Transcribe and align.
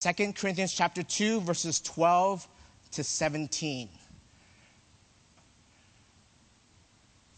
2 0.00 0.32
Corinthians 0.32 0.72
chapter 0.72 1.02
2 1.02 1.42
verses 1.42 1.78
12 1.80 2.48
to 2.92 3.04
17. 3.04 3.86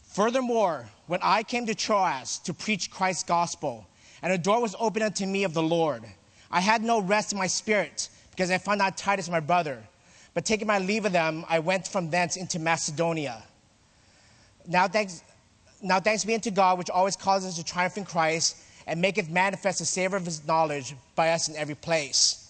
Furthermore, 0.03 0.85
when 1.07 1.19
I 1.21 1.43
came 1.43 1.65
to 1.65 1.75
Troas 1.75 2.37
to 2.45 2.53
preach 2.53 2.89
Christ's 2.89 3.23
gospel, 3.23 3.85
and 4.21 4.31
a 4.31 4.37
door 4.37 4.61
was 4.61 4.77
opened 4.79 5.03
unto 5.03 5.25
me 5.25 5.43
of 5.43 5.53
the 5.53 5.61
Lord, 5.61 6.03
I 6.49 6.61
had 6.61 6.81
no 6.81 7.01
rest 7.01 7.33
in 7.33 7.37
my 7.37 7.47
spirit 7.47 8.07
because 8.31 8.49
I 8.49 8.57
found 8.57 8.79
not 8.79 8.95
Titus 8.95 9.29
my 9.29 9.41
brother. 9.41 9.83
But 10.33 10.45
taking 10.45 10.65
my 10.65 10.79
leave 10.79 11.03
of 11.03 11.11
them, 11.11 11.43
I 11.49 11.59
went 11.59 11.85
from 11.85 12.09
thence 12.09 12.37
into 12.37 12.59
Macedonia. 12.59 13.43
Now 14.65 14.87
thanks, 14.87 15.21
now 15.81 15.99
thanks 15.99 16.23
be 16.23 16.33
unto 16.33 16.49
God, 16.49 16.77
which 16.77 16.89
always 16.89 17.17
causes 17.17 17.49
us 17.49 17.55
to 17.57 17.65
triumph 17.65 17.97
in 17.97 18.05
Christ, 18.05 18.55
and 18.87 19.01
maketh 19.01 19.29
manifest 19.29 19.79
the 19.79 19.85
savor 19.85 20.15
of 20.15 20.23
his 20.23 20.47
knowledge 20.47 20.95
by 21.15 21.31
us 21.31 21.49
in 21.49 21.57
every 21.57 21.75
place. 21.75 22.42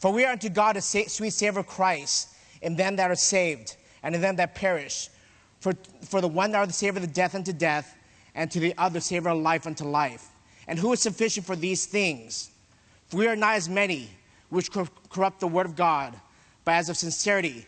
For 0.00 0.10
we 0.10 0.24
are 0.24 0.32
unto 0.32 0.48
God 0.48 0.78
a 0.78 0.80
sweet 0.80 1.10
savor 1.10 1.60
of 1.60 1.66
Christ 1.66 2.28
in 2.62 2.74
them 2.74 2.96
that 2.96 3.10
are 3.10 3.14
saved, 3.14 3.76
and 4.02 4.14
in 4.14 4.22
them 4.22 4.36
that 4.36 4.54
perish. 4.54 5.10
For, 5.60 5.74
for 6.02 6.22
the 6.22 6.28
one 6.28 6.54
are 6.54 6.66
the 6.66 6.72
savor 6.72 6.96
of 6.96 7.02
the 7.02 7.12
death 7.12 7.34
unto 7.34 7.52
death, 7.52 7.94
and 8.34 8.50
to 8.50 8.60
the 8.60 8.74
other 8.78 9.00
savor 9.00 9.28
of 9.28 9.38
life 9.38 9.66
unto 9.66 9.84
life. 9.84 10.28
And 10.66 10.78
who 10.78 10.94
is 10.94 11.00
sufficient 11.00 11.44
for 11.44 11.54
these 11.54 11.84
things? 11.84 12.50
For 13.08 13.18
we 13.18 13.26
are 13.26 13.36
not 13.36 13.56
as 13.56 13.68
many 13.68 14.08
which 14.48 14.70
corrupt 15.10 15.40
the 15.40 15.48
word 15.48 15.66
of 15.66 15.76
God, 15.76 16.18
but 16.64 16.72
as 16.72 16.88
of 16.88 16.96
sincerity, 16.96 17.66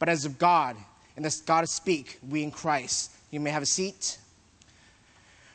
but 0.00 0.08
as 0.08 0.24
of 0.24 0.36
God, 0.36 0.76
and 1.16 1.24
as 1.24 1.40
God 1.42 1.68
speak, 1.68 2.18
we 2.28 2.42
in 2.42 2.50
Christ. 2.50 3.12
You 3.30 3.38
may 3.38 3.50
have 3.50 3.62
a 3.62 3.66
seat. 3.66 4.18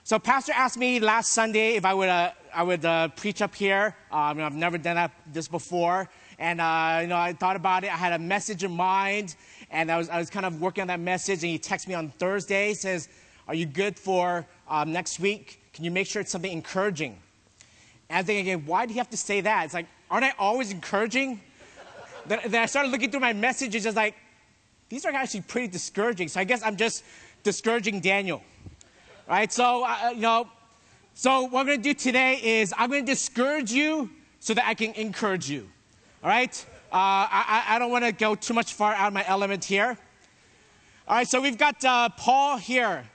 So, 0.05 0.19
Pastor 0.19 0.51
asked 0.51 0.75
me 0.75 0.99
last 0.99 1.31
Sunday 1.31 1.75
if 1.75 1.85
I 1.85 1.93
would, 1.93 2.09
uh, 2.09 2.31
I 2.53 2.61
would 2.61 2.83
uh, 2.83 3.07
preach 3.07 3.41
up 3.41 3.55
here. 3.55 3.95
Um, 4.11 4.41
I've 4.41 4.53
never 4.53 4.77
done 4.77 4.95
that, 4.95 5.11
this 5.31 5.47
before. 5.47 6.09
And, 6.37 6.59
uh, 6.59 6.99
you 7.03 7.07
know, 7.07 7.15
I 7.15 7.31
thought 7.31 7.55
about 7.55 7.85
it. 7.85 7.93
I 7.93 7.95
had 7.95 8.11
a 8.11 8.19
message 8.19 8.65
in 8.65 8.71
mind, 8.71 9.37
and 9.71 9.89
I 9.89 9.97
was, 9.97 10.09
I 10.09 10.17
was 10.17 10.29
kind 10.29 10.45
of 10.45 10.59
working 10.59 10.81
on 10.81 10.87
that 10.87 10.99
message. 10.99 11.41
And 11.43 11.51
he 11.51 11.57
texted 11.57 11.87
me 11.87 11.93
on 11.93 12.09
Thursday, 12.09 12.73
says, 12.73 13.07
Are 13.47 13.55
you 13.55 13.65
good 13.65 13.97
for 13.97 14.45
um, 14.67 14.91
next 14.91 15.21
week? 15.21 15.61
Can 15.71 15.85
you 15.85 15.91
make 15.91 16.05
sure 16.07 16.21
it's 16.21 16.31
something 16.31 16.51
encouraging? 16.51 17.17
And 18.09 18.17
I'm 18.17 18.25
thinking, 18.25 18.65
why 18.65 18.85
do 18.85 18.93
you 18.93 18.99
have 18.99 19.09
to 19.11 19.17
say 19.17 19.39
that? 19.39 19.63
It's 19.63 19.73
like, 19.73 19.87
aren't 20.11 20.25
I 20.25 20.33
always 20.37 20.71
encouraging? 20.71 21.39
then, 22.25 22.39
then 22.47 22.61
I 22.61 22.65
started 22.65 22.91
looking 22.91 23.09
through 23.09 23.21
my 23.21 23.31
messages, 23.31 23.83
just 23.83 23.95
like, 23.95 24.15
these 24.89 25.05
are 25.05 25.13
actually 25.13 25.41
pretty 25.41 25.69
discouraging. 25.69 26.27
So 26.27 26.41
I 26.41 26.43
guess 26.43 26.61
I'm 26.61 26.75
just 26.75 27.05
discouraging 27.43 28.01
Daniel. 28.01 28.43
Right? 29.27 29.51
So, 29.51 29.85
uh, 29.85 30.11
you 30.13 30.21
know, 30.21 30.47
so 31.13 31.43
what 31.43 31.61
I'm 31.61 31.65
going 31.67 31.81
to 31.81 31.83
do 31.83 31.93
today 31.93 32.39
is 32.43 32.73
I'm 32.77 32.89
going 32.89 33.05
to 33.05 33.11
discourage 33.11 33.71
you 33.71 34.09
so 34.39 34.53
that 34.53 34.65
I 34.67 34.73
can 34.73 34.93
encourage 34.93 35.49
you. 35.49 35.69
All 36.23 36.29
right? 36.29 36.65
Uh, 36.91 36.95
I, 36.95 37.63
I 37.69 37.79
don't 37.79 37.91
want 37.91 38.03
to 38.03 38.11
go 38.11 38.35
too 38.35 38.53
much 38.53 38.73
far 38.73 38.93
out 38.93 39.07
of 39.07 39.13
my 39.13 39.25
element 39.27 39.63
here. 39.63 39.97
All 41.07 41.15
right, 41.15 41.27
so 41.27 41.41
we've 41.41 41.57
got 41.57 41.83
uh, 41.85 42.09
Paul 42.09 42.57
here. 42.57 43.05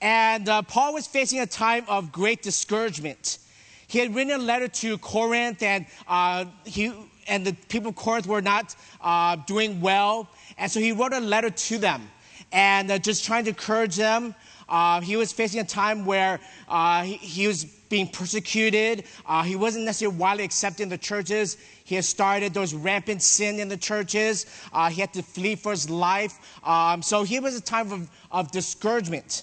And 0.00 0.48
uh, 0.48 0.62
Paul 0.62 0.94
was 0.94 1.06
facing 1.06 1.40
a 1.40 1.46
time 1.46 1.84
of 1.88 2.10
great 2.10 2.42
discouragement. 2.42 3.38
He 3.86 3.98
had 3.98 4.14
written 4.14 4.32
a 4.32 4.38
letter 4.38 4.68
to 4.68 4.96
Corinth, 4.98 5.62
and, 5.62 5.84
uh, 6.08 6.46
he, 6.64 6.92
and 7.28 7.46
the 7.46 7.52
people 7.68 7.90
of 7.90 7.96
Corinth 7.96 8.26
were 8.26 8.40
not 8.40 8.74
uh, 9.02 9.36
doing 9.46 9.80
well. 9.80 10.28
And 10.56 10.70
so 10.70 10.80
he 10.80 10.92
wrote 10.92 11.12
a 11.12 11.20
letter 11.20 11.50
to 11.50 11.78
them 11.78 12.08
and 12.52 12.90
uh, 12.90 12.98
just 12.98 13.24
trying 13.24 13.44
to 13.44 13.50
encourage 13.50 13.96
them. 13.96 14.34
Uh, 14.70 15.00
he 15.00 15.16
was 15.16 15.32
facing 15.32 15.60
a 15.60 15.64
time 15.64 16.04
where 16.04 16.38
uh, 16.68 17.02
he, 17.02 17.14
he, 17.16 17.46
was 17.48 17.64
being 17.64 18.06
persecuted. 18.06 19.04
Uh, 19.26 19.42
he 19.42 19.56
wasn't 19.56 19.84
necessarily 19.84 20.16
widely 20.16 20.44
accepted 20.44 20.84
in 20.84 20.88
the 20.88 20.96
churches. 20.96 21.56
He 21.82 21.96
had 21.96 22.04
started 22.04 22.54
those 22.54 22.72
rampant 22.72 23.20
sin 23.20 23.58
in 23.58 23.68
the 23.68 23.76
churches. 23.76 24.46
Uh, 24.72 24.88
he 24.88 25.00
had 25.00 25.12
to 25.14 25.24
flee 25.24 25.56
for 25.56 25.72
his 25.72 25.90
life. 25.90 26.38
Um, 26.64 27.02
so 27.02 27.24
he 27.24 27.40
was 27.40 27.56
a 27.56 27.60
time 27.60 27.90
of, 27.90 28.08
of 28.30 28.52
discouragement. 28.52 29.42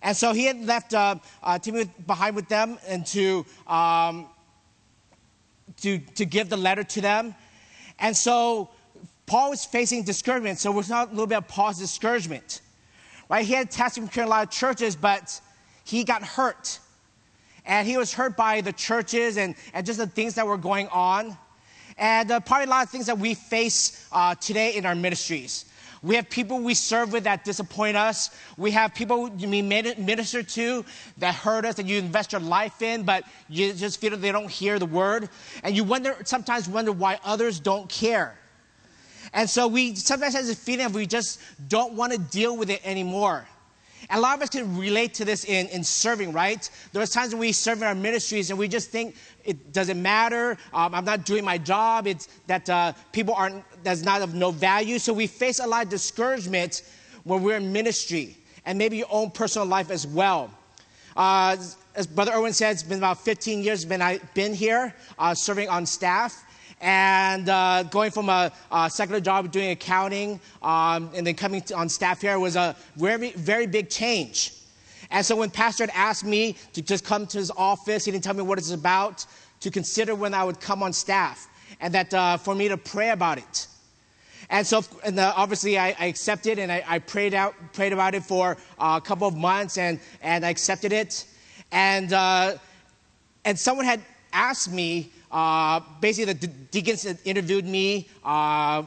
And 0.00 0.16
so 0.16 0.32
he 0.32 0.44
had 0.44 0.64
left 0.64 0.94
uh, 0.94 1.16
uh, 1.42 1.58
Timothy 1.58 1.90
behind 2.06 2.36
with 2.36 2.48
them 2.48 2.78
and 2.86 3.04
to, 3.06 3.44
um, 3.66 4.28
to, 5.80 5.98
to 5.98 6.24
give 6.24 6.48
the 6.48 6.56
letter 6.56 6.84
to 6.84 7.00
them. 7.00 7.34
And 7.98 8.16
so 8.16 8.70
Paul 9.26 9.50
was 9.50 9.64
facing 9.64 10.04
discouragement. 10.04 10.60
So 10.60 10.70
we're 10.70 10.84
talking 10.84 11.10
a 11.10 11.14
little 11.14 11.26
bit 11.26 11.38
of 11.38 11.48
Paul's 11.48 11.80
discouragement. 11.80 12.60
Right? 13.28 13.44
He 13.44 13.52
had 13.52 13.70
tested 13.70 14.10
from 14.10 14.24
a 14.24 14.26
lot 14.26 14.42
of 14.44 14.50
churches, 14.50 14.96
but 14.96 15.40
he 15.84 16.04
got 16.04 16.22
hurt. 16.22 16.78
And 17.66 17.86
he 17.86 17.98
was 17.98 18.12
hurt 18.12 18.36
by 18.36 18.62
the 18.62 18.72
churches 18.72 19.36
and, 19.36 19.54
and 19.74 19.84
just 19.84 19.98
the 19.98 20.06
things 20.06 20.34
that 20.36 20.46
were 20.46 20.56
going 20.56 20.88
on. 20.88 21.36
And 21.98 22.30
uh, 22.30 22.40
probably 22.40 22.66
a 22.66 22.70
lot 22.70 22.84
of 22.84 22.90
things 22.90 23.06
that 23.06 23.18
we 23.18 23.34
face 23.34 24.08
uh, 24.12 24.34
today 24.36 24.76
in 24.76 24.86
our 24.86 24.94
ministries. 24.94 25.66
We 26.02 26.14
have 26.14 26.30
people 26.30 26.60
we 26.60 26.74
serve 26.74 27.12
with 27.12 27.24
that 27.24 27.44
disappoint 27.44 27.96
us. 27.96 28.30
We 28.56 28.70
have 28.70 28.94
people 28.94 29.28
we 29.28 29.62
minister 29.62 30.42
to 30.44 30.84
that 31.18 31.34
hurt 31.34 31.64
us 31.64 31.74
that 31.74 31.86
you 31.86 31.98
invest 31.98 32.32
your 32.32 32.40
life 32.40 32.82
in, 32.82 33.02
but 33.02 33.24
you 33.48 33.72
just 33.72 34.00
feel 34.00 34.16
they 34.16 34.30
don't 34.30 34.50
hear 34.50 34.78
the 34.78 34.86
word. 34.86 35.28
And 35.64 35.76
you 35.76 35.82
wonder, 35.82 36.16
sometimes 36.24 36.68
wonder 36.68 36.92
why 36.92 37.18
others 37.24 37.58
don't 37.58 37.88
care. 37.88 38.37
And 39.32 39.48
so 39.48 39.68
we 39.68 39.94
sometimes 39.94 40.34
have 40.34 40.46
this 40.46 40.58
feeling 40.58 40.86
of 40.86 40.94
we 40.94 41.06
just 41.06 41.40
don't 41.68 41.94
want 41.94 42.12
to 42.12 42.18
deal 42.18 42.56
with 42.56 42.70
it 42.70 42.80
anymore. 42.84 43.46
And 44.10 44.18
a 44.18 44.22
lot 44.22 44.36
of 44.36 44.42
us 44.42 44.48
can 44.50 44.76
relate 44.78 45.12
to 45.14 45.24
this 45.24 45.44
in, 45.44 45.66
in 45.68 45.84
serving, 45.84 46.32
right? 46.32 46.68
There's 46.92 47.10
times 47.10 47.32
when 47.32 47.40
we 47.40 47.52
serve 47.52 47.78
in 47.78 47.84
our 47.84 47.94
ministries 47.94 48.50
and 48.50 48.58
we 48.58 48.68
just 48.68 48.90
think 48.90 49.16
it 49.44 49.72
doesn't 49.72 50.00
matter. 50.00 50.56
Um, 50.72 50.94
I'm 50.94 51.04
not 51.04 51.24
doing 51.24 51.44
my 51.44 51.58
job. 51.58 52.06
It's 52.06 52.28
that 52.46 52.68
uh, 52.70 52.92
people 53.12 53.34
aren't, 53.34 53.64
that's 53.82 54.02
not 54.02 54.22
of 54.22 54.34
no 54.34 54.50
value. 54.50 54.98
So 54.98 55.12
we 55.12 55.26
face 55.26 55.58
a 55.58 55.66
lot 55.66 55.84
of 55.84 55.90
discouragement 55.90 56.82
when 57.24 57.42
we're 57.42 57.56
in 57.56 57.72
ministry 57.72 58.36
and 58.64 58.78
maybe 58.78 58.98
your 58.98 59.08
own 59.10 59.30
personal 59.30 59.66
life 59.66 59.90
as 59.90 60.06
well. 60.06 60.50
Uh, 61.16 61.56
as 61.94 62.06
Brother 62.06 62.32
Erwin 62.32 62.52
said, 62.52 62.72
it's 62.72 62.82
been 62.82 62.98
about 62.98 63.18
15 63.18 63.62
years 63.62 63.84
been 63.84 64.00
I've 64.00 64.32
been 64.32 64.54
here 64.54 64.94
uh, 65.18 65.34
serving 65.34 65.68
on 65.68 65.84
staff 65.84 66.44
and 66.80 67.48
uh, 67.48 67.82
going 67.84 68.10
from 68.10 68.28
a, 68.28 68.52
a, 68.70 68.90
secular 68.90 69.20
job 69.20 69.50
doing 69.50 69.70
accounting 69.70 70.40
um, 70.62 71.10
and 71.14 71.26
then 71.26 71.34
coming 71.34 71.62
on 71.74 71.88
staff 71.88 72.20
here 72.20 72.38
was 72.38 72.56
a 72.56 72.76
very, 72.96 73.32
very 73.32 73.66
big 73.66 73.90
change. 73.90 74.52
And 75.10 75.24
so 75.24 75.36
when 75.36 75.50
Pastor 75.50 75.84
had 75.84 75.92
asked 75.94 76.24
me 76.24 76.56
to 76.74 76.82
just 76.82 77.04
come 77.04 77.26
to 77.28 77.38
his 77.38 77.50
office, 77.50 78.04
he 78.04 78.10
didn't 78.10 78.24
tell 78.24 78.34
me 78.34 78.42
what 78.42 78.58
it's 78.58 78.70
about, 78.70 79.26
to 79.60 79.70
consider 79.70 80.14
when 80.14 80.34
I 80.34 80.44
would 80.44 80.60
come 80.60 80.82
on 80.82 80.92
staff, 80.92 81.48
and 81.80 81.92
that 81.94 82.12
uh, 82.14 82.36
for 82.36 82.54
me 82.54 82.68
to 82.68 82.76
pray 82.76 83.10
about 83.10 83.38
it. 83.38 83.66
And 84.50 84.66
so, 84.66 84.82
and 85.04 85.18
uh, 85.18 85.32
obviously, 85.36 85.78
I, 85.78 85.94
I, 85.98 86.06
accepted 86.06 86.58
and 86.58 86.72
I, 86.72 86.82
I, 86.86 86.98
prayed 87.00 87.34
out, 87.34 87.54
prayed 87.74 87.92
about 87.92 88.14
it 88.14 88.22
for 88.22 88.56
uh, 88.78 88.98
a 89.02 89.06
couple 89.06 89.28
of 89.28 89.36
months, 89.36 89.76
and 89.76 90.00
and 90.22 90.44
I 90.44 90.50
accepted 90.50 90.92
it. 90.92 91.26
And 91.70 92.12
uh, 92.12 92.56
and 93.44 93.58
someone 93.58 93.84
had 93.84 94.00
asked 94.38 94.72
me 94.72 95.10
uh, 95.30 95.80
basically, 96.00 96.32
the 96.32 96.46
deacons 96.46 97.04
interviewed 97.24 97.66
me 97.66 98.08
uh, 98.24 98.82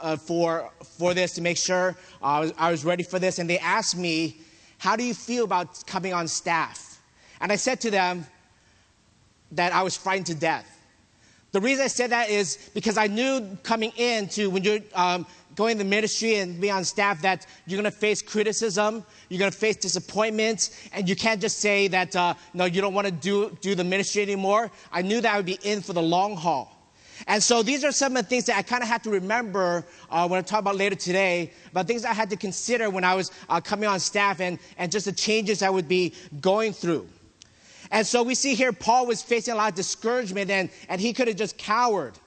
uh, 0.00 0.16
for, 0.16 0.70
for 0.98 1.14
this 1.14 1.32
to 1.34 1.40
make 1.40 1.56
sure 1.56 1.96
uh, 2.22 2.26
I 2.26 2.40
was, 2.40 2.52
I 2.58 2.70
was 2.70 2.84
ready 2.84 3.02
for 3.02 3.18
this. 3.18 3.38
And 3.38 3.50
they 3.50 3.58
asked 3.58 3.96
me, 3.96 4.36
How 4.78 4.96
do 4.96 5.02
you 5.02 5.14
feel 5.14 5.44
about 5.44 5.84
coming 5.86 6.12
on 6.12 6.28
staff? 6.28 7.00
And 7.40 7.50
I 7.50 7.56
said 7.56 7.80
to 7.82 7.90
them 7.90 8.26
that 9.52 9.72
I 9.72 9.82
was 9.82 9.96
frightened 9.96 10.26
to 10.26 10.34
death. 10.34 10.79
The 11.52 11.60
reason 11.60 11.84
I 11.84 11.88
said 11.88 12.10
that 12.10 12.30
is 12.30 12.70
because 12.74 12.96
I 12.96 13.08
knew 13.08 13.56
coming 13.64 13.90
into 13.96 14.50
when 14.50 14.62
you're 14.62 14.78
um, 14.94 15.26
going 15.56 15.76
to 15.78 15.84
the 15.84 15.90
ministry 15.90 16.36
and 16.36 16.60
be 16.60 16.70
on 16.70 16.84
staff 16.84 17.20
that 17.22 17.46
you're 17.66 17.80
going 17.80 17.90
to 17.90 17.96
face 17.96 18.22
criticism, 18.22 19.04
you're 19.28 19.40
going 19.40 19.50
to 19.50 19.56
face 19.56 19.76
disappointment, 19.76 20.70
and 20.92 21.08
you 21.08 21.16
can't 21.16 21.40
just 21.40 21.58
say 21.58 21.88
that, 21.88 22.14
uh, 22.14 22.34
no, 22.54 22.66
you 22.66 22.80
don't 22.80 22.94
want 22.94 23.06
to 23.06 23.12
do, 23.12 23.56
do 23.60 23.74
the 23.74 23.82
ministry 23.82 24.22
anymore. 24.22 24.70
I 24.92 25.02
knew 25.02 25.20
that 25.20 25.34
I 25.34 25.36
would 25.36 25.46
be 25.46 25.58
in 25.62 25.82
for 25.82 25.92
the 25.92 26.02
long 26.02 26.36
haul. 26.36 26.76
And 27.26 27.42
so 27.42 27.62
these 27.62 27.84
are 27.84 27.92
some 27.92 28.16
of 28.16 28.22
the 28.22 28.28
things 28.28 28.46
that 28.46 28.56
I 28.56 28.62
kind 28.62 28.82
of 28.82 28.88
had 28.88 29.02
to 29.04 29.10
remember 29.10 29.84
uh, 30.10 30.26
when 30.28 30.38
I 30.38 30.42
talk 30.42 30.60
about 30.60 30.76
later 30.76 30.96
today, 30.96 31.52
about 31.70 31.86
things 31.86 32.04
I 32.04 32.14
had 32.14 32.30
to 32.30 32.36
consider 32.36 32.88
when 32.88 33.04
I 33.04 33.14
was 33.14 33.30
uh, 33.48 33.60
coming 33.60 33.88
on 33.88 34.00
staff 34.00 34.40
and, 34.40 34.58
and 34.78 34.90
just 34.90 35.06
the 35.06 35.12
changes 35.12 35.62
I 35.62 35.68
would 35.68 35.88
be 35.88 36.14
going 36.40 36.72
through. 36.72 37.06
And 37.90 38.06
so 38.06 38.22
we 38.22 38.34
see 38.34 38.54
here 38.54 38.72
Paul 38.72 39.06
was 39.06 39.22
facing 39.22 39.54
a 39.54 39.56
lot 39.56 39.70
of 39.70 39.74
discouragement 39.74 40.50
and, 40.50 40.70
and 40.88 41.00
he 41.00 41.12
could 41.12 41.28
have 41.28 41.36
just 41.36 41.58
cowered. 41.58 42.18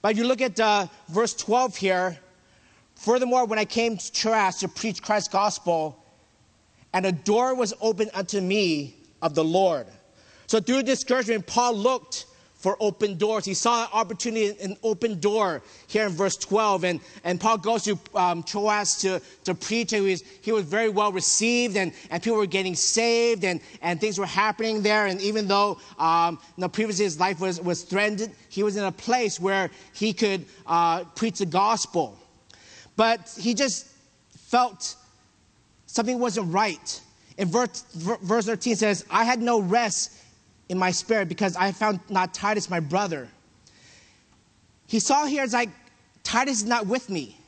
But 0.00 0.16
you 0.16 0.24
look 0.24 0.40
at 0.40 0.58
uh, 0.58 0.86
verse 1.08 1.34
12 1.34 1.76
here, 1.76 2.18
Furthermore, 3.02 3.46
when 3.46 3.58
I 3.58 3.64
came 3.64 3.96
to 3.96 4.12
Troas 4.12 4.58
to 4.58 4.68
preach 4.68 5.02
Christ's 5.02 5.32
gospel, 5.32 6.04
and 6.92 7.04
a 7.04 7.10
door 7.10 7.54
was 7.54 7.74
opened 7.80 8.12
unto 8.14 8.40
me 8.40 8.94
of 9.22 9.34
the 9.34 9.42
Lord. 9.42 9.88
So 10.46 10.60
through 10.60 10.84
discouragement, 10.84 11.46
Paul 11.46 11.74
looked 11.74 12.26
for 12.62 12.76
open 12.78 13.18
doors. 13.18 13.44
He 13.44 13.54
saw 13.54 13.82
an 13.82 13.88
opportunity, 13.92 14.56
an 14.62 14.76
open 14.84 15.18
door 15.18 15.62
here 15.88 16.06
in 16.06 16.12
verse 16.12 16.36
12. 16.36 16.84
And, 16.84 17.00
and 17.24 17.40
Paul 17.40 17.58
goes 17.58 17.82
to 17.84 17.98
um, 18.14 18.44
Troas 18.44 18.98
to, 18.98 19.20
to 19.42 19.52
preach. 19.52 19.90
He 19.90 20.00
was, 20.00 20.22
he 20.42 20.52
was 20.52 20.64
very 20.64 20.88
well 20.88 21.10
received, 21.10 21.76
and, 21.76 21.92
and 22.10 22.22
people 22.22 22.38
were 22.38 22.46
getting 22.46 22.76
saved, 22.76 23.42
and, 23.42 23.60
and 23.82 24.00
things 24.00 24.16
were 24.16 24.26
happening 24.26 24.80
there. 24.80 25.06
And 25.06 25.20
even 25.20 25.48
though 25.48 25.80
um, 25.98 26.38
you 26.56 26.62
know, 26.62 26.68
previously 26.68 27.04
his 27.04 27.18
life 27.18 27.40
was, 27.40 27.60
was 27.60 27.82
threatened, 27.82 28.30
he 28.48 28.62
was 28.62 28.76
in 28.76 28.84
a 28.84 28.92
place 28.92 29.40
where 29.40 29.68
he 29.92 30.12
could 30.12 30.44
uh, 30.64 31.02
preach 31.16 31.38
the 31.38 31.46
gospel. 31.46 32.16
But 32.94 33.36
he 33.36 33.54
just 33.54 33.88
felt 34.36 34.94
something 35.86 36.20
wasn't 36.20 36.52
right. 36.52 37.00
In 37.38 37.48
verse, 37.48 37.82
verse 38.22 38.46
13 38.46 38.76
says, 38.76 39.04
I 39.10 39.24
had 39.24 39.42
no 39.42 39.60
rest 39.60 40.21
in 40.72 40.78
my 40.78 40.90
spirit 40.90 41.28
because 41.28 41.54
I 41.54 41.70
found 41.70 42.00
not 42.08 42.32
Titus, 42.34 42.68
my 42.70 42.80
brother. 42.80 43.28
He 44.86 44.98
saw 44.98 45.26
here, 45.26 45.44
it's 45.44 45.52
like, 45.52 45.68
Titus 46.24 46.62
is 46.62 46.64
not 46.64 46.86
with 46.86 47.10
me. 47.10 47.38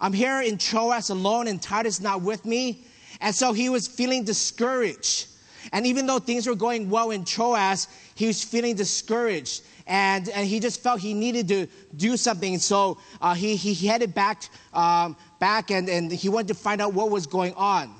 I'm 0.00 0.12
here 0.12 0.40
in 0.40 0.56
Troas 0.56 1.10
alone, 1.10 1.48
and 1.48 1.60
Titus 1.60 1.96
is 1.96 2.00
not 2.00 2.22
with 2.22 2.44
me. 2.44 2.84
And 3.20 3.34
so 3.34 3.52
he 3.52 3.68
was 3.68 3.88
feeling 3.88 4.22
discouraged. 4.24 5.26
And 5.72 5.86
even 5.86 6.06
though 6.06 6.18
things 6.18 6.46
were 6.46 6.54
going 6.54 6.88
well 6.88 7.10
in 7.10 7.24
Troas, 7.24 7.88
he 8.14 8.26
was 8.26 8.44
feeling 8.44 8.76
discouraged. 8.76 9.64
And, 9.86 10.28
and 10.28 10.46
he 10.46 10.60
just 10.60 10.80
felt 10.80 11.00
he 11.00 11.12
needed 11.12 11.48
to 11.48 11.66
do 11.96 12.16
something. 12.16 12.58
So 12.58 12.98
uh, 13.20 13.34
he, 13.34 13.56
he 13.56 13.86
headed 13.86 14.14
back, 14.14 14.44
um, 14.72 15.16
back 15.40 15.70
and, 15.70 15.88
and 15.88 16.12
he 16.12 16.28
wanted 16.28 16.48
to 16.48 16.54
find 16.54 16.80
out 16.80 16.94
what 16.94 17.10
was 17.10 17.26
going 17.26 17.54
on. 17.54 17.94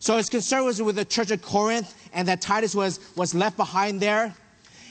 So 0.00 0.16
his 0.16 0.30
concern 0.30 0.64
was 0.64 0.80
with 0.80 0.96
the 0.96 1.04
church 1.04 1.30
of 1.30 1.42
Corinth 1.42 1.94
and 2.14 2.26
that 2.26 2.40
Titus 2.40 2.74
was, 2.74 3.00
was 3.16 3.34
left 3.34 3.56
behind 3.56 4.00
there. 4.00 4.34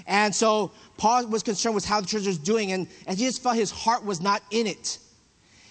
And 0.05 0.33
so 0.33 0.71
Paul 0.97 1.27
was 1.27 1.43
concerned 1.43 1.75
with 1.75 1.83
how 1.83 1.99
the 1.99 2.07
church 2.07 2.25
was 2.25 2.37
doing, 2.37 2.71
and, 2.71 2.87
and 3.05 3.17
he 3.17 3.25
just 3.25 3.43
felt 3.43 3.55
his 3.55 3.71
heart 3.71 4.03
was 4.05 4.21
not 4.21 4.41
in 4.51 4.65
it. 4.65 4.99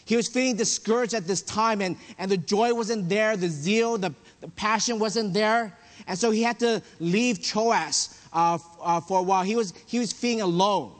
He 0.04 0.16
was 0.16 0.28
feeling 0.28 0.56
discouraged 0.56 1.14
at 1.14 1.26
this 1.26 1.42
time, 1.42 1.80
and, 1.80 1.96
and 2.18 2.30
the 2.30 2.36
joy 2.36 2.72
wasn't 2.72 3.08
there, 3.08 3.36
the 3.36 3.48
zeal, 3.48 3.98
the, 3.98 4.14
the 4.40 4.48
passion 4.48 4.98
wasn't 4.98 5.34
there. 5.34 5.76
And 6.06 6.18
so 6.18 6.30
he 6.30 6.42
had 6.42 6.58
to 6.60 6.82
leave 6.98 7.42
Troas 7.42 8.18
uh, 8.32 8.58
uh, 8.80 9.00
for 9.00 9.20
a 9.20 9.22
while. 9.22 9.42
He 9.42 9.54
was, 9.54 9.74
he 9.86 9.98
was 9.98 10.12
feeling 10.12 10.40
alone. 10.40 10.92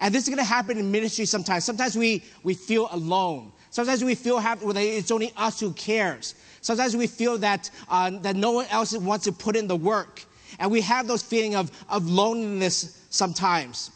And 0.00 0.14
this 0.14 0.24
is 0.24 0.28
going 0.28 0.38
to 0.38 0.44
happen 0.44 0.76
in 0.76 0.90
ministry 0.90 1.24
sometimes. 1.24 1.64
Sometimes 1.64 1.96
we, 1.96 2.22
we 2.42 2.54
feel 2.54 2.88
alone. 2.92 3.52
Sometimes 3.70 4.04
we 4.04 4.14
feel 4.14 4.36
well, 4.36 4.76
it's 4.76 5.10
only 5.10 5.32
us 5.36 5.58
who 5.60 5.72
cares. 5.72 6.34
Sometimes 6.66 6.96
we 6.96 7.06
feel 7.06 7.38
that, 7.38 7.70
uh, 7.88 8.10
that 8.22 8.34
no 8.34 8.50
one 8.50 8.66
else 8.70 8.92
wants 8.98 9.24
to 9.26 9.30
put 9.30 9.54
in 9.54 9.68
the 9.68 9.76
work. 9.76 10.24
And 10.58 10.68
we 10.68 10.80
have 10.80 11.06
those 11.06 11.22
feeling 11.22 11.54
of, 11.54 11.70
of 11.88 12.10
loneliness 12.10 13.04
sometimes. 13.08 13.92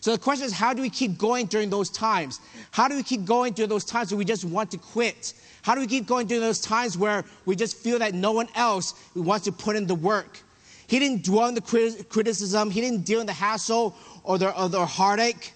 So 0.00 0.12
the 0.12 0.18
question 0.18 0.46
is, 0.46 0.54
how 0.54 0.72
do 0.72 0.80
we 0.80 0.88
keep 0.88 1.18
going 1.18 1.44
during 1.44 1.68
those 1.68 1.90
times? 1.90 2.40
How 2.70 2.88
do 2.88 2.96
we 2.96 3.02
keep 3.02 3.26
going 3.26 3.52
during 3.52 3.68
those 3.68 3.84
times 3.84 4.10
where 4.10 4.16
we 4.16 4.24
just 4.24 4.46
want 4.46 4.70
to 4.70 4.78
quit? 4.78 5.34
How 5.60 5.74
do 5.74 5.82
we 5.82 5.86
keep 5.86 6.06
going 6.06 6.26
during 6.26 6.40
those 6.40 6.58
times 6.58 6.96
where 6.96 7.22
we 7.44 7.54
just 7.54 7.76
feel 7.76 7.98
that 7.98 8.14
no 8.14 8.32
one 8.32 8.48
else 8.54 8.94
wants 9.14 9.44
to 9.44 9.52
put 9.52 9.76
in 9.76 9.86
the 9.86 9.94
work? 9.94 10.38
He 10.86 10.98
didn't 10.98 11.22
dwell 11.22 11.48
on 11.48 11.54
the 11.54 12.06
criticism. 12.08 12.70
He 12.70 12.80
didn't 12.80 13.02
deal 13.02 13.20
in 13.20 13.26
the 13.26 13.34
hassle 13.34 13.94
or 14.24 14.38
the, 14.38 14.58
or 14.58 14.70
the 14.70 14.86
heartache. 14.86 15.52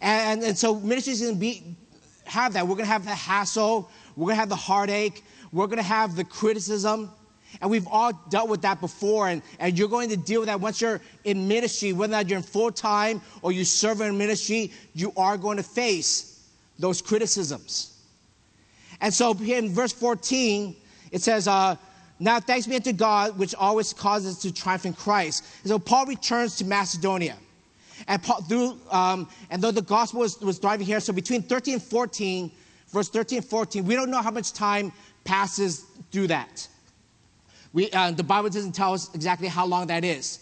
And, 0.00 0.42
and 0.42 0.56
so 0.56 0.80
ministry 0.80 1.12
is 1.12 1.20
going 1.20 1.34
to 1.34 1.38
be, 1.38 1.76
have 2.24 2.54
that. 2.54 2.66
We're 2.66 2.76
going 2.76 2.86
to 2.86 2.92
have 2.92 3.04
the 3.04 3.14
hassle. 3.14 3.90
We're 4.16 4.26
going 4.26 4.36
to 4.36 4.40
have 4.40 4.48
the 4.48 4.56
heartache. 4.56 5.24
We're 5.52 5.66
going 5.66 5.78
to 5.78 5.82
have 5.82 6.16
the 6.16 6.24
criticism. 6.24 7.10
And 7.60 7.70
we've 7.70 7.86
all 7.86 8.12
dealt 8.28 8.48
with 8.48 8.62
that 8.62 8.80
before. 8.80 9.28
And, 9.28 9.42
and 9.58 9.78
you're 9.78 9.88
going 9.88 10.08
to 10.10 10.16
deal 10.16 10.40
with 10.40 10.48
that 10.48 10.60
once 10.60 10.80
you're 10.80 11.00
in 11.24 11.46
ministry, 11.46 11.92
whether 11.92 12.12
that 12.12 12.28
you're 12.28 12.38
in 12.38 12.42
full 12.42 12.72
time 12.72 13.20
or 13.42 13.52
you 13.52 13.64
serve 13.64 14.00
in 14.00 14.16
ministry, 14.18 14.72
you 14.94 15.12
are 15.16 15.36
going 15.36 15.56
to 15.56 15.62
face 15.62 16.48
those 16.78 17.00
criticisms. 17.00 17.92
And 19.00 19.12
so 19.12 19.36
in 19.38 19.72
verse 19.72 19.92
14, 19.92 20.74
it 21.12 21.22
says, 21.22 21.48
uh, 21.48 21.76
Now 22.18 22.40
thanks 22.40 22.66
be 22.66 22.76
unto 22.76 22.92
God, 22.92 23.38
which 23.38 23.54
always 23.54 23.92
causes 23.92 24.36
us 24.36 24.42
to 24.42 24.52
triumph 24.52 24.86
in 24.86 24.92
Christ. 24.92 25.44
And 25.62 25.70
so 25.70 25.78
Paul 25.78 26.06
returns 26.06 26.56
to 26.56 26.64
Macedonia. 26.64 27.36
And, 28.08 28.22
Paul, 28.22 28.42
through, 28.42 28.78
um, 28.90 29.28
and 29.50 29.62
though 29.62 29.70
the 29.70 29.82
gospel 29.82 30.20
was, 30.20 30.40
was 30.40 30.58
driving 30.58 30.86
here, 30.86 31.00
so 31.00 31.12
between 31.12 31.42
13 31.42 31.74
and 31.74 31.82
14, 31.82 32.50
verse 32.96 33.10
13 33.10 33.38
and 33.38 33.46
14, 33.46 33.84
we 33.84 33.94
don't 33.94 34.10
know 34.10 34.22
how 34.22 34.30
much 34.30 34.54
time 34.54 34.90
passes 35.24 35.84
through 36.10 36.28
that. 36.28 36.66
We, 37.74 37.90
uh, 37.90 38.12
the 38.12 38.22
Bible 38.22 38.48
doesn't 38.48 38.72
tell 38.72 38.94
us 38.94 39.14
exactly 39.14 39.48
how 39.48 39.66
long 39.66 39.88
that 39.88 40.02
is. 40.02 40.40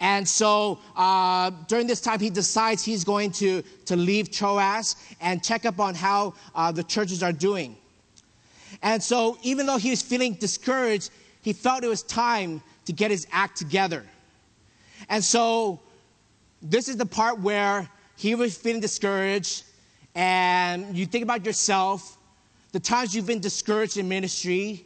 And 0.00 0.28
so 0.28 0.80
uh, 0.96 1.52
during 1.68 1.86
this 1.86 2.00
time, 2.00 2.18
he 2.18 2.30
decides 2.30 2.84
he's 2.84 3.04
going 3.04 3.30
to, 3.32 3.62
to 3.84 3.94
leave 3.94 4.32
Troas 4.32 4.96
and 5.20 5.40
check 5.40 5.64
up 5.66 5.78
on 5.78 5.94
how 5.94 6.34
uh, 6.56 6.72
the 6.72 6.82
churches 6.82 7.22
are 7.22 7.32
doing. 7.32 7.76
And 8.82 9.00
so, 9.00 9.38
even 9.42 9.64
though 9.64 9.76
he 9.76 9.90
was 9.90 10.02
feeling 10.02 10.34
discouraged, 10.34 11.10
he 11.42 11.52
felt 11.52 11.84
it 11.84 11.88
was 11.88 12.02
time 12.02 12.60
to 12.86 12.92
get 12.92 13.12
his 13.12 13.24
act 13.30 13.56
together. 13.56 14.04
And 15.08 15.22
so, 15.22 15.78
this 16.60 16.88
is 16.88 16.96
the 16.96 17.06
part 17.06 17.38
where 17.38 17.88
he 18.16 18.34
was 18.34 18.58
feeling 18.58 18.80
discouraged 18.80 19.62
and 20.14 20.96
you 20.96 21.06
think 21.06 21.24
about 21.24 21.44
yourself, 21.44 22.16
the 22.72 22.80
times 22.80 23.14
you've 23.14 23.26
been 23.26 23.40
discouraged 23.40 23.96
in 23.96 24.08
ministry, 24.08 24.84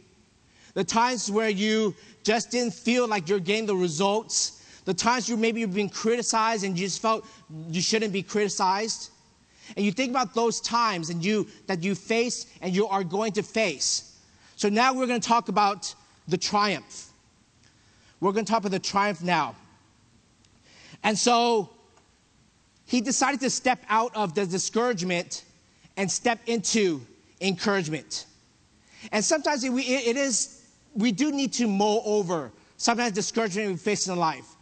the 0.73 0.83
times 0.83 1.31
where 1.31 1.49
you 1.49 1.95
just 2.23 2.51
didn't 2.51 2.73
feel 2.73 3.07
like 3.07 3.27
you're 3.29 3.39
getting 3.39 3.65
the 3.65 3.75
results, 3.75 4.63
the 4.85 4.93
times 4.93 5.29
you 5.29 5.37
maybe 5.37 5.61
you've 5.61 5.73
been 5.73 5.89
criticized 5.89 6.63
and 6.63 6.77
you 6.77 6.87
just 6.87 7.01
felt 7.01 7.25
you 7.69 7.81
shouldn't 7.81 8.13
be 8.13 8.23
criticized. 8.23 9.11
And 9.75 9.85
you 9.85 9.91
think 9.91 10.09
about 10.09 10.33
those 10.33 10.59
times 10.61 11.09
and 11.09 11.23
you 11.23 11.47
that 11.67 11.83
you 11.83 11.93
face 11.93 12.47
and 12.61 12.75
you 12.75 12.87
are 12.87 13.03
going 13.03 13.31
to 13.33 13.43
face. 13.43 14.17
So 14.55 14.67
now 14.67 14.93
we're 14.93 15.05
going 15.07 15.21
to 15.21 15.27
talk 15.27 15.49
about 15.49 15.93
the 16.27 16.37
triumph. 16.37 17.07
We're 18.19 18.31
going 18.31 18.45
to 18.45 18.51
talk 18.51 18.61
about 18.61 18.71
the 18.71 18.79
triumph 18.79 19.21
now. 19.23 19.55
And 21.03 21.17
so 21.17 21.69
he 22.89 23.01
decided 23.01 23.39
to 23.39 23.51
step 23.51 23.85
out 23.87 24.15
of 24.15 24.33
the 24.33 24.47
discouragement 24.47 25.43
and 25.95 26.11
step 26.11 26.39
into 26.47 26.99
encouragement. 27.39 28.25
And 29.11 29.23
sometimes 29.23 29.63
it, 29.63 29.71
it 29.73 30.17
is, 30.17 30.65
we 30.95 31.11
do 31.11 31.31
need 31.31 31.53
to 31.53 31.67
mull 31.67 32.01
over 32.03 32.51
sometimes 32.77 33.11
discouragement 33.11 33.69
we 33.69 33.77
face 33.77 34.07
in 34.07 34.17
life. 34.17 34.55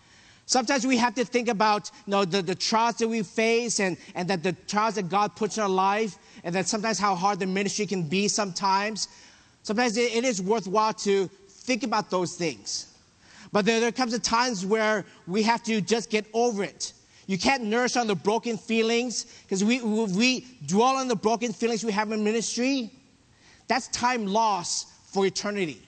Sometimes 0.45 0.85
we 0.85 0.97
have 0.97 1.15
to 1.15 1.23
think 1.23 1.47
about 1.47 1.89
you 2.05 2.11
know, 2.11 2.25
the, 2.25 2.41
the 2.41 2.53
trials 2.53 2.97
that 2.97 3.07
we 3.07 3.23
face 3.23 3.79
and, 3.79 3.95
and 4.13 4.27
that 4.29 4.43
the 4.43 4.51
trials 4.67 4.95
that 4.95 5.07
God 5.07 5.33
puts 5.37 5.55
in 5.55 5.63
our 5.63 5.69
life, 5.69 6.17
and 6.43 6.53
that 6.53 6.67
sometimes 6.67 6.99
how 6.99 7.15
hard 7.15 7.39
the 7.39 7.45
ministry 7.45 7.85
can 7.85 8.03
be 8.03 8.27
sometimes. 8.27 9.07
Sometimes 9.63 9.95
it, 9.95 10.13
it 10.13 10.25
is 10.25 10.41
worthwhile 10.41 10.93
to 10.95 11.29
think 11.47 11.83
about 11.83 12.09
those 12.09 12.35
things. 12.35 12.93
But 13.53 13.63
there, 13.63 13.79
there 13.79 13.93
comes 13.93 14.13
a 14.13 14.19
times 14.19 14.65
where 14.65 15.05
we 15.27 15.43
have 15.43 15.63
to 15.63 15.79
just 15.79 16.09
get 16.09 16.25
over 16.33 16.65
it. 16.65 16.91
You 17.27 17.37
can't 17.37 17.63
nurse 17.63 17.97
on 17.97 18.07
the 18.07 18.15
broken 18.15 18.57
feelings 18.57 19.25
because 19.43 19.63
we, 19.63 19.81
we 19.81 20.47
dwell 20.65 20.95
on 20.95 21.09
the 21.09 21.15
broken 21.15 21.51
feelings 21.51 21.83
we 21.83 21.91
have 21.91 22.11
in 22.11 22.23
ministry. 22.23 22.89
That's 23.67 23.89
time 23.89 24.25
lost 24.25 24.87
for 25.11 25.25
eternity. 25.25 25.81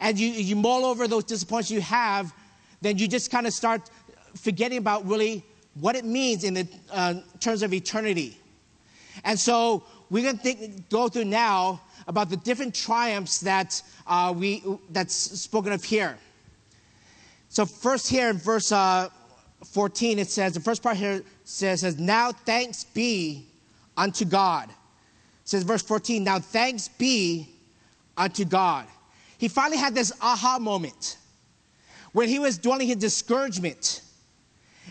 And 0.00 0.18
you, 0.18 0.28
you 0.28 0.56
mull 0.56 0.86
over 0.86 1.06
those 1.06 1.24
disappointments 1.24 1.70
you 1.70 1.82
have, 1.82 2.32
then 2.80 2.96
you 2.96 3.06
just 3.06 3.30
kind 3.30 3.46
of 3.46 3.52
start 3.52 3.90
forgetting 4.34 4.78
about 4.78 5.06
really 5.06 5.44
what 5.74 5.94
it 5.94 6.06
means 6.06 6.44
in 6.44 6.54
the 6.54 6.68
uh, 6.90 7.14
terms 7.38 7.62
of 7.62 7.74
eternity. 7.74 8.38
And 9.24 9.38
so 9.38 9.84
we're 10.08 10.22
going 10.22 10.38
to 10.38 10.42
think, 10.42 10.88
go 10.88 11.08
through 11.08 11.26
now 11.26 11.82
about 12.06 12.30
the 12.30 12.36
different 12.38 12.74
triumphs 12.74 13.40
that 13.40 13.82
uh, 14.06 14.32
we 14.34 14.62
that's 14.90 15.14
spoken 15.14 15.72
of 15.72 15.84
here. 15.84 16.16
So 17.50 17.66
first 17.66 18.08
here 18.08 18.30
in 18.30 18.38
verse 18.38 18.72
uh, 18.72 19.10
14, 19.64 20.18
it 20.18 20.30
says, 20.30 20.54
the 20.54 20.60
first 20.60 20.82
part 20.82 20.96
here 20.96 21.22
says, 21.44 21.80
says 21.80 21.98
Now 21.98 22.32
thanks 22.32 22.84
be 22.84 23.46
unto 23.96 24.24
God. 24.24 24.70
It 24.70 24.74
says, 25.44 25.62
verse 25.62 25.82
14, 25.82 26.24
Now 26.24 26.38
thanks 26.38 26.88
be 26.88 27.48
unto 28.16 28.44
God. 28.44 28.86
He 29.38 29.48
finally 29.48 29.78
had 29.78 29.94
this 29.94 30.12
aha 30.20 30.58
moment 30.58 31.16
when 32.12 32.28
he 32.28 32.38
was 32.38 32.58
dwelling 32.58 32.90
in 32.90 32.98
discouragement. 32.98 34.02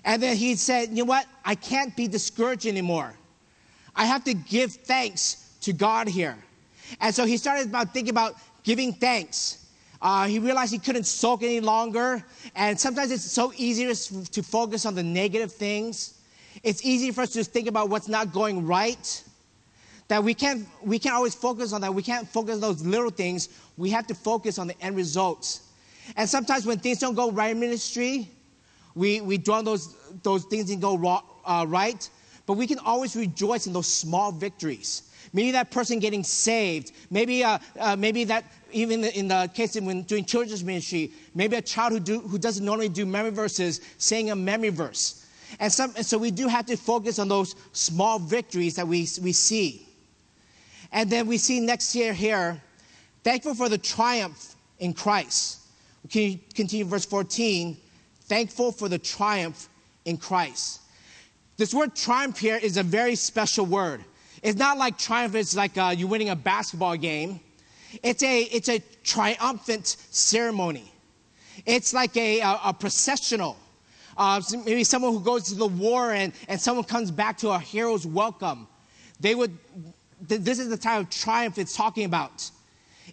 And 0.05 0.21
then 0.21 0.35
he 0.37 0.55
said, 0.55 0.89
You 0.89 0.97
know 0.97 1.05
what? 1.05 1.25
I 1.43 1.55
can't 1.55 1.95
be 1.95 2.07
discouraged 2.07 2.65
anymore. 2.65 3.13
I 3.95 4.05
have 4.05 4.23
to 4.25 4.33
give 4.33 4.71
thanks 4.71 5.57
to 5.61 5.73
God 5.73 6.07
here. 6.07 6.37
And 7.01 7.13
so 7.13 7.25
he 7.25 7.37
started 7.37 7.67
about 7.67 7.93
thinking 7.93 8.11
about 8.11 8.35
giving 8.63 8.93
thanks. 8.93 9.58
Uh, 10.01 10.27
he 10.27 10.39
realized 10.39 10.71
he 10.71 10.79
couldn't 10.79 11.03
sulk 11.03 11.43
any 11.43 11.59
longer. 11.59 12.23
And 12.55 12.79
sometimes 12.79 13.11
it's 13.11 13.23
so 13.23 13.51
easy 13.57 13.85
to 13.85 14.43
focus 14.43 14.85
on 14.85 14.95
the 14.95 15.03
negative 15.03 15.51
things. 15.51 16.19
It's 16.63 16.83
easy 16.85 17.11
for 17.11 17.21
us 17.21 17.31
to 17.33 17.43
think 17.43 17.67
about 17.67 17.89
what's 17.89 18.07
not 18.07 18.31
going 18.31 18.65
right. 18.65 19.23
That 20.07 20.23
we 20.23 20.33
can't, 20.33 20.67
we 20.83 20.97
can't 20.97 21.15
always 21.15 21.35
focus 21.35 21.73
on 21.73 21.81
that. 21.81 21.93
We 21.93 22.01
can't 22.01 22.27
focus 22.27 22.55
on 22.55 22.61
those 22.61 22.81
little 22.81 23.11
things. 23.11 23.49
We 23.77 23.89
have 23.91 24.07
to 24.07 24.15
focus 24.15 24.57
on 24.57 24.67
the 24.67 24.81
end 24.81 24.95
results. 24.95 25.61
And 26.15 26.27
sometimes 26.27 26.65
when 26.65 26.79
things 26.79 26.99
don't 26.99 27.13
go 27.13 27.31
right 27.31 27.51
in 27.51 27.59
ministry, 27.59 28.27
we, 28.95 29.21
we 29.21 29.37
dwell 29.37 29.59
on 29.59 29.65
those, 29.65 29.95
those 30.23 30.45
things 30.45 30.71
and 30.71 30.81
go 30.81 30.97
raw, 30.97 31.21
uh, 31.45 31.65
right, 31.67 32.09
but 32.47 32.53
we 32.53 32.65
can 32.65 32.79
always 32.79 33.15
rejoice 33.15 33.67
in 33.67 33.73
those 33.73 33.87
small 33.87 34.31
victories. 34.31 35.03
Maybe 35.31 35.51
that 35.51 35.69
person 35.69 35.99
getting 35.99 36.23
saved. 36.23 36.91
Maybe, 37.11 37.43
uh, 37.43 37.59
uh, 37.79 37.95
maybe 37.95 38.23
that 38.25 38.45
even 38.71 39.03
in 39.03 39.27
the 39.27 39.49
case 39.53 39.75
of 39.75 39.85
when 39.85 40.03
doing 40.03 40.25
children's 40.25 40.63
ministry, 40.63 41.11
maybe 41.35 41.55
a 41.55 41.61
child 41.61 41.93
who, 41.93 41.99
do, 41.99 42.19
who 42.19 42.37
doesn't 42.37 42.63
normally 42.63 42.89
do 42.89 43.05
memory 43.05 43.31
verses 43.31 43.81
saying 43.97 44.31
a 44.31 44.35
memory 44.35 44.69
verse. 44.69 45.25
And, 45.59 45.71
some, 45.71 45.93
and 45.95 46.05
so 46.05 46.17
we 46.17 46.31
do 46.31 46.47
have 46.47 46.65
to 46.67 46.77
focus 46.77 47.19
on 47.19 47.27
those 47.27 47.55
small 47.73 48.19
victories 48.19 48.75
that 48.75 48.87
we, 48.87 49.07
we 49.21 49.31
see. 49.33 49.87
And 50.91 51.09
then 51.09 51.27
we 51.27 51.37
see 51.37 51.59
next 51.59 51.95
year 51.95 52.13
here, 52.13 52.61
thankful 53.23 53.55
for 53.55 53.69
the 53.69 53.77
triumph 53.77 54.55
in 54.79 54.93
Christ. 54.93 55.59
Can 56.09 56.21
you 56.21 56.39
continue 56.53 56.85
verse 56.85 57.05
14? 57.05 57.77
Thankful 58.23 58.71
for 58.71 58.89
the 58.89 58.99
triumph 58.99 59.69
in 60.05 60.17
Christ. 60.17 60.81
This 61.57 61.73
word 61.73 61.95
triumph 61.95 62.37
here 62.37 62.55
is 62.55 62.77
a 62.77 62.83
very 62.83 63.15
special 63.15 63.65
word. 63.65 64.03
It's 64.41 64.57
not 64.57 64.77
like 64.77 64.97
triumph 64.97 65.35
is 65.35 65.55
like 65.55 65.77
uh, 65.77 65.93
you 65.95 66.07
winning 66.07 66.29
a 66.29 66.35
basketball 66.35 66.95
game. 66.95 67.41
It's 68.03 68.23
a, 68.23 68.41
it's 68.43 68.69
a 68.69 68.79
triumphant 69.03 69.97
ceremony. 70.11 70.91
It's 71.65 71.93
like 71.93 72.15
a, 72.17 72.39
a, 72.39 72.59
a 72.65 72.73
processional. 72.73 73.57
Uh, 74.17 74.41
maybe 74.65 74.83
someone 74.83 75.13
who 75.13 75.21
goes 75.21 75.43
to 75.43 75.55
the 75.55 75.67
war 75.67 76.11
and, 76.11 76.33
and 76.47 76.59
someone 76.59 76.83
comes 76.83 77.09
back 77.09 77.37
to 77.37 77.49
a 77.49 77.59
hero's 77.59 78.05
welcome. 78.05 78.67
They 79.19 79.33
would, 79.33 79.57
th- 80.27 80.41
this 80.41 80.59
is 80.59 80.69
the 80.69 80.77
type 80.77 81.01
of 81.01 81.09
triumph 81.09 81.57
it's 81.57 81.75
talking 81.75 82.05
about. 82.05 82.49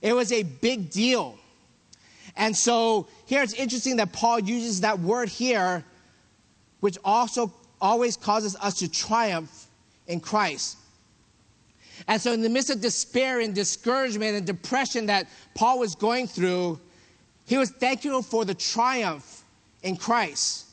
It 0.02 0.12
was 0.12 0.32
a 0.32 0.42
big 0.42 0.90
deal. 0.90 1.38
And 2.36 2.54
so 2.56 3.06
here 3.26 3.42
it's 3.42 3.54
interesting 3.54 3.96
that 3.96 4.12
Paul 4.12 4.40
uses 4.40 4.80
that 4.82 4.98
word 4.98 5.28
here, 5.28 5.84
which 6.80 6.98
also 7.04 7.52
always 7.80 8.16
causes 8.16 8.56
us 8.56 8.78
to 8.80 8.90
triumph 8.90 9.68
in 10.06 10.20
Christ. 10.20 10.76
And 12.08 12.20
so, 12.20 12.32
in 12.32 12.42
the 12.42 12.48
midst 12.48 12.70
of 12.70 12.80
despair 12.80 13.40
and 13.40 13.54
discouragement 13.54 14.36
and 14.36 14.46
depression 14.46 15.06
that 15.06 15.28
Paul 15.54 15.78
was 15.78 15.94
going 15.94 16.26
through, 16.26 16.78
he 17.46 17.56
was 17.56 17.70
thankful 17.70 18.22
for 18.22 18.44
the 18.44 18.54
triumph 18.54 19.44
in 19.82 19.96
Christ. 19.96 20.66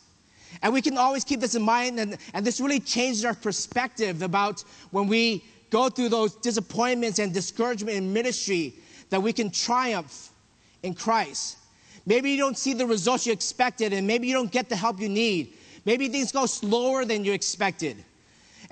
And 0.61 0.73
we 0.73 0.81
can 0.81 0.97
always 0.97 1.23
keep 1.23 1.39
this 1.39 1.55
in 1.55 1.61
mind, 1.61 1.99
and, 1.99 2.17
and 2.33 2.45
this 2.45 2.59
really 2.59 2.79
changes 2.79 3.25
our 3.25 3.33
perspective 3.33 4.21
about 4.21 4.63
when 4.91 5.07
we 5.07 5.43
go 5.69 5.89
through 5.89 6.09
those 6.09 6.35
disappointments 6.35 7.19
and 7.19 7.33
discouragement 7.33 7.97
in 7.97 8.13
ministry, 8.13 8.75
that 9.09 9.21
we 9.21 9.33
can 9.33 9.49
triumph 9.49 10.29
in 10.83 10.93
Christ. 10.93 11.57
Maybe 12.05 12.31
you 12.31 12.37
don't 12.37 12.57
see 12.57 12.73
the 12.73 12.85
results 12.85 13.25
you 13.25 13.33
expected, 13.33 13.93
and 13.93 14.05
maybe 14.05 14.27
you 14.27 14.33
don't 14.33 14.51
get 14.51 14.69
the 14.69 14.75
help 14.75 14.99
you 14.99 15.09
need. 15.09 15.53
Maybe 15.85 16.09
things 16.09 16.31
go 16.31 16.45
slower 16.45 17.05
than 17.05 17.25
you 17.25 17.33
expected. 17.33 18.03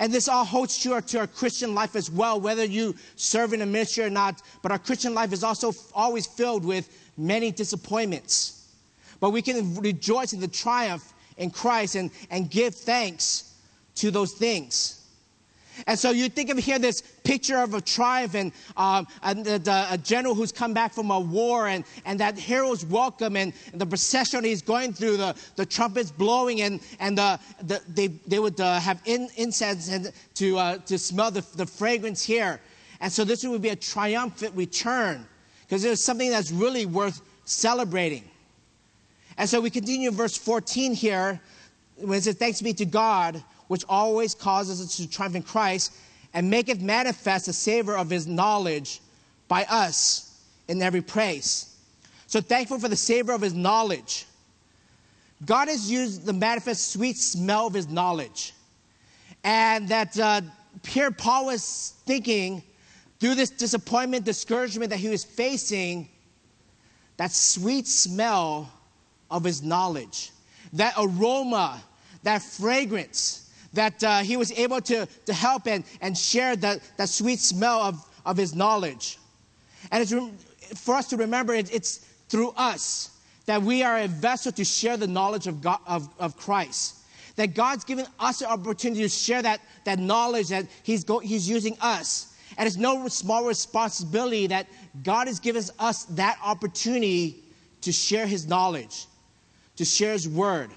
And 0.02 0.12
this 0.12 0.28
all 0.28 0.44
holds 0.44 0.82
true 0.82 1.00
to 1.00 1.20
our 1.20 1.28
Christian 1.28 1.76
life 1.76 1.96
as 1.96 2.10
well, 2.10 2.42
whether 2.42 2.66
you 2.66 2.96
serve 3.18 3.54
in 3.54 3.62
a 3.62 3.68
ministry 3.68 4.04
or 4.04 4.10
not. 4.10 4.42
But 4.64 4.72
our 4.72 4.80
Christian 4.80 5.14
life 5.14 5.32
is 5.32 5.44
also 5.44 5.74
always 5.94 6.26
filled 6.26 6.66
with 6.66 6.90
many 7.20 7.52
disappointments. 7.52 8.68
But 9.20 9.30
we 9.30 9.44
can 9.44 9.76
rejoice 9.76 10.34
in 10.34 10.40
the 10.40 10.48
triumph 10.48 11.14
in 11.38 11.52
Christ 11.52 11.94
and, 11.94 12.10
and 12.32 12.50
give 12.50 12.74
thanks 12.74 13.54
to 13.98 14.10
those 14.10 14.34
things. 14.34 15.01
And 15.88 15.98
so 15.98 16.12
you 16.12 16.30
think 16.30 16.50
of 16.50 16.58
here 16.58 16.80
this 16.80 17.02
picture 17.02 17.58
of 17.58 17.74
a 17.74 17.82
triumph 17.82 18.36
and, 18.36 18.52
um, 18.78 19.08
and 19.24 19.46
the, 19.46 19.60
the, 19.60 19.88
a 19.92 19.98
general 19.98 20.36
who's 20.36 20.52
come 20.52 20.74
back 20.74 20.94
from 20.94 21.12
a 21.12 21.20
war 21.20 21.68
and, 21.68 21.84
and 22.06 22.20
that 22.20 22.38
hero's 22.38 22.86
welcome 22.86 23.36
and, 23.36 23.54
and 23.72 23.82
the 23.82 23.86
procession 23.86 24.44
he's 24.44 24.62
going 24.62 24.94
through, 24.94 25.18
the, 25.18 25.36
the 25.56 25.66
trumpets 25.66 26.12
blowing 26.12 26.62
and, 26.62 26.82
and 27.00 27.18
the, 27.18 27.40
the, 27.64 27.82
they, 27.90 28.08
they 28.08 28.40
would 28.40 28.60
uh, 28.60 28.80
have 28.80 29.02
in, 29.06 29.30
incense 29.38 29.90
and 29.90 30.12
to, 30.36 30.58
uh, 30.58 30.78
to 30.80 30.98
smell 30.98 31.32
the, 31.32 31.46
the 31.56 31.66
fragrance 31.66 32.24
here. 32.24 32.60
And 33.00 33.12
so 33.12 33.24
this 33.24 33.44
would 33.44 33.62
be 33.62 33.70
a 33.70 33.76
triumphant 33.76 34.56
return 34.56 35.28
because 35.62 35.84
it's 35.84 36.02
something 36.02 36.30
that's 36.30 36.52
really 36.52 36.86
worth 36.86 37.22
celebrating. 37.46 38.24
And 39.38 39.50
so 39.50 39.60
we 39.60 39.70
continue 39.70 40.10
in 40.10 40.16
verse 40.16 40.38
14 40.38 40.94
here 40.94 41.42
when 41.96 42.18
it 42.18 42.24
says, 42.24 42.36
Thanks 42.36 42.62
be 42.62 42.74
to 42.74 42.86
God 42.86 43.44
which 43.72 43.86
always 43.88 44.36
causes 44.36 44.82
us 44.82 44.98
to 44.98 45.10
triumph 45.10 45.34
in 45.34 45.42
Christ, 45.42 45.94
and 46.34 46.50
maketh 46.50 46.82
manifest 46.82 47.46
the 47.46 47.54
savor 47.54 47.96
of 47.96 48.10
his 48.10 48.28
knowledge 48.28 49.00
by 49.48 49.64
us 49.70 50.42
in 50.68 50.82
every 50.82 51.02
place. 51.02 51.74
So 52.28 52.42
thankful 52.42 52.80
for 52.80 52.90
the 52.90 52.98
savor 52.98 53.32
of 53.32 53.40
his 53.40 53.54
knowledge. 53.54 54.26
God 55.46 55.70
has 55.70 55.90
used 55.90 56.26
the 56.26 56.34
manifest 56.34 56.92
sweet 56.92 57.16
smell 57.16 57.68
of 57.68 57.74
his 57.74 57.88
knowledge. 57.88 58.54
And 59.46 59.88
that 59.88 60.20
uh, 60.20 60.42
here 60.86 61.10
Paul 61.10 61.46
was 61.46 61.94
thinking 62.06 62.64
through 63.22 63.36
this 63.36 63.52
disappointment, 63.52 64.26
discouragement 64.26 64.90
that 64.90 65.00
he 65.00 65.08
was 65.08 65.24
facing, 65.24 66.10
that 67.16 67.32
sweet 67.32 67.88
smell 67.88 68.70
of 69.30 69.46
his 69.46 69.64
knowledge, 69.64 70.32
that 70.74 70.94
aroma, 70.98 71.82
that 72.24 72.42
fragrance 72.42 73.48
that 73.74 74.04
uh, 74.04 74.20
he 74.20 74.38
was 74.38 74.52
able 74.54 74.82
to, 74.82 75.08
to 75.26 75.34
help 75.34 75.68
and, 75.68 75.84
and 76.02 76.18
share 76.18 76.56
that, 76.58 76.82
that 76.98 77.10
sweet 77.10 77.40
smell 77.40 77.82
of, 77.82 78.06
of 78.26 78.38
his 78.38 78.54
knowledge. 78.54 79.18
And 79.92 80.02
it's 80.02 80.14
for 80.80 80.96
us 80.96 81.08
to 81.08 81.18
remember 81.18 81.54
it, 81.54 81.74
it's 81.74 82.06
through 82.30 82.54
us 82.58 83.12
that 83.46 83.62
we 83.62 83.84
are 83.84 84.00
a 84.00 84.08
vessel 84.08 84.52
to 84.52 84.64
share 84.64 84.98
the 84.98 85.08
knowledge 85.08 85.48
of, 85.48 85.62
God, 85.62 85.80
of, 85.88 86.08
of 86.20 86.38
Christ. 86.38 86.98
That 87.38 87.54
God's 87.56 87.84
given 87.84 88.06
us 88.20 88.40
the 88.40 88.50
opportunity 88.50 89.02
to 89.02 89.10
share 89.10 89.42
that, 89.42 89.62
that 89.86 90.00
knowledge 90.00 90.50
that 90.50 90.68
he's, 90.84 91.04
go, 91.04 91.20
he's 91.20 91.50
using 91.50 91.76
us. 91.82 92.34
And 92.58 92.68
it's 92.68 92.78
no 92.78 93.08
small 93.08 93.46
responsibility 93.46 94.48
that 94.48 94.68
God 95.04 95.28
has 95.28 95.40
given 95.40 95.64
us 95.80 96.04
that 96.06 96.38
opportunity 96.44 97.44
to 97.82 97.92
share 97.92 98.28
his 98.28 98.48
knowledge, 98.48 99.06
to 99.78 99.86
share 99.86 100.14
his 100.14 100.28
word. 100.28 100.70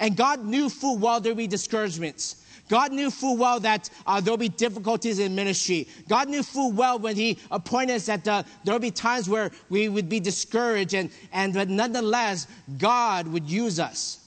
And 0.00 0.16
God 0.16 0.44
knew 0.44 0.68
full 0.68 0.98
well 0.98 1.20
there'd 1.20 1.36
be 1.36 1.46
discouragements. 1.46 2.44
God 2.68 2.92
knew 2.92 3.10
full 3.10 3.36
well 3.36 3.60
that 3.60 3.90
uh, 4.06 4.20
there'll 4.20 4.38
be 4.38 4.48
difficulties 4.48 5.18
in 5.18 5.34
ministry. 5.34 5.86
God 6.08 6.28
knew 6.28 6.42
full 6.42 6.72
well 6.72 6.98
when 6.98 7.14
He 7.14 7.38
appointed 7.50 7.96
us 7.96 8.06
that 8.06 8.26
uh, 8.26 8.42
there'll 8.64 8.80
be 8.80 8.90
times 8.90 9.28
where 9.28 9.50
we 9.68 9.88
would 9.88 10.08
be 10.08 10.18
discouraged, 10.18 10.94
and, 10.94 11.10
and 11.32 11.52
but 11.52 11.68
nonetheless, 11.68 12.46
God 12.78 13.28
would 13.28 13.48
use 13.48 13.78
us. 13.78 14.20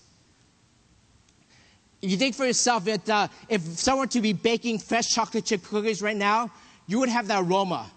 You 2.01 2.15
think 2.15 2.35
for 2.35 2.45
yourself 2.45 2.85
that 2.85 3.09
uh, 3.09 3.27
if 3.49 3.61
someone 3.61 4.03
were 4.05 4.11
to 4.11 4.21
be 4.21 4.33
baking 4.33 4.79
fresh 4.79 5.13
chocolate 5.13 5.45
chip 5.45 5.63
cookies 5.63 6.03
right 6.03 6.15
now, 6.15 6.51
you 6.85 6.99
would 6.99 7.09
have 7.09 7.27
that 7.27 7.43
aroma. 7.43 7.89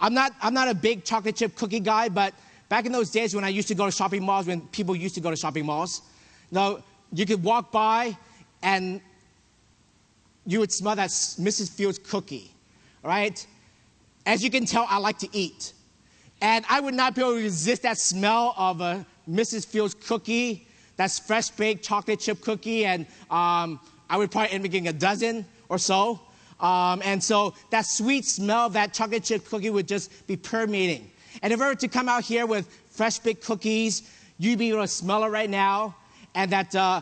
I'm 0.00 0.14
not, 0.14 0.32
I'm 0.40 0.54
not 0.54 0.68
a 0.68 0.74
big 0.74 1.04
chocolate 1.04 1.34
chip 1.34 1.56
cookie 1.56 1.80
guy, 1.80 2.08
but 2.08 2.34
back 2.68 2.86
in 2.86 2.92
those 2.92 3.10
days 3.10 3.34
when 3.34 3.42
I 3.42 3.48
used 3.48 3.66
to 3.68 3.74
go 3.74 3.84
to 3.84 3.90
shopping 3.90 4.22
malls, 4.22 4.46
when 4.46 4.60
people 4.68 4.94
used 4.94 5.16
to 5.16 5.20
go 5.20 5.30
to 5.30 5.36
shopping 5.36 5.66
malls, 5.66 6.02
now 6.52 6.78
you 7.12 7.26
could 7.26 7.42
walk 7.42 7.72
by 7.72 8.16
and 8.62 9.00
you 10.46 10.60
would 10.60 10.72
smell 10.72 10.96
that 10.96 11.10
Mrs. 11.10 11.70
Fields 11.70 11.98
cookie, 11.98 12.50
right? 13.02 13.46
As 14.26 14.42
you 14.42 14.50
can 14.50 14.64
tell, 14.64 14.86
I 14.88 14.98
like 14.98 15.18
to 15.18 15.28
eat. 15.32 15.72
And 16.40 16.64
I 16.68 16.80
would 16.80 16.94
not 16.94 17.14
be 17.14 17.20
able 17.20 17.32
to 17.32 17.42
resist 17.42 17.82
that 17.82 17.98
smell 17.98 18.54
of 18.56 18.80
a 18.80 19.04
Mrs. 19.28 19.66
Fields 19.66 19.94
cookie, 19.94 20.66
that's 20.96 21.18
fresh 21.18 21.50
baked 21.50 21.84
chocolate 21.84 22.20
chip 22.20 22.40
cookie, 22.40 22.84
and 22.84 23.06
um, 23.30 23.78
I 24.08 24.16
would 24.16 24.30
probably 24.30 24.52
end 24.52 24.64
up 24.64 24.70
getting 24.70 24.88
a 24.88 24.92
dozen 24.92 25.44
or 25.68 25.78
so. 25.78 26.20
Um, 26.60 27.02
and 27.04 27.22
so 27.22 27.54
that 27.70 27.86
sweet 27.86 28.24
smell 28.24 28.66
of 28.66 28.72
that 28.72 28.92
chocolate 28.92 29.24
chip 29.24 29.44
cookie 29.44 29.70
would 29.70 29.86
just 29.86 30.26
be 30.26 30.36
permeating. 30.36 31.10
And 31.42 31.52
if 31.52 31.60
I 31.60 31.68
were 31.68 31.74
to 31.76 31.88
come 31.88 32.08
out 32.08 32.24
here 32.24 32.46
with 32.46 32.66
fresh 32.90 33.18
baked 33.18 33.44
cookies, 33.44 34.10
you'd 34.38 34.58
be 34.58 34.70
able 34.70 34.80
to 34.80 34.88
smell 34.88 35.22
it 35.24 35.28
right 35.28 35.50
now 35.50 35.94
and 36.34 36.50
that 36.52 36.74
uh, 36.74 37.00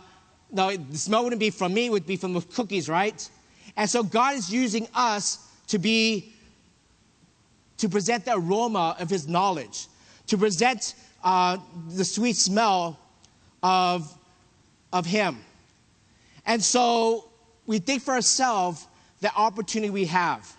the 0.53 0.79
smell 0.93 1.25
wouldn't 1.25 1.41
be 1.41 1.51
from 1.51 1.75
me, 1.75 1.87
it 1.87 1.93
would 1.93 2.07
be 2.07 2.17
from 2.17 2.33
the 2.33 2.41
cookies, 2.41 2.89
right? 2.89 3.29
And 3.77 3.89
so 3.89 4.03
God 4.03 4.37
is 4.37 4.53
using 4.53 4.89
us 4.95 5.51
to 5.69 5.79
be, 5.79 6.33
to 7.79 7.89
present 7.89 8.25
the 8.25 8.37
aroma 8.37 8.97
of 8.99 9.11
His 9.11 9.29
knowledge, 9.29 9.87
to 10.29 10.39
present 10.39 10.95
uh, 11.23 11.59
the 11.89 12.05
sweet 12.05 12.37
smell 12.37 12.99
of, 13.63 14.13
of 14.93 15.05
Him. 15.05 15.39
And 16.47 16.63
so 16.63 17.29
we 17.67 17.79
think 17.79 18.03
for 18.03 18.15
ourselves 18.15 18.87
the 19.21 19.35
opportunity 19.35 19.91
we 19.91 20.05
have. 20.07 20.51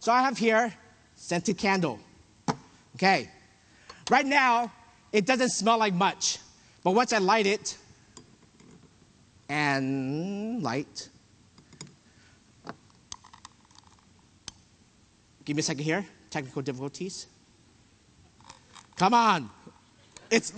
So 0.00 0.12
I 0.12 0.22
have 0.22 0.38
here 0.38 0.72
scented 1.14 1.58
candle. 1.58 2.00
Okay. 2.96 3.30
Right 4.10 4.26
now, 4.26 4.72
it 5.12 5.26
doesn't 5.26 5.50
smell 5.50 5.78
like 5.78 5.94
much, 5.94 6.38
but 6.82 6.92
once 6.92 7.12
I 7.12 7.18
light 7.18 7.46
it, 7.46 7.76
and 9.52 10.62
light. 10.62 11.10
Give 15.44 15.56
me 15.56 15.60
a 15.60 15.62
second 15.62 15.84
here. 15.84 16.06
Technical 16.30 16.62
difficulties. 16.62 17.26
Come 18.96 19.12
on. 19.12 19.50
It's. 20.30 20.54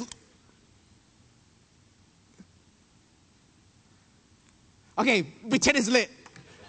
Okay, 4.96 5.24
pretend 5.24 5.76
it's 5.76 5.88
lit. 5.88 6.08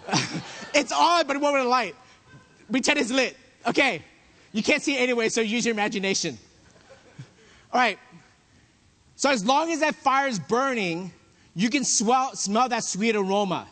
it's 0.74 0.90
on, 0.90 1.28
but 1.28 1.36
it 1.36 1.38
won't 1.40 1.54
with 1.54 1.66
a 1.66 1.68
light. 1.68 1.94
Pretend 2.68 2.98
it's 2.98 3.12
lit. 3.12 3.36
Okay, 3.68 4.02
you 4.52 4.64
can't 4.64 4.82
see 4.82 4.96
it 4.96 5.00
anyway, 5.00 5.28
so 5.28 5.42
use 5.42 5.64
your 5.64 5.74
imagination. 5.74 6.36
All 7.72 7.80
right. 7.80 8.00
So 9.14 9.30
as 9.30 9.44
long 9.44 9.70
as 9.70 9.78
that 9.78 9.94
fire 9.94 10.26
is 10.26 10.40
burning, 10.40 11.12
you 11.56 11.70
can 11.70 11.84
swell, 11.84 12.36
smell 12.36 12.68
that 12.68 12.84
sweet 12.84 13.16
aroma. 13.16 13.66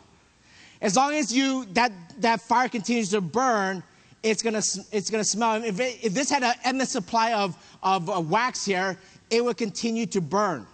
As 0.81 0.95
long 0.95 1.13
as 1.13 1.31
you 1.31 1.65
that 1.73 1.91
that 2.19 2.41
fire 2.41 2.67
continues 2.67 3.11
to 3.11 3.21
burn, 3.21 3.83
it's 4.23 4.41
gonna 4.41 4.63
it's 4.91 5.09
gonna 5.09 5.23
smell. 5.23 5.63
If, 5.63 5.79
it, 5.79 6.03
if 6.03 6.13
this 6.13 6.29
had 6.29 6.43
an 6.43 6.55
endless 6.63 6.89
supply 6.89 7.33
of 7.33 7.55
of 7.83 8.09
uh, 8.09 8.19
wax 8.19 8.65
here, 8.65 8.97
it 9.29 9.45
would 9.45 9.57
continue 9.57 10.07
to 10.07 10.19
burn. 10.19 10.65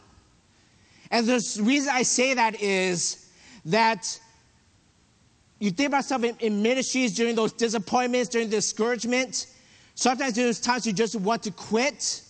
And 1.12 1.28
the 1.28 1.62
reason 1.62 1.90
I 1.94 2.04
say 2.04 2.34
that 2.34 2.62
is 2.62 3.28
that 3.66 4.20
you 5.60 5.70
think 5.70 5.88
about 5.88 5.98
yourself 5.98 6.24
in, 6.24 6.36
in 6.40 6.64
ministries 6.64 7.14
during 7.14 7.36
those 7.36 7.52
disappointments, 7.52 8.30
during 8.30 8.50
discouragement. 8.50 9.48
Sometimes 9.96 10.34
there's 10.34 10.62
times 10.62 10.88
you 10.88 10.94
just 10.94 11.18
want 11.18 11.44
to 11.44 11.52
quit. 11.52 12.24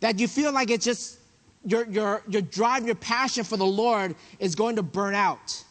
That 0.00 0.18
you 0.18 0.26
feel 0.26 0.52
like 0.52 0.70
it's 0.70 0.84
just 0.84 1.18
your, 1.64 1.86
your, 1.86 2.22
your 2.28 2.42
drive, 2.42 2.86
your 2.86 2.94
passion 2.94 3.44
for 3.44 3.56
the 3.56 3.66
Lord 3.66 4.14
is 4.38 4.54
going 4.54 4.76
to 4.76 4.82
burn 4.82 5.14
out. 5.14 5.62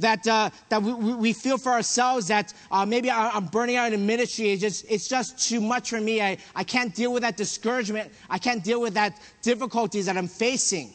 That, 0.00 0.26
uh, 0.26 0.50
that 0.70 0.82
we, 0.82 1.14
we 1.14 1.32
feel 1.32 1.56
for 1.56 1.70
ourselves 1.70 2.26
that 2.26 2.52
uh, 2.72 2.84
maybe 2.84 3.10
I'm 3.10 3.46
burning 3.46 3.76
out 3.76 3.92
in 3.92 4.04
ministry. 4.04 4.50
It's 4.50 4.60
just, 4.60 4.84
it's 4.90 5.06
just 5.06 5.48
too 5.48 5.60
much 5.60 5.90
for 5.90 6.00
me. 6.00 6.20
I, 6.20 6.36
I 6.56 6.64
can't 6.64 6.92
deal 6.92 7.12
with 7.12 7.22
that 7.22 7.36
discouragement. 7.36 8.10
I 8.28 8.38
can't 8.38 8.64
deal 8.64 8.80
with 8.80 8.94
that 8.94 9.20
difficulties 9.42 10.06
that 10.06 10.16
I'm 10.16 10.26
facing. 10.26 10.92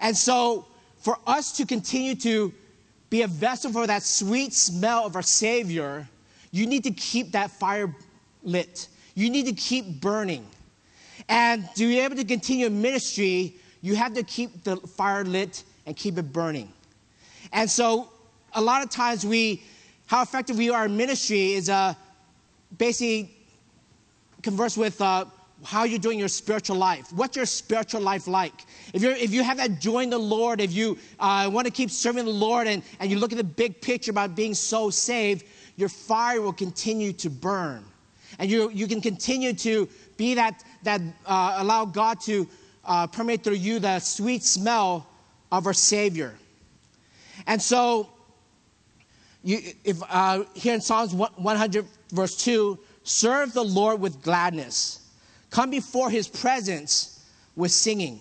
And 0.00 0.16
so, 0.16 0.66
for 0.98 1.18
us 1.26 1.50
to 1.56 1.66
continue 1.66 2.14
to 2.16 2.52
be 3.10 3.22
a 3.22 3.26
vessel 3.26 3.72
for 3.72 3.86
that 3.86 4.04
sweet 4.04 4.54
smell 4.54 5.04
of 5.04 5.16
our 5.16 5.22
Savior, 5.22 6.08
you 6.52 6.66
need 6.66 6.84
to 6.84 6.92
keep 6.92 7.32
that 7.32 7.50
fire 7.50 7.92
lit. 8.44 8.86
You 9.16 9.28
need 9.28 9.46
to 9.46 9.52
keep 9.52 10.00
burning. 10.00 10.46
And 11.28 11.68
to 11.76 11.86
be 11.86 11.98
able 12.00 12.16
to 12.16 12.24
continue 12.24 12.68
ministry, 12.70 13.56
you 13.80 13.94
have 13.96 14.14
to 14.14 14.22
keep 14.22 14.64
the 14.64 14.76
fire 14.76 15.24
lit 15.24 15.64
and 15.86 15.96
keep 15.96 16.18
it 16.18 16.32
burning. 16.32 16.72
And 17.52 17.68
so, 17.68 18.10
a 18.54 18.60
lot 18.60 18.82
of 18.82 18.90
times, 18.90 19.24
we, 19.24 19.62
how 20.06 20.22
effective 20.22 20.58
we 20.58 20.70
are 20.70 20.86
in 20.86 20.96
ministry 20.96 21.52
is 21.52 21.68
uh, 21.68 21.94
basically 22.78 23.34
converse 24.42 24.76
with 24.76 25.00
uh, 25.00 25.24
how 25.64 25.84
you're 25.84 25.98
doing 25.98 26.18
your 26.18 26.28
spiritual 26.28 26.76
life. 26.76 27.12
What's 27.12 27.36
your 27.36 27.46
spiritual 27.46 28.00
life 28.00 28.26
like? 28.26 28.52
If, 28.92 29.02
you're, 29.02 29.12
if 29.12 29.32
you 29.32 29.42
have 29.42 29.56
that 29.58 29.80
joy 29.80 30.00
in 30.00 30.10
the 30.10 30.18
Lord, 30.18 30.60
if 30.60 30.72
you 30.72 30.98
uh, 31.20 31.48
want 31.52 31.66
to 31.66 31.72
keep 31.72 31.90
serving 31.90 32.24
the 32.24 32.30
Lord 32.30 32.66
and, 32.66 32.82
and 33.00 33.10
you 33.10 33.18
look 33.18 33.32
at 33.32 33.38
the 33.38 33.44
big 33.44 33.80
picture 33.80 34.10
about 34.10 34.34
being 34.34 34.54
so 34.54 34.90
saved, 34.90 35.44
your 35.76 35.88
fire 35.88 36.40
will 36.40 36.52
continue 36.52 37.12
to 37.14 37.30
burn. 37.30 37.84
And 38.38 38.50
you, 38.50 38.70
you 38.70 38.86
can 38.86 39.00
continue 39.00 39.52
to 39.54 39.88
be 40.16 40.34
that, 40.34 40.62
that 40.82 41.00
uh, 41.26 41.56
allow 41.58 41.84
God 41.84 42.20
to 42.22 42.48
uh, 42.84 43.06
permeate 43.06 43.44
through 43.44 43.54
you 43.54 43.78
the 43.78 43.98
sweet 44.00 44.42
smell 44.42 45.06
of 45.50 45.66
our 45.66 45.74
Savior. 45.74 46.34
And 47.46 47.60
so, 47.60 48.08
you, 49.44 49.58
if, 49.84 50.02
uh, 50.08 50.44
here 50.54 50.74
in 50.74 50.80
Psalms 50.80 51.14
100, 51.14 51.86
verse 52.12 52.36
2, 52.36 52.78
serve 53.04 53.52
the 53.52 53.64
Lord 53.64 54.00
with 54.00 54.22
gladness 54.22 55.02
come 55.52 55.70
before 55.70 56.10
his 56.10 56.26
presence 56.26 57.24
with 57.54 57.70
singing. 57.70 58.20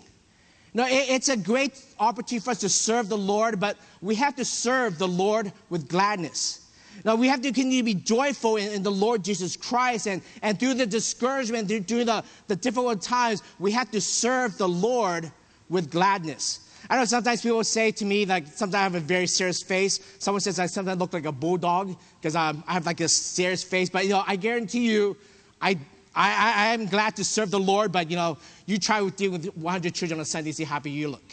No, 0.73 0.85
it, 0.85 1.09
it's 1.09 1.29
a 1.29 1.37
great 1.37 1.83
opportunity 1.99 2.43
for 2.43 2.51
us 2.51 2.59
to 2.59 2.69
serve 2.69 3.09
the 3.09 3.17
Lord, 3.17 3.59
but 3.59 3.77
we 4.01 4.13
have 4.15 4.35
to 4.35 4.45
serve 4.45 4.99
the 4.99 5.07
Lord 5.07 5.51
with 5.69 5.87
gladness. 5.87 6.60
Now, 7.03 7.15
we 7.15 7.27
have 7.27 7.41
to 7.41 7.51
continue 7.51 7.79
to 7.79 7.85
be 7.85 7.93
joyful 7.93 8.57
in, 8.57 8.71
in 8.71 8.83
the 8.83 8.91
Lord 8.91 9.23
Jesus 9.23 9.57
Christ, 9.57 10.07
and, 10.07 10.21
and 10.41 10.59
through 10.59 10.75
the 10.75 10.85
discouragement, 10.85 11.67
through, 11.67 11.83
through 11.83 12.05
the, 12.05 12.23
the 12.47 12.55
difficult 12.55 13.01
times, 13.01 13.41
we 13.59 13.71
have 13.71 13.91
to 13.91 14.01
serve 14.01 14.57
the 14.57 14.67
Lord 14.67 15.31
with 15.69 15.89
gladness. 15.89 16.67
I 16.89 16.97
know 16.97 17.05
sometimes 17.05 17.41
people 17.41 17.63
say 17.63 17.91
to 17.91 18.05
me, 18.05 18.25
like, 18.25 18.47
sometimes 18.47 18.75
I 18.75 18.83
have 18.83 18.95
a 18.95 18.99
very 18.99 19.27
serious 19.27 19.61
face. 19.61 19.99
Someone 20.19 20.41
says 20.41 20.59
I 20.59 20.65
sometimes 20.65 20.99
look 20.99 21.13
like 21.13 21.25
a 21.25 21.31
bulldog 21.31 21.95
because 22.19 22.35
I 22.35 22.53
have 22.67 22.85
like 22.85 22.99
a 22.99 23.07
serious 23.07 23.63
face. 23.63 23.89
But, 23.89 24.03
you 24.03 24.11
know, 24.11 24.23
I 24.27 24.35
guarantee 24.35 24.91
you, 24.91 25.15
I 25.61 25.77
I, 26.13 26.67
I, 26.69 26.73
am 26.73 26.87
glad 26.87 27.15
to 27.17 27.23
serve 27.23 27.51
the 27.51 27.59
Lord, 27.59 27.93
but 27.93 28.09
you 28.09 28.17
know, 28.17 28.37
you 28.65 28.77
try 28.77 28.99
to 28.99 29.09
deal 29.11 29.31
with 29.31 29.45
100 29.55 29.93
children 29.93 30.19
on 30.19 30.25
Sunday, 30.25 30.51
see 30.51 30.65
how 30.65 30.75
happy 30.75 30.91
you 30.91 31.07
look. 31.07 31.23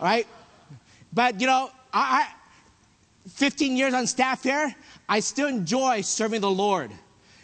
All 0.00 0.06
right? 0.06 0.26
But 1.12 1.40
you 1.40 1.46
know, 1.46 1.70
I, 1.92 2.26
I 2.26 3.30
15 3.30 3.76
years 3.76 3.94
on 3.94 4.06
staff 4.06 4.42
here, 4.42 4.74
I 5.08 5.20
still 5.20 5.48
enjoy 5.48 6.02
serving 6.02 6.40
the 6.40 6.50
Lord. 6.50 6.90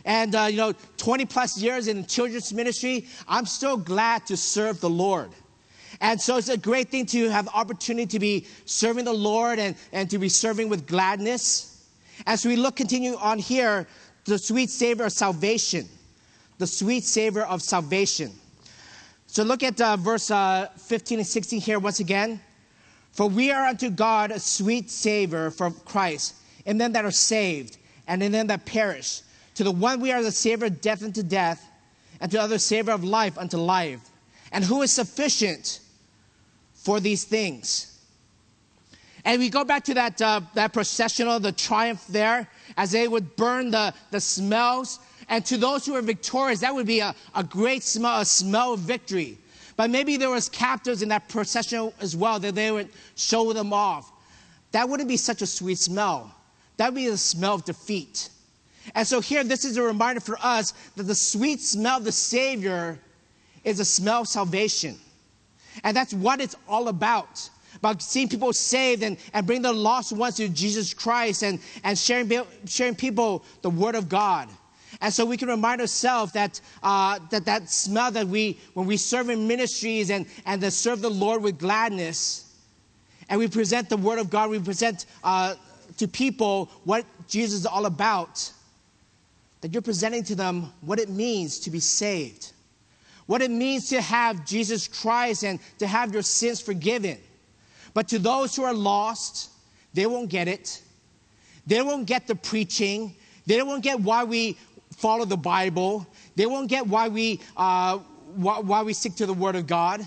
And 0.05 0.35
uh, 0.35 0.49
you 0.51 0.57
know, 0.57 0.75
20 0.97 1.25
plus 1.25 1.59
years 1.59 1.89
in 1.89 2.05
children's 2.07 2.53
ministry, 2.53 3.07
I'm 3.27 3.47
still 3.47 3.77
glad 3.77 4.27
to 4.27 4.37
serve 4.37 4.81
the 4.81 4.91
Lord. 4.91 5.31
And 6.01 6.21
so 6.21 6.37
it's 6.37 6.49
a 6.49 6.59
great 6.59 6.91
thing 6.91 7.07
to 7.07 7.31
have 7.31 7.49
opportunity 7.55 8.07
to 8.07 8.19
be 8.19 8.47
serving 8.67 9.05
the 9.05 9.13
Lord 9.13 9.59
and, 9.59 9.77
and 9.93 10.11
to 10.11 10.19
be 10.19 10.29
serving 10.29 10.69
with 10.69 10.87
gladness. 10.87 11.87
As 12.27 12.45
we 12.45 12.57
look, 12.57 12.77
continue 12.77 13.17
on 13.17 13.39
here, 13.39 13.87
the 14.25 14.39
sweet 14.39 14.71
savor 14.71 15.05
of 15.05 15.13
salvation 15.13 15.89
the 16.59 16.67
sweet 16.67 17.05
savor 17.05 17.43
of 17.43 17.63
salvation. 17.63 18.33
So 19.27 19.43
look 19.43 19.63
at 19.63 19.81
uh, 19.81 19.97
verse 19.97 20.31
uh, 20.31 20.69
15 20.77 21.19
and 21.19 21.27
16 21.27 21.61
here 21.61 21.79
once 21.79 22.01
again. 22.01 22.41
For 23.13 23.29
we 23.29 23.51
are 23.51 23.67
unto 23.67 23.91
God 23.91 24.31
a 24.31 24.41
sweet 24.41 24.91
savor 24.91 25.51
for 25.51 25.71
Christ, 25.71 26.35
in 26.67 26.79
them 26.79 26.93
that 26.93 27.05
are 27.05 27.11
saved, 27.11 27.79
and 28.07 28.23
in 28.23 28.33
them 28.33 28.47
that 28.49 28.65
perish. 28.65 29.23
To 29.57 29.65
the 29.65 29.71
one 29.71 30.01
we 30.01 30.13
are 30.13 30.23
the 30.23 30.33
Savior 30.33 30.67
of 30.67 30.81
death 30.81 31.03
unto 31.03 31.23
death, 31.23 31.65
and 32.21 32.31
to 32.31 32.37
the 32.37 32.43
other 32.43 32.59
Savior 32.59 32.93
of 32.93 33.05
life 33.05 33.39
unto 33.39 33.57
life. 33.57 34.01
And 34.53 34.65
who 34.65 34.83
is 34.83 34.93
sufficient 34.93 35.81
for 36.75 37.01
these 37.01 37.25
things? 37.25 37.99
And 39.25 39.41
we 39.41 39.49
go 39.49 39.65
back 39.65 39.85
to 39.85 39.95
that, 39.95 40.21
uh, 40.21 40.43
that 40.55 40.73
processional, 40.73 41.41
the 41.41 41.53
triumph 41.53 42.05
there, 42.09 42.49
as 42.77 42.93
they 42.93 43.09
would 43.09 43.37
burn 43.37 43.71
the, 43.71 43.95
the 44.11 44.21
smells 44.21 45.01
and 45.29 45.45
to 45.47 45.57
those 45.57 45.87
who 45.87 45.95
were 45.95 46.03
victorious, 46.03 46.61
that 46.61 46.75
would 46.75 46.87
be 46.87 47.01
a, 47.01 47.15
a 47.35 47.43
great 47.43 47.83
smell, 47.83 48.21
a 48.21 48.25
smell 48.25 48.75
of 48.75 48.81
victory. 48.81 49.39
But 49.77 49.91
maybe 49.91 50.17
there 50.17 50.31
was 50.31 50.49
captives 50.49 51.03
in 51.03 51.09
that 51.09 51.29
procession 51.29 51.93
as 52.01 52.17
well 52.17 52.39
that 52.41 52.55
they 52.55 52.71
would 52.71 52.91
show 53.17 53.53
them 53.53 53.73
off. 53.73 54.13
That 54.73 54.89
wouldn't 54.89 55.09
be 55.09 55.17
such 55.17 55.43
a 55.43 55.47
sweet 55.47 55.79
smell. 55.79 56.35
That 56.77 56.93
would 56.93 56.97
be 56.97 57.09
the 57.09 57.17
smell 57.17 57.55
of 57.55 57.65
defeat. 57.65 58.31
And 58.95 59.07
so 59.07 59.21
here, 59.21 59.45
this 59.45 59.65
is 59.65 59.77
a 59.77 59.83
reminder 59.83 60.21
for 60.21 60.37
us 60.43 60.73
that 60.97 61.05
the 61.05 61.15
sweet 61.15 61.61
smell 61.61 61.99
of 61.99 62.05
the 62.05 62.13
Savior 62.13 62.99
is 63.63 63.81
a 63.81 63.85
smell 63.85 64.23
of 64.23 64.29
salvation. 64.29 64.99
And 65.83 65.97
that's 65.97 66.13
what 66.13 66.41
it's 66.41 66.57
all 66.69 66.89
about. 66.89 67.49
About 67.77 68.03
seeing 68.03 68.29
people 68.29 68.53
saved 68.53 69.03
and, 69.03 69.17
and 69.33 69.47
bring 69.47 69.63
the 69.63 69.73
lost 69.73 70.13
ones 70.13 70.37
to 70.37 70.49
Jesus 70.49 70.95
Christ 70.95 71.43
and, 71.43 71.59
and 71.83 71.99
sharing, 71.99 72.31
sharing 72.67 72.95
people 72.95 73.45
the 73.63 73.71
Word 73.71 73.95
of 73.95 74.09
God. 74.09 74.49
And 75.01 75.13
so 75.13 75.25
we 75.25 75.37
can 75.37 75.49
remind 75.49 75.81
ourselves 75.81 76.33
that, 76.33 76.61
uh, 76.83 77.19
that 77.31 77.45
that 77.47 77.69
smell 77.69 78.11
that 78.13 78.29
we, 78.29 78.59
when 78.75 78.87
we 78.87 78.97
serve 78.97 79.29
in 79.29 79.49
ministries 79.49 80.11
and, 80.11 80.27
and 80.47 80.61
to 80.61 80.71
serve 80.71 81.01
the 81.01 81.11
Lord 81.11 81.43
with 81.43 81.59
gladness, 81.59 82.55
and 83.29 83.41
we 83.41 83.49
present 83.49 83.89
the 83.89 83.97
Word 83.97 84.19
of 84.19 84.31
God, 84.31 84.51
we 84.51 84.61
present 84.61 85.07
uh, 85.25 85.55
to 85.99 86.09
people 86.09 86.71
what 86.85 87.05
Jesus 87.29 87.61
is 87.61 87.67
all 87.67 87.87
about, 87.87 88.51
that 89.61 89.73
you're 89.73 89.83
presenting 89.83 90.25
to 90.25 90.35
them 90.35 90.73
what 90.81 90.99
it 90.99 91.09
means 91.09 91.59
to 91.61 91.71
be 91.71 91.81
saved, 91.81 92.53
what 93.27 93.43
it 93.43 93.51
means 93.51 93.89
to 93.91 94.01
have 94.01 94.45
Jesus 94.45 94.89
Christ 94.89 95.45
and 95.45 95.59
to 95.79 95.87
have 95.87 96.13
your 96.13 96.23
sins 96.23 96.61
forgiven. 96.61 97.19
But 97.95 98.09
to 98.09 98.19
those 98.19 98.57
who 98.57 98.65
are 98.65 98.75
lost, 98.75 99.51
they 99.95 100.07
won't 100.07 100.29
get 100.29 100.49
it. 100.49 100.83
They 101.67 101.81
won't 101.81 102.07
get 102.07 102.27
the 102.27 102.35
preaching. 102.35 103.15
They 103.47 103.63
won't 103.63 103.83
get 103.83 104.01
why 104.01 104.25
we, 104.25 104.59
follow 104.97 105.25
the 105.25 105.37
Bible. 105.37 106.07
They 106.37 106.47
won't 106.47 106.69
get 106.69 106.87
why 106.87 107.09
we, 107.09 107.41
uh, 107.57 107.99
why, 108.35 108.61
why 108.61 108.83
we 108.83 108.93
stick 108.93 109.15
to 109.17 109.27
the 109.27 109.35
Word 109.35 109.57
of 109.57 109.67
God. 109.67 110.07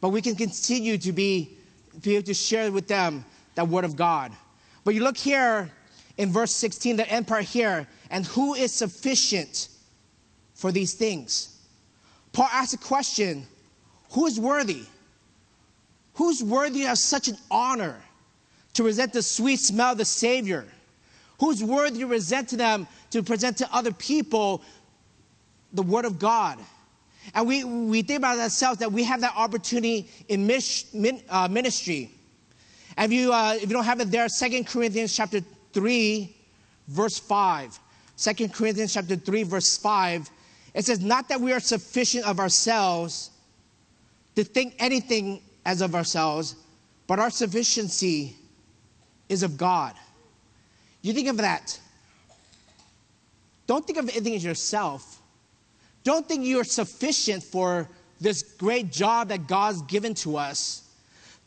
But 0.00 0.10
we 0.10 0.22
can 0.22 0.36
continue 0.36 0.98
to 0.98 1.12
be, 1.12 1.56
be 2.02 2.16
able 2.16 2.26
to 2.26 2.34
share 2.34 2.70
with 2.70 2.86
them 2.86 3.24
that 3.54 3.66
Word 3.66 3.84
of 3.84 3.96
God. 3.96 4.32
But 4.88 4.94
you 4.94 5.02
look 5.02 5.18
here 5.18 5.70
in 6.16 6.32
verse 6.32 6.50
16, 6.52 6.96
the 6.96 7.06
end 7.10 7.28
part 7.28 7.44
here, 7.44 7.86
and 8.10 8.24
who 8.24 8.54
is 8.54 8.72
sufficient 8.72 9.68
for 10.54 10.72
these 10.72 10.94
things? 10.94 11.58
Paul 12.32 12.48
asks 12.50 12.72
a 12.72 12.78
question 12.78 13.46
who 14.12 14.24
is 14.24 14.40
worthy? 14.40 14.84
Who's 16.14 16.42
worthy 16.42 16.86
of 16.86 16.96
such 16.96 17.28
an 17.28 17.36
honor 17.50 18.00
to 18.72 18.82
present 18.82 19.12
the 19.12 19.20
sweet 19.20 19.58
smell 19.58 19.92
of 19.92 19.98
the 19.98 20.06
Savior? 20.06 20.64
Who's 21.38 21.62
worthy 21.62 22.00
to 22.00 22.08
present 22.08 22.48
to 22.48 22.56
them, 22.56 22.88
to 23.10 23.22
present 23.22 23.58
to 23.58 23.68
other 23.70 23.92
people 23.92 24.62
the 25.74 25.82
Word 25.82 26.06
of 26.06 26.18
God? 26.18 26.58
And 27.34 27.46
we, 27.46 27.62
we 27.62 28.00
think 28.00 28.20
about 28.20 28.38
ourselves 28.38 28.78
that 28.78 28.90
we 28.90 29.04
have 29.04 29.20
that 29.20 29.34
opportunity 29.36 30.08
in 30.28 30.50
uh, 31.28 31.46
ministry. 31.48 32.10
If 32.98 33.12
you, 33.12 33.32
uh, 33.32 33.54
if 33.54 33.62
you 33.62 33.68
don't 33.68 33.84
have 33.84 34.00
it 34.00 34.10
there, 34.10 34.28
Second 34.28 34.66
Corinthians 34.66 35.14
chapter 35.16 35.40
3, 35.72 36.36
verse 36.88 37.18
5. 37.18 37.78
2 38.16 38.48
Corinthians 38.48 38.92
chapter 38.92 39.14
3, 39.14 39.44
verse 39.44 39.78
5. 39.78 40.28
It 40.74 40.84
says, 40.84 41.00
Not 41.00 41.28
that 41.28 41.40
we 41.40 41.52
are 41.52 41.60
sufficient 41.60 42.26
of 42.26 42.40
ourselves 42.40 43.30
to 44.34 44.42
think 44.42 44.74
anything 44.80 45.40
as 45.64 45.80
of 45.80 45.94
ourselves, 45.94 46.56
but 47.06 47.20
our 47.20 47.30
sufficiency 47.30 48.34
is 49.28 49.44
of 49.44 49.56
God. 49.56 49.94
You 51.02 51.12
think 51.12 51.28
of 51.28 51.36
that. 51.36 51.78
Don't 53.68 53.86
think 53.86 53.98
of 53.98 54.08
anything 54.08 54.34
as 54.34 54.44
yourself. 54.44 55.20
Don't 56.02 56.26
think 56.26 56.44
you're 56.44 56.64
sufficient 56.64 57.44
for 57.44 57.88
this 58.20 58.42
great 58.42 58.90
job 58.90 59.28
that 59.28 59.46
God's 59.46 59.82
given 59.82 60.14
to 60.14 60.36
us. 60.36 60.87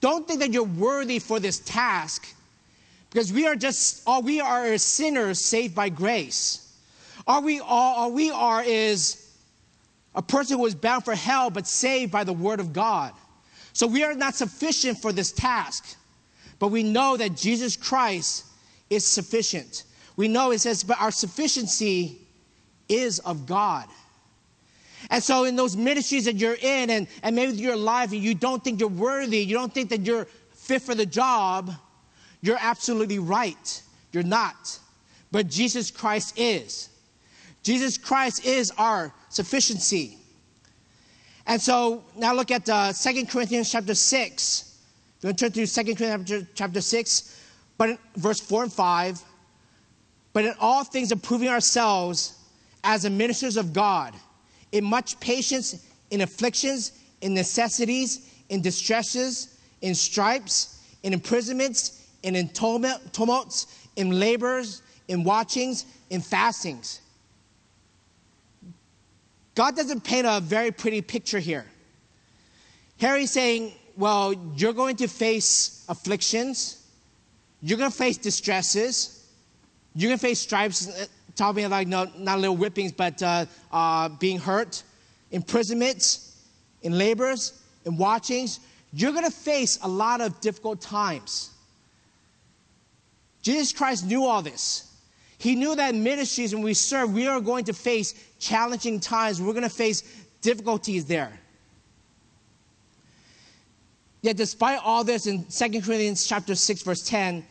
Don't 0.02 0.28
think 0.28 0.40
that 0.40 0.52
you're 0.52 0.64
worthy 0.64 1.20
for 1.20 1.40
this 1.40 1.60
task 1.60 2.28
because 3.10 3.32
we 3.32 3.46
are 3.46 3.56
just 3.56 4.04
all 4.08 4.22
we 4.22 4.42
are 4.42 4.66
is 4.66 4.84
sinners 4.84 5.40
saved 5.40 5.76
by 5.76 5.90
grace. 5.90 6.76
All 7.28 7.44
we 7.44 7.60
all, 7.60 7.96
all 7.96 8.12
we 8.12 8.32
are 8.32 8.64
is 8.64 9.32
a 10.16 10.22
person 10.22 10.58
who 10.58 10.66
is 10.66 10.76
bound 10.76 11.06
for 11.06 11.16
hell 11.16 11.50
but 11.50 11.68
saved 11.68 12.12
by 12.12 12.24
the 12.24 12.34
word 12.34 12.60
of 12.60 12.74
God. 12.74 13.14
So 13.74 13.88
we 13.88 14.04
are 14.04 14.14
not 14.16 14.36
sufficient 14.36 14.98
for 14.98 15.14
this 15.14 15.32
task, 15.32 15.96
but 16.60 16.70
we 16.70 16.84
know 16.84 17.16
that 17.16 17.38
Jesus 17.38 17.78
Christ 17.78 18.46
is 18.90 19.06
sufficient. 19.06 19.84
We 20.18 20.28
know 20.28 20.52
it 20.52 20.60
says, 20.60 20.84
but 20.84 21.00
our 21.00 21.12
sufficiency 21.12 22.20
is 22.90 23.20
of 23.20 23.46
God. 23.46 23.88
And 25.10 25.24
so, 25.24 25.46
in 25.46 25.56
those 25.56 25.76
ministries 25.76 26.26
that 26.26 26.36
you're 26.36 26.58
in, 26.62 26.90
and, 26.90 27.08
and 27.24 27.36
maybe 27.36 27.54
you're 27.54 27.74
alive 27.74 28.14
and 28.14 28.22
you 28.22 28.36
don't 28.36 28.64
think 28.64 28.80
you're 28.80 28.90
worthy, 28.90 29.40
you 29.40 29.56
don't 29.56 29.74
think 29.74 29.90
that 29.90 30.02
you're 30.02 30.26
fit 30.52 30.82
for 30.82 30.96
the 30.96 31.06
job, 31.06 31.72
you're 32.42 32.58
absolutely 32.60 33.20
right. 33.20 33.82
You're 34.12 34.24
not. 34.24 34.80
But 35.32 35.48
Jesus 35.48 35.90
Christ 35.90 36.38
is. 36.38 36.90
Jesus 37.64 37.98
Christ 37.98 38.46
is 38.46 38.72
our 38.78 39.14
sufficiency. 39.30 40.18
And 41.48 41.62
so 41.62 42.04
now 42.16 42.34
look 42.34 42.52
at 42.52 42.70
uh, 42.70 42.94
2 42.94 43.26
Corinthians 43.26 43.72
chapter 43.72 43.96
6. 43.96 44.78
We're 45.22 45.28
going 45.28 45.36
to 45.36 45.50
turn 45.50 45.68
to 45.68 45.84
2 45.84 45.96
Corinthians 45.96 46.48
chapter 46.56 46.82
6, 46.82 47.42
but 47.78 47.90
in, 47.90 47.98
verse 48.16 48.40
4 48.40 48.64
and 48.64 48.74
5. 48.74 49.22
But 50.34 50.46
in 50.46 50.54
all 50.60 50.84
things, 50.84 51.12
approving 51.12 51.50
ourselves 51.50 52.38
as 52.84 53.04
the 53.04 53.10
ministers 53.10 53.58
of 53.58 53.74
God, 53.74 54.16
in 54.72 54.84
much 54.84 55.20
patience, 55.20 55.86
in 56.10 56.22
afflictions, 56.22 56.94
in 57.22 57.34
necessities, 57.34 58.30
in 58.50 58.62
distresses, 58.62 59.58
in 59.82 59.96
stripes, 59.96 60.80
in 61.04 61.14
imprisonments, 61.14 62.06
in, 62.24 62.50
tumults, 62.50 63.68
in 63.96 64.20
labors, 64.20 64.82
in 65.08 65.24
watchings, 65.24 65.86
in 66.10 66.22
fastings. 66.22 67.02
God 69.56 69.76
doesn't 69.76 70.02
paint 70.04 70.26
a 70.28 70.40
very 70.40 70.72
pretty 70.72 71.02
picture 71.02 71.40
here. 71.40 71.66
Harry's 73.00 73.32
saying, 73.32 73.74
well, 73.98 74.34
you're 74.56 74.74
going 74.74 74.96
to 74.98 75.08
face 75.08 75.86
afflictions, 75.90 76.86
you're 77.62 77.78
going 77.78 77.92
to 77.92 77.98
face 77.98 78.18
distresses, 78.18 79.26
you're 79.96 80.10
going 80.10 80.20
to 80.20 80.26
face 80.26 80.40
stripes, 80.40 81.08
talking 81.36 81.70
like 81.70 81.88
no, 81.88 82.10
not 82.17 82.39
little 82.39 82.56
whippings, 82.56 82.91
but 82.91 83.22
uh, 83.22 83.46
uh, 83.72 84.10
being 84.10 84.39
hurt, 84.39 84.84
imprisonments, 85.32 86.36
in 86.82 86.98
labors, 86.98 87.62
in 87.86 87.98
watchings. 87.98 88.60
You're 88.94 89.12
going 89.12 89.26
to 89.26 89.32
face 89.32 89.80
a 89.84 89.88
lot 89.88 90.22
of 90.22 90.39
difficult 90.41 90.82
times. 90.82 91.52
Jesus 93.41 93.72
Christ 93.72 94.06
knew 94.06 94.26
all 94.26 94.41
this. 94.41 94.91
He 95.38 95.56
knew 95.56 95.76
that 95.76 95.96
ministries 95.96 96.54
when 96.54 96.63
we 96.63 96.74
serve, 96.74 97.13
we 97.13 97.26
are 97.28 97.41
going 97.41 97.65
to 97.65 97.74
face 97.74 98.13
challenging 98.39 99.00
times. 99.00 99.41
We're 99.41 99.54
going 99.54 99.63
to 99.63 99.70
face 99.70 100.04
difficulties 100.41 101.06
there. 101.06 101.39
Yet 104.22 104.38
despite 104.38 104.80
all 104.84 105.04
this 105.04 105.26
in 105.26 105.46
2 105.46 105.82
Corinthians 105.82 106.28
chapter 106.28 106.54
6 106.54 106.84
verse 106.84 107.08
10, 107.08 107.44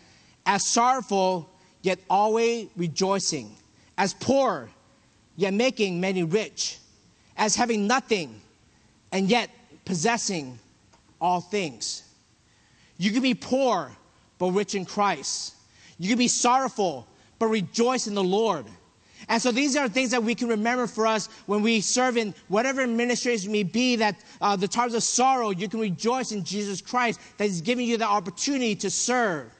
as 0.46 0.64
sorrowful 0.64 1.50
yet 1.82 1.98
always 2.08 2.68
rejoicing, 2.76 3.56
as 4.00 4.14
poor 4.14 4.70
yet 5.36 5.52
making 5.52 6.00
many 6.00 6.22
rich, 6.22 6.78
as 7.36 7.54
having 7.54 7.86
nothing 7.86 8.40
and 9.12 9.28
yet 9.28 9.50
possessing 9.84 10.58
all 11.20 11.42
things. 11.42 12.02
You 12.96 13.10
can 13.10 13.20
be 13.20 13.34
poor 13.34 13.92
but 14.38 14.52
rich 14.52 14.74
in 14.74 14.86
Christ. 14.86 15.54
You 15.98 16.08
can 16.08 16.16
be 16.16 16.28
sorrowful 16.28 17.06
but 17.38 17.48
rejoice 17.48 18.06
in 18.06 18.14
the 18.14 18.24
Lord. 18.24 18.64
And 19.28 19.40
so 19.40 19.52
these 19.52 19.76
are 19.76 19.86
things 19.86 20.12
that 20.12 20.24
we 20.24 20.34
can 20.34 20.48
remember 20.48 20.86
for 20.86 21.06
us 21.06 21.28
when 21.44 21.60
we 21.60 21.82
serve 21.82 22.16
in 22.16 22.34
whatever 22.48 22.86
ministries 22.86 23.46
may 23.46 23.64
be, 23.64 23.96
that 23.96 24.16
uh, 24.40 24.56
the 24.56 24.66
times 24.66 24.94
of 24.94 25.02
sorrow, 25.02 25.50
you 25.50 25.68
can 25.68 25.78
rejoice 25.78 26.32
in 26.32 26.42
Jesus 26.42 26.80
Christ, 26.80 27.20
that 27.36 27.44
He's 27.44 27.60
giving 27.60 27.86
you 27.86 27.98
the 27.98 28.06
opportunity 28.06 28.74
to 28.76 28.88
serve. 28.88 29.52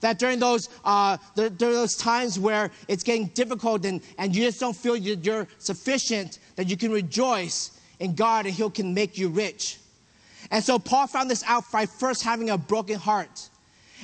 That 0.00 0.18
during 0.18 0.38
those, 0.38 0.68
uh, 0.84 1.16
the, 1.34 1.50
during 1.50 1.74
those 1.74 1.96
times 1.96 2.38
where 2.38 2.70
it's 2.88 3.02
getting 3.02 3.26
difficult 3.28 3.84
and, 3.84 4.00
and 4.18 4.34
you 4.34 4.44
just 4.44 4.60
don't 4.60 4.76
feel 4.76 4.96
you're 4.96 5.46
sufficient, 5.58 6.38
that 6.56 6.68
you 6.68 6.76
can 6.76 6.92
rejoice 6.92 7.78
in 8.00 8.14
God 8.14 8.46
and 8.46 8.54
He 8.54 8.68
can 8.70 8.94
make 8.94 9.18
you 9.18 9.28
rich. 9.28 9.78
And 10.50 10.62
so 10.62 10.78
Paul 10.78 11.06
found 11.06 11.30
this 11.30 11.42
out 11.46 11.64
by 11.72 11.86
first 11.86 12.22
having 12.22 12.50
a 12.50 12.58
broken 12.58 12.98
heart. 12.98 13.48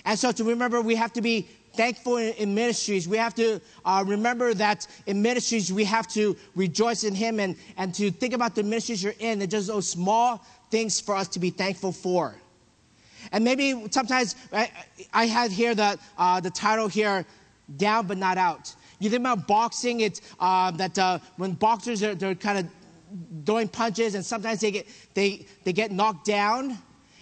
And 0.04 0.18
so 0.18 0.32
to 0.32 0.44
remember, 0.44 0.80
we 0.80 0.94
have 0.94 1.12
to 1.14 1.20
be 1.20 1.48
thankful 1.74 2.16
in, 2.16 2.32
in 2.34 2.54
ministries. 2.54 3.06
We 3.06 3.18
have 3.18 3.34
to 3.34 3.60
uh, 3.84 4.04
remember 4.06 4.54
that 4.54 4.86
in 5.06 5.22
ministries, 5.22 5.72
we 5.72 5.84
have 5.84 6.08
to 6.08 6.36
rejoice 6.54 7.04
in 7.04 7.14
Him 7.14 7.40
and, 7.40 7.56
and 7.76 7.94
to 7.94 8.10
think 8.10 8.34
about 8.34 8.54
the 8.54 8.62
ministries 8.62 9.02
you're 9.02 9.14
in 9.18 9.40
and 9.42 9.50
just 9.50 9.68
those 9.68 9.88
small 9.88 10.44
things 10.70 11.00
for 11.00 11.14
us 11.14 11.28
to 11.28 11.38
be 11.38 11.50
thankful 11.50 11.92
for. 11.92 12.34
And 13.32 13.44
maybe 13.44 13.86
sometimes 13.90 14.36
I, 14.52 14.70
I 15.12 15.26
had 15.26 15.50
here 15.50 15.74
the, 15.74 15.98
uh, 16.18 16.40
the 16.40 16.50
title 16.50 16.88
here, 16.88 17.24
Down 17.76 18.06
But 18.06 18.18
Not 18.18 18.38
Out. 18.38 18.74
You 18.98 19.08
think 19.08 19.20
about 19.20 19.46
boxing, 19.46 20.00
it's 20.00 20.20
uh, 20.38 20.70
that 20.72 20.98
uh, 20.98 21.18
when 21.36 21.52
boxers 21.52 22.02
are 22.02 22.14
they're 22.14 22.34
kind 22.34 22.58
of 22.58 22.66
throwing 23.46 23.68
punches 23.68 24.14
and 24.14 24.24
sometimes 24.24 24.60
they 24.60 24.70
get, 24.70 24.86
they, 25.14 25.46
they 25.64 25.72
get 25.72 25.90
knocked 25.90 26.26
down. 26.26 26.78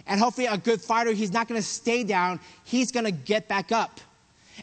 And 0.06 0.18
hopefully, 0.18 0.46
a 0.46 0.56
good 0.56 0.80
fighter, 0.80 1.12
he's 1.12 1.32
not 1.32 1.48
going 1.48 1.60
to 1.60 1.66
stay 1.66 2.02
down, 2.02 2.40
he's 2.64 2.90
going 2.90 3.04
to 3.04 3.12
get 3.12 3.46
back 3.46 3.72
up. 3.72 4.00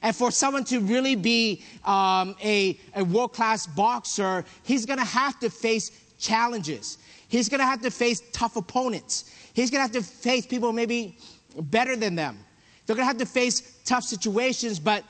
And 0.01 0.15
for 0.15 0.31
someone 0.31 0.63
to 0.65 0.79
really 0.79 1.15
be 1.15 1.63
um, 1.85 2.35
a, 2.43 2.77
a 2.95 3.03
world 3.03 3.33
class 3.33 3.65
boxer, 3.67 4.43
he's 4.63 4.85
going 4.85 4.99
to 4.99 5.05
have 5.05 5.39
to 5.39 5.49
face 5.49 5.91
challenges. 6.17 6.97
He's 7.27 7.49
going 7.49 7.59
to 7.59 7.65
have 7.65 7.81
to 7.81 7.91
face 7.91 8.21
tough 8.31 8.55
opponents. 8.55 9.31
He's 9.55 9.71
going 9.71 9.79
to 9.87 9.93
have 9.93 10.05
to 10.05 10.07
face 10.07 10.45
people 10.45 10.73
maybe 10.73 11.17
better 11.57 11.95
than 11.95 12.13
them. 12.15 12.37
They're 12.85 12.95
going 12.95 13.05
to 13.05 13.07
have 13.07 13.17
to 13.17 13.25
face 13.25 13.79
tough 13.85 14.03
situations, 14.03 14.79
but 14.79 15.03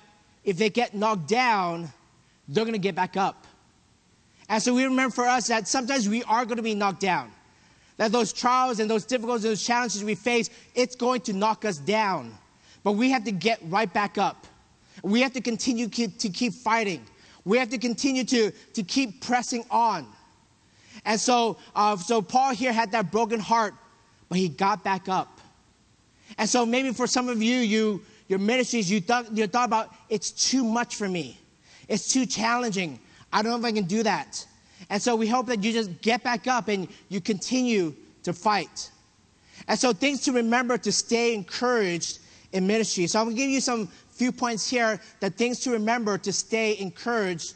if 0.43 0.57
they 0.57 0.69
get 0.69 0.93
knocked 0.93 1.27
down, 1.27 1.89
they're 2.47 2.63
going 2.63 2.73
to 2.73 2.79
get 2.79 2.95
back 2.95 3.17
up. 3.17 3.47
And 4.47 4.61
so 4.61 4.75
we 4.75 4.85
remember 4.85 5.13
for 5.13 5.25
us 5.25 5.47
that 5.47 5.67
sometimes 5.67 6.07
we 6.07 6.23
are 6.23 6.45
going 6.45 6.57
to 6.57 6.63
be 6.63 6.75
knocked 6.75 7.01
down. 7.01 7.31
That 7.97 8.11
those 8.11 8.31
trials 8.31 8.79
and 8.79 8.89
those 8.89 9.03
difficulties, 9.03 9.43
those 9.43 9.65
challenges 9.65 10.03
we 10.03 10.15
face, 10.15 10.51
it's 10.75 10.95
going 10.95 11.21
to 11.21 11.33
knock 11.33 11.65
us 11.65 11.77
down. 11.79 12.37
But 12.83 12.91
we 12.91 13.09
have 13.09 13.23
to 13.23 13.31
get 13.31 13.59
right 13.63 13.91
back 13.91 14.19
up. 14.19 14.45
We 15.01 15.21
have 15.21 15.33
to 15.33 15.41
continue 15.41 15.87
to 15.87 16.29
keep 16.29 16.53
fighting. 16.53 17.03
We 17.45 17.57
have 17.57 17.69
to 17.69 17.79
continue 17.79 18.23
to, 18.25 18.51
to 18.73 18.83
keep 18.83 19.21
pressing 19.21 19.65
on. 19.71 20.05
And 21.03 21.19
so, 21.19 21.57
uh, 21.75 21.97
so 21.97 22.21
Paul 22.21 22.53
here 22.53 22.71
had 22.71 22.91
that 22.91 23.11
broken 23.11 23.39
heart, 23.39 23.73
but 24.29 24.37
he 24.37 24.49
got 24.49 24.83
back 24.83 25.07
up. 25.09 25.39
And 26.37 26.49
so 26.49 26.65
maybe 26.65 26.91
for 26.91 27.07
some 27.07 27.29
of 27.29 27.41
you, 27.41 27.57
you 27.57 28.01
your 28.27 28.39
ministries, 28.39 28.89
you 28.89 29.01
thought, 29.01 29.31
you 29.37 29.45
thought 29.47 29.67
about 29.67 29.93
it's 30.09 30.31
too 30.31 30.63
much 30.63 30.95
for 30.95 31.07
me. 31.07 31.39
It's 31.87 32.11
too 32.11 32.25
challenging. 32.25 32.99
I 33.31 33.41
don't 33.41 33.51
know 33.51 33.59
if 33.59 33.65
I 33.65 33.71
can 33.71 33.85
do 33.85 34.03
that. 34.03 34.45
And 34.89 35.01
so 35.01 35.15
we 35.15 35.27
hope 35.27 35.45
that 35.47 35.63
you 35.63 35.71
just 35.71 36.01
get 36.01 36.23
back 36.23 36.47
up 36.47 36.67
and 36.67 36.87
you 37.09 37.21
continue 37.21 37.93
to 38.23 38.33
fight. 38.33 38.89
And 39.67 39.77
so 39.77 39.93
things 39.93 40.21
to 40.21 40.31
remember 40.31 40.77
to 40.79 40.91
stay 40.91 41.33
encouraged 41.33 42.19
in 42.51 42.65
ministry. 42.65 43.07
So 43.07 43.19
I'm 43.19 43.29
to 43.29 43.35
give 43.35 43.49
you 43.49 43.61
some 43.61 43.87
few 44.11 44.31
points 44.31 44.69
here 44.69 44.99
that 45.19 45.35
things 45.35 45.59
to 45.61 45.71
remember 45.71 46.17
to 46.17 46.31
stay 46.31 46.77
encouraged 46.79 47.53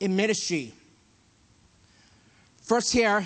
in 0.00 0.14
ministry. 0.14 0.72
First, 2.62 2.92
here 2.92 3.24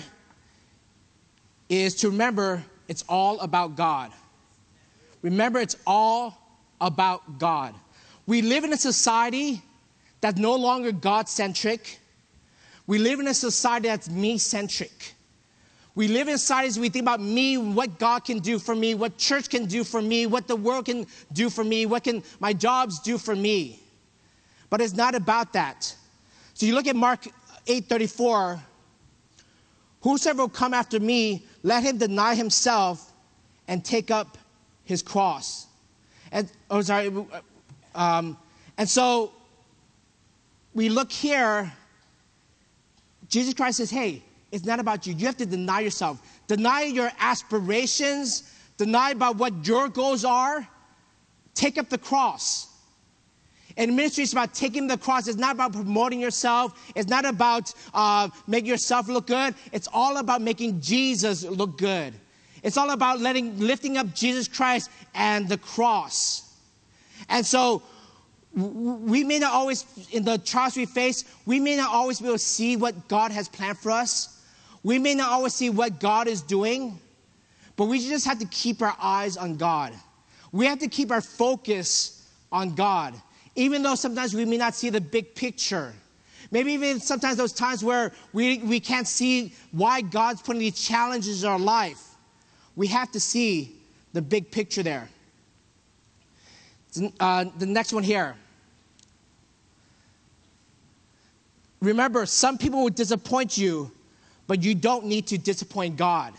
is 1.69 1.95
to 1.95 2.09
remember 2.09 2.63
it's 2.91 3.05
all 3.07 3.39
about 3.39 3.77
God. 3.77 4.11
Remember, 5.21 5.61
it's 5.61 5.77
all 5.87 6.37
about 6.81 7.39
God. 7.39 7.73
We 8.27 8.41
live 8.41 8.65
in 8.65 8.73
a 8.73 8.77
society 8.77 9.61
that's 10.19 10.37
no 10.37 10.55
longer 10.55 10.91
God 10.91 11.29
centric. 11.29 11.99
We 12.87 12.97
live 12.97 13.21
in 13.21 13.29
a 13.29 13.33
society 13.33 13.87
that's 13.87 14.09
me 14.09 14.37
centric. 14.37 15.13
We 15.95 16.09
live 16.09 16.27
in 16.27 16.37
societies, 16.37 16.77
we 16.77 16.89
think 16.89 17.03
about 17.03 17.21
me, 17.21 17.57
what 17.57 17.97
God 17.97 18.25
can 18.25 18.39
do 18.39 18.59
for 18.59 18.75
me, 18.75 18.93
what 18.93 19.17
church 19.17 19.49
can 19.49 19.67
do 19.67 19.85
for 19.85 20.01
me, 20.01 20.25
what 20.25 20.49
the 20.49 20.57
world 20.57 20.85
can 20.85 21.07
do 21.31 21.49
for 21.49 21.63
me, 21.63 21.85
what 21.85 22.03
can 22.03 22.21
my 22.41 22.51
jobs 22.51 22.99
do 22.99 23.17
for 23.17 23.37
me. 23.37 23.79
But 24.69 24.81
it's 24.81 24.93
not 24.93 25.15
about 25.15 25.53
that. 25.53 25.95
So 26.55 26.65
you 26.65 26.75
look 26.75 26.87
at 26.87 26.97
Mark 26.97 27.25
8:34, 27.67 28.59
whosoever 30.01 30.43
will 30.43 30.49
come 30.49 30.73
after 30.73 30.99
me, 30.99 31.45
let 31.63 31.83
him 31.83 31.97
deny 31.97 32.35
himself 32.35 33.13
and 33.67 33.83
take 33.85 34.11
up 34.11 34.37
his 34.83 35.01
cross. 35.01 35.67
And 36.31 36.51
oh 36.69 36.81
sorry, 36.81 37.11
um, 37.95 38.37
and 38.77 38.89
so 38.89 39.31
we 40.73 40.89
look 40.89 41.11
here, 41.11 41.71
Jesus 43.27 43.53
Christ 43.53 43.77
says, 43.77 43.89
hey, 43.89 44.23
it's 44.51 44.65
not 44.65 44.79
about 44.79 45.07
you. 45.07 45.13
You 45.13 45.25
have 45.27 45.37
to 45.37 45.45
deny 45.45 45.79
yourself. 45.79 46.21
Deny 46.47 46.83
your 46.83 47.11
aspirations. 47.19 48.51
Deny 48.77 49.11
about 49.11 49.37
what 49.37 49.65
your 49.65 49.87
goals 49.87 50.25
are. 50.25 50.67
Take 51.53 51.77
up 51.77 51.89
the 51.89 51.97
cross. 51.97 52.67
And 53.77 53.95
ministry 53.95 54.23
is 54.23 54.31
about 54.33 54.53
taking 54.53 54.87
the 54.87 54.97
cross. 54.97 55.27
It's 55.27 55.37
not 55.37 55.55
about 55.55 55.73
promoting 55.73 56.19
yourself. 56.19 56.91
It's 56.95 57.09
not 57.09 57.25
about 57.25 57.73
uh, 57.93 58.29
making 58.47 58.69
yourself 58.69 59.07
look 59.07 59.27
good. 59.27 59.55
It's 59.71 59.87
all 59.93 60.17
about 60.17 60.41
making 60.41 60.81
Jesus 60.81 61.43
look 61.43 61.77
good. 61.77 62.13
It's 62.63 62.77
all 62.77 62.91
about 62.91 63.19
letting, 63.19 63.59
lifting 63.59 63.97
up 63.97 64.13
Jesus 64.13 64.47
Christ 64.47 64.89
and 65.15 65.49
the 65.49 65.57
cross. 65.57 66.53
And 67.29 67.45
so 67.45 67.81
we 68.53 69.23
may 69.23 69.39
not 69.39 69.53
always, 69.53 69.85
in 70.11 70.23
the 70.25 70.37
trials 70.37 70.75
we 70.75 70.85
face, 70.85 71.23
we 71.45 71.59
may 71.59 71.77
not 71.77 71.93
always 71.93 72.19
be 72.19 72.27
able 72.27 72.35
to 72.35 72.39
see 72.39 72.75
what 72.75 73.07
God 73.07 73.31
has 73.31 73.47
planned 73.47 73.77
for 73.77 73.91
us. 73.91 74.41
We 74.83 74.99
may 74.99 75.15
not 75.15 75.29
always 75.29 75.53
see 75.53 75.69
what 75.69 75.99
God 75.99 76.27
is 76.27 76.41
doing, 76.41 76.99
but 77.77 77.85
we 77.85 78.05
just 78.05 78.25
have 78.25 78.39
to 78.39 78.47
keep 78.47 78.81
our 78.81 78.95
eyes 78.99 79.37
on 79.37 79.55
God. 79.55 79.93
We 80.51 80.65
have 80.65 80.79
to 80.79 80.87
keep 80.87 81.11
our 81.11 81.21
focus 81.21 82.27
on 82.51 82.75
God, 82.75 83.13
even 83.55 83.83
though 83.83 83.95
sometimes 83.95 84.33
we 84.33 84.45
may 84.45 84.57
not 84.57 84.75
see 84.75 84.89
the 84.89 85.01
big 85.01 85.35
picture. 85.35 85.93
Maybe 86.51 86.73
even 86.73 86.99
sometimes 86.99 87.37
those 87.37 87.53
times 87.53 87.83
where 87.83 88.11
we, 88.33 88.59
we 88.59 88.79
can't 88.79 89.07
see 89.07 89.53
why 89.71 90.01
God's 90.01 90.41
putting 90.41 90.59
these 90.59 90.79
challenges 90.79 91.43
in 91.43 91.49
our 91.49 91.59
life. 91.59 92.15
We 92.75 92.87
have 92.87 93.11
to 93.11 93.19
see 93.19 93.75
the 94.13 94.21
big 94.21 94.51
picture 94.51 94.83
there. 94.83 95.09
Uh, 97.19 97.45
the 97.57 97.65
next 97.65 97.93
one 97.93 98.03
here. 98.03 98.35
Remember, 101.79 102.25
some 102.25 102.57
people 102.57 102.83
will 102.83 102.89
disappoint 102.89 103.57
you, 103.57 103.91
but 104.45 104.61
you 104.61 104.75
don't 104.75 105.05
need 105.05 105.27
to 105.27 105.37
disappoint 105.37 105.95
God. 105.95 106.33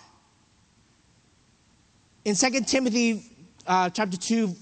In 2.25 2.37
2 2.37 2.61
Timothy 2.61 3.25
uh, 3.67 3.91
chapter 3.91 4.17
2, 4.17 4.55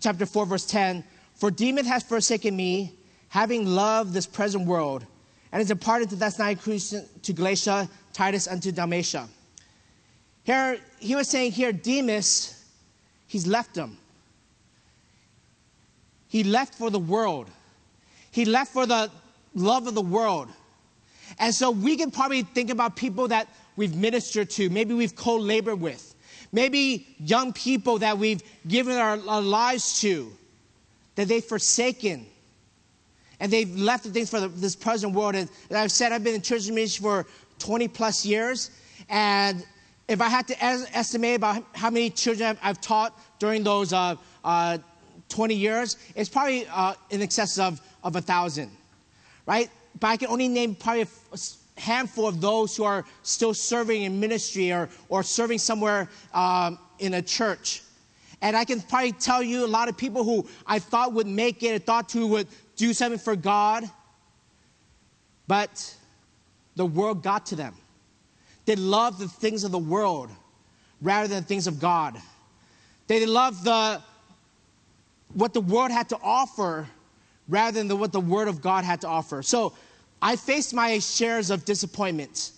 chapter 0.00 0.24
4, 0.24 0.46
verse 0.46 0.66
10, 0.66 1.04
for 1.42 1.50
Demas 1.50 1.88
has 1.88 2.04
forsaken 2.04 2.54
me, 2.54 2.96
having 3.28 3.66
loved 3.66 4.12
this 4.12 4.26
present 4.26 4.64
world, 4.64 5.04
and 5.50 5.60
is 5.60 5.66
departed 5.66 6.08
to 6.10 6.14
Thessalonica, 6.14 6.78
to 7.20 7.32
Galatia, 7.32 7.88
Titus 8.12 8.46
unto 8.46 8.70
Dalmatia. 8.70 9.28
Here, 10.44 10.78
he 11.00 11.16
was 11.16 11.26
saying 11.26 11.50
here, 11.50 11.72
Demas, 11.72 12.64
he's 13.26 13.44
left 13.44 13.74
him. 13.74 13.98
He 16.28 16.44
left 16.44 16.76
for 16.76 16.90
the 16.90 17.00
world. 17.00 17.48
He 18.30 18.44
left 18.44 18.72
for 18.72 18.86
the 18.86 19.10
love 19.52 19.88
of 19.88 19.96
the 19.96 20.00
world. 20.00 20.48
And 21.40 21.52
so 21.52 21.72
we 21.72 21.96
can 21.96 22.12
probably 22.12 22.42
think 22.42 22.70
about 22.70 22.94
people 22.94 23.26
that 23.26 23.48
we've 23.74 23.96
ministered 23.96 24.48
to, 24.50 24.70
maybe 24.70 24.94
we've 24.94 25.16
co 25.16 25.38
labored 25.38 25.80
with, 25.80 26.14
maybe 26.52 27.04
young 27.18 27.52
people 27.52 27.98
that 27.98 28.16
we've 28.16 28.44
given 28.68 28.96
our, 28.96 29.18
our 29.26 29.42
lives 29.42 30.00
to, 30.02 30.32
that 31.14 31.28
they've 31.28 31.44
forsaken. 31.44 32.26
And 33.40 33.52
they've 33.52 33.74
left 33.76 34.04
the 34.04 34.10
things 34.10 34.30
for 34.30 34.40
the, 34.40 34.48
this 34.48 34.76
present 34.76 35.14
world. 35.14 35.34
And, 35.34 35.48
and 35.68 35.78
I've 35.78 35.92
said 35.92 36.12
I've 36.12 36.22
been 36.22 36.34
in 36.34 36.42
church 36.42 36.68
ministry 36.68 37.02
for 37.02 37.26
20 37.58 37.88
plus 37.88 38.24
years. 38.24 38.70
And 39.08 39.64
if 40.08 40.20
I 40.20 40.28
had 40.28 40.46
to 40.48 40.64
es- 40.64 40.88
estimate 40.94 41.36
about 41.36 41.64
how 41.74 41.90
many 41.90 42.10
children 42.10 42.50
I've, 42.50 42.58
I've 42.62 42.80
taught 42.80 43.18
during 43.38 43.64
those 43.64 43.92
uh, 43.92 44.14
uh, 44.44 44.78
20 45.28 45.54
years, 45.54 45.96
it's 46.14 46.28
probably 46.28 46.66
uh, 46.72 46.94
in 47.10 47.20
excess 47.22 47.58
of, 47.58 47.80
of 48.04 48.16
a 48.16 48.20
thousand 48.20 48.70
right? 49.46 49.70
But 49.98 50.08
I 50.08 50.16
can 50.16 50.28
only 50.28 50.48
name 50.48 50.74
probably 50.74 51.02
a 51.02 51.80
handful 51.80 52.26
of 52.26 52.40
those 52.40 52.76
who 52.76 52.84
are 52.84 53.04
still 53.22 53.54
serving 53.54 54.02
in 54.02 54.18
ministry 54.20 54.72
or, 54.72 54.88
or 55.08 55.22
serving 55.22 55.58
somewhere 55.58 56.08
um, 56.34 56.78
in 56.98 57.14
a 57.14 57.22
church. 57.22 57.82
And 58.42 58.56
I 58.56 58.64
can 58.64 58.80
probably 58.80 59.12
tell 59.12 59.42
you 59.42 59.64
a 59.64 59.66
lot 59.66 59.88
of 59.88 59.96
people 59.96 60.24
who 60.24 60.46
I 60.66 60.80
thought 60.80 61.12
would 61.14 61.28
make 61.28 61.62
it, 61.62 61.74
I 61.74 61.78
thought 61.78 62.10
who 62.10 62.26
would 62.26 62.48
do 62.76 62.92
something 62.92 63.18
for 63.18 63.36
God, 63.36 63.84
but 65.46 65.96
the 66.74 66.84
world 66.84 67.22
got 67.22 67.46
to 67.46 67.56
them. 67.56 67.74
They 68.66 68.76
loved 68.76 69.20
the 69.20 69.28
things 69.28 69.64
of 69.64 69.70
the 69.70 69.78
world 69.78 70.28
rather 71.00 71.28
than 71.28 71.42
the 71.42 71.46
things 71.46 71.66
of 71.66 71.80
God. 71.80 72.20
They 73.06 73.24
loved 73.24 73.64
the 73.64 74.02
what 75.34 75.54
the 75.54 75.60
world 75.60 75.90
had 75.90 76.08
to 76.10 76.18
offer 76.22 76.86
rather 77.48 77.78
than 77.78 77.88
the, 77.88 77.96
what 77.96 78.12
the 78.12 78.20
Word 78.20 78.48
of 78.48 78.60
God 78.60 78.84
had 78.84 79.00
to 79.00 79.08
offer. 79.08 79.42
So 79.42 79.72
I 80.20 80.36
faced 80.36 80.74
my 80.74 80.98
shares 80.98 81.50
of 81.50 81.64
disappointment. 81.64 82.52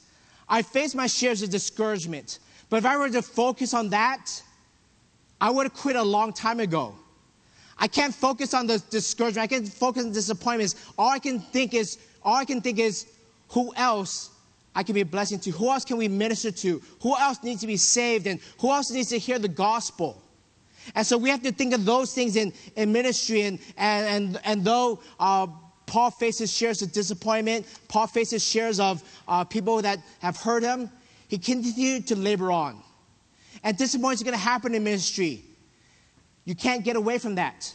I 0.48 0.62
faced 0.62 0.94
my 0.94 1.06
shares 1.06 1.42
of 1.42 1.50
discouragement. 1.50 2.40
But 2.68 2.78
if 2.78 2.86
I 2.86 2.96
were 2.96 3.08
to 3.10 3.22
focus 3.22 3.74
on 3.74 3.90
that, 3.90 4.42
I 5.40 5.50
would 5.50 5.64
have 5.64 5.74
quit 5.74 5.96
a 5.96 6.02
long 6.02 6.32
time 6.32 6.60
ago. 6.60 6.94
I 7.78 7.88
can't 7.88 8.14
focus 8.14 8.54
on 8.54 8.66
the 8.66 8.78
discouragement. 8.90 9.44
I 9.44 9.46
can't 9.46 9.68
focus 9.68 10.04
on 10.04 10.12
disappointments. 10.12 10.76
All 10.96 11.10
I 11.10 11.18
can 11.18 11.40
think 11.40 11.74
is, 11.74 11.98
all 12.22 12.36
I 12.36 12.44
can 12.44 12.60
think 12.60 12.78
is, 12.78 13.06
who 13.48 13.74
else 13.74 14.30
I 14.74 14.82
can 14.82 14.94
be 14.94 15.00
a 15.00 15.06
blessing 15.06 15.38
to? 15.40 15.50
Who 15.50 15.70
else 15.70 15.84
can 15.84 15.96
we 15.96 16.08
minister 16.08 16.50
to? 16.50 16.82
Who 17.02 17.16
else 17.16 17.42
needs 17.42 17.60
to 17.60 17.66
be 17.66 17.76
saved? 17.76 18.26
And 18.26 18.40
who 18.58 18.70
else 18.70 18.90
needs 18.90 19.08
to 19.10 19.18
hear 19.18 19.38
the 19.38 19.48
gospel? 19.48 20.20
And 20.94 21.06
so 21.06 21.16
we 21.16 21.30
have 21.30 21.42
to 21.42 21.52
think 21.52 21.72
of 21.72 21.84
those 21.84 22.14
things 22.14 22.36
in, 22.36 22.52
in 22.76 22.92
ministry. 22.92 23.42
And, 23.42 23.58
and, 23.76 24.06
and, 24.06 24.40
and 24.44 24.64
though 24.64 25.00
uh, 25.18 25.46
Paul 25.86 26.10
faces 26.10 26.52
shares 26.52 26.82
of 26.82 26.92
disappointment, 26.92 27.66
Paul 27.88 28.06
faces 28.06 28.44
shares 28.44 28.80
of 28.80 29.02
uh, 29.28 29.44
people 29.44 29.80
that 29.82 29.98
have 30.20 30.36
hurt 30.36 30.62
him, 30.62 30.90
he 31.28 31.38
continued 31.38 32.06
to 32.08 32.16
labor 32.16 32.52
on. 32.52 32.82
And 33.64 33.76
disappointment 33.78 34.20
is 34.20 34.22
going 34.22 34.34
to 34.34 34.38
happen 34.38 34.74
in 34.74 34.84
ministry. 34.84 35.42
You 36.44 36.54
can't 36.54 36.84
get 36.84 36.96
away 36.96 37.18
from 37.18 37.34
that. 37.36 37.74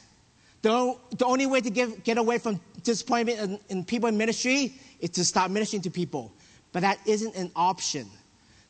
The, 0.62 0.96
the 1.18 1.26
only 1.26 1.48
way 1.48 1.62
to 1.62 1.70
get, 1.70 2.04
get 2.04 2.18
away 2.18 2.38
from 2.38 2.60
disappointment 2.84 3.40
in, 3.40 3.60
in 3.70 3.84
people 3.84 4.08
in 4.08 4.18
ministry 4.18 4.76
is 5.00 5.10
to 5.12 5.26
stop 5.26 5.50
ministering 5.50 5.82
to 5.84 5.90
people. 5.90 6.32
But 6.72 6.82
that 6.82 7.00
isn't 7.08 7.36
an 7.36 7.52
option. 7.56 8.08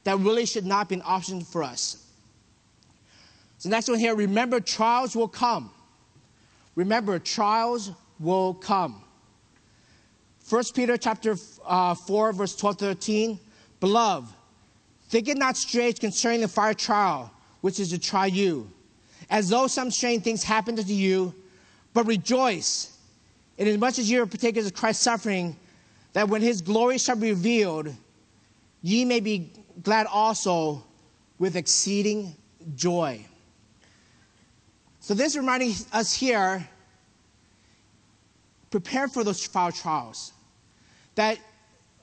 That 0.06 0.18
really 0.20 0.46
should 0.46 0.66
not 0.66 0.88
be 0.88 0.96
an 0.96 1.02
option 1.04 1.42
for 1.42 1.62
us. 1.62 2.06
So 3.58 3.68
next 3.68 3.90
one 3.90 4.00
here, 4.00 4.16
remember 4.16 4.62
trials 4.62 5.16
will 5.16 5.28
come. 5.28 5.72
Remember 6.76 7.20
trials 7.20 7.92
will 8.20 8.54
come. 8.54 9.04
1 10.48 10.64
Peter 10.74 10.96
chapter 10.96 11.36
uh, 11.66 11.94
4, 11.94 12.32
verse 12.32 12.56
12 12.56 12.78
13. 12.78 13.40
Beloved, 13.82 14.34
think 15.10 15.28
it 15.28 15.38
not 15.38 15.58
strange 15.58 16.00
concerning 16.00 16.42
the 16.42 16.48
fire 16.48 16.74
trial, 16.74 17.32
which 17.62 17.80
is 17.80 17.90
to 17.90 18.00
try 18.00 18.28
you, 18.28 18.72
as 19.30 19.50
though 19.50 19.68
some 19.68 19.92
strange 19.92 20.24
things 20.24 20.44
happened 20.44 20.80
unto 20.80 20.94
you, 20.94 21.34
but 21.94 22.06
rejoice, 22.06 22.98
inasmuch 23.58 24.00
as 24.00 24.10
you 24.10 24.22
are 24.22 24.26
partakers 24.26 24.66
of 24.68 24.74
Christ's 24.74 25.04
suffering, 25.04 25.58
that 26.14 26.30
when 26.30 26.42
his 26.42 26.62
glory 26.62 26.98
shall 26.98 27.16
be 27.16 27.32
revealed, 27.32 27.94
ye 28.82 29.04
may 29.04 29.20
be 29.20 29.52
glad 29.84 30.06
also 30.08 30.84
with 31.40 31.56
exceeding 31.56 32.36
joy. 32.76 33.20
So 35.00 35.14
this 35.14 35.34
is 35.34 35.38
reminding 35.38 35.74
us 35.92 36.14
here, 36.14 36.68
prepare 38.70 39.08
for 39.08 39.24
those 39.24 39.44
fire 39.46 39.72
trials. 39.72 40.34
That 41.16 41.40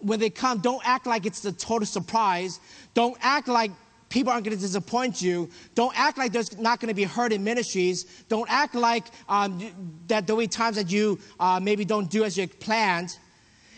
when 0.00 0.20
they 0.20 0.30
come, 0.30 0.58
don't 0.58 0.82
act 0.86 1.06
like 1.06 1.26
it's 1.26 1.44
a 1.44 1.52
total 1.52 1.86
surprise. 1.86 2.60
Don't 2.94 3.16
act 3.20 3.48
like 3.48 3.70
people 4.08 4.32
aren't 4.32 4.44
going 4.44 4.56
to 4.56 4.60
disappoint 4.60 5.20
you. 5.20 5.48
Don't 5.74 5.98
act 5.98 6.18
like 6.18 6.32
there's 6.32 6.56
not 6.58 6.80
going 6.80 6.88
to 6.88 6.94
be 6.94 7.04
hurt 7.04 7.32
in 7.32 7.42
ministries. 7.42 8.04
Don't 8.28 8.50
act 8.50 8.74
like 8.74 9.04
um, 9.28 9.58
that 10.08 10.26
there'll 10.26 10.40
be 10.40 10.46
times 10.46 10.76
that 10.76 10.90
you 10.90 11.18
uh, 11.40 11.60
maybe 11.62 11.84
don't 11.84 12.10
do 12.10 12.24
as 12.24 12.36
you 12.36 12.46
planned. 12.46 13.18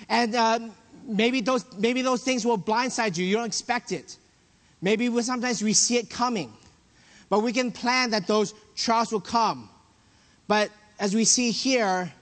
And 0.09 0.35
uh, 0.35 0.59
maybe, 1.07 1.41
those, 1.41 1.65
maybe 1.77 2.03
those 2.03 2.23
things 2.23 2.45
will 2.45 2.59
blindside 2.59 3.17
you. 3.17 3.25
You 3.25 3.37
don't 3.37 3.47
expect 3.47 3.93
it. 3.93 4.17
Maybe 4.81 5.09
we, 5.09 5.23
sometimes 5.23 5.63
we 5.63 5.73
see 5.73 5.97
it 5.97 6.11
coming. 6.11 6.53
But 7.31 7.41
we 7.41 7.53
can 7.53 7.73
plan 7.73 8.11
that 8.11 8.27
those 8.27 8.55
trials 8.77 9.13
will 9.13 9.21
come. 9.21 9.69
But 10.47 10.71
as 10.99 11.15
we 11.15 11.25
see 11.25 11.51
here, 11.51 12.13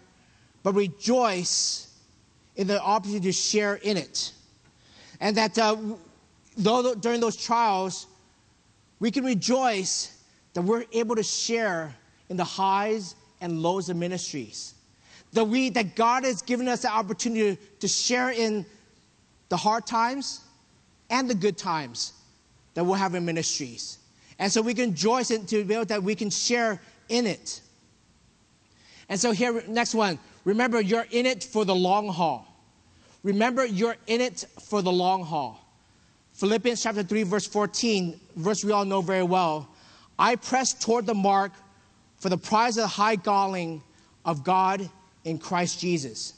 but 0.63 0.75
rejoice 0.75 1.86
the 2.57 2.81
opportunity 2.81 3.29
to 3.29 3.33
share 3.33 3.75
in 3.77 3.97
it. 3.97 4.33
And 5.21 5.37
that 5.37 5.59
uh, 5.59 5.77
though 6.57 6.95
during 6.95 7.21
those 7.21 7.37
trials, 7.37 8.07
we 8.99 9.11
can 9.11 9.25
rejoice 9.25 10.19
that 10.55 10.63
we're 10.63 10.85
able 10.93 11.17
to 11.17 11.23
share 11.23 11.95
in 12.29 12.37
the 12.37 12.45
highs 12.45 13.15
and 13.41 13.61
lows 13.61 13.89
of 13.89 13.97
ministries. 13.97 14.75
That 15.33 15.45
we 15.45 15.69
that 15.71 15.97
God 15.97 16.25
has 16.25 16.41
given 16.41 16.67
us 16.69 16.83
the 16.83 16.91
opportunity 16.91 17.59
to 17.81 17.89
share 17.89 18.31
in 18.31 18.65
the 19.49 19.57
hard 19.57 19.87
times 19.87 20.41
and 21.11 21.29
the 21.29 21.35
good 21.35 21.59
times 21.59 22.13
that 22.75 22.85
we'll 22.85 22.95
have 22.95 23.15
in 23.15 23.25
ministries. 23.25 23.99
And 24.39 24.51
so 24.53 24.61
we 24.61 24.75
can 24.75 24.91
rejoice 24.91 25.31
in, 25.31 25.47
to 25.47 25.65
be 25.65 25.75
able 25.75 25.85
that 25.87 26.03
we 26.03 26.15
can 26.15 26.31
share 26.31 26.81
in 27.09 27.27
it. 27.27 27.61
And 29.09 29.19
so 29.19 29.33
here, 29.33 29.63
next 29.69 29.95
one. 29.95 30.19
Remember, 30.47 30.81
you're 30.81 31.07
in 31.11 31.27
it 31.27 31.43
for 31.43 31.65
the 31.65 31.75
long 31.75 32.09
haul. 32.09 32.47
Remember, 33.25 33.67
you're 33.67 33.97
in 34.07 34.21
it 34.21 34.45
for 34.61 34.81
the 34.81 34.93
long 34.93 35.25
haul. 35.25 35.61
Philippians 36.35 36.81
chapter 36.81 37.03
3, 37.03 37.25
verse 37.25 37.49
14, 37.49 38.21
verse 38.37 38.65
we 38.65 38.71
all 38.71 38.85
know 38.85 39.01
very 39.01 39.25
well. 39.25 39.69
I 40.17 40.37
press 40.37 40.73
toward 40.73 41.05
the 41.05 41.15
mark 41.15 41.51
for 42.19 42.29
the 42.29 42.39
prize 42.39 42.77
of 42.77 42.83
the 42.83 42.89
high 42.89 43.17
calling 43.17 43.83
of 44.25 44.45
God 44.45 44.89
in 45.25 45.37
Christ 45.37 45.81
Jesus. 45.81 46.35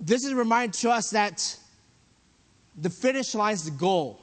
This 0.00 0.24
is 0.24 0.32
a 0.32 0.36
reminder 0.36 0.74
to 0.78 0.90
us 0.90 1.10
that 1.10 1.54
the 2.80 2.88
finish 2.88 3.34
line 3.34 3.52
is 3.52 3.66
the 3.66 3.72
goal. 3.72 4.22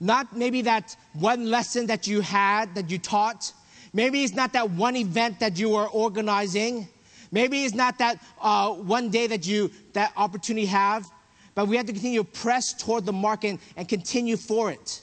Not 0.00 0.36
maybe 0.36 0.62
that 0.62 0.96
one 1.12 1.48
lesson 1.48 1.86
that 1.86 2.08
you 2.08 2.20
had, 2.20 2.74
that 2.74 2.90
you 2.90 2.98
taught. 2.98 3.52
Maybe 3.92 4.24
it's 4.24 4.34
not 4.34 4.52
that 4.54 4.70
one 4.70 4.96
event 4.96 5.40
that 5.40 5.58
you 5.58 5.74
are 5.74 5.88
organizing. 5.88 6.88
Maybe 7.30 7.64
it's 7.64 7.74
not 7.74 7.98
that 7.98 8.22
uh, 8.40 8.70
one 8.70 9.10
day 9.10 9.26
that 9.26 9.46
you 9.46 9.70
that 9.92 10.12
opportunity 10.16 10.66
have. 10.66 11.06
But 11.54 11.68
we 11.68 11.76
have 11.76 11.86
to 11.86 11.92
continue 11.92 12.22
to 12.22 12.28
press 12.28 12.72
toward 12.72 13.04
the 13.04 13.12
mark 13.12 13.44
and, 13.44 13.58
and 13.76 13.86
continue 13.86 14.36
for 14.36 14.70
it. 14.70 15.02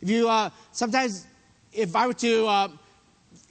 If 0.00 0.08
you 0.08 0.28
uh, 0.28 0.50
sometimes, 0.70 1.26
if 1.72 1.96
I 1.96 2.06
were 2.06 2.14
to, 2.14 2.46
uh, 2.46 2.68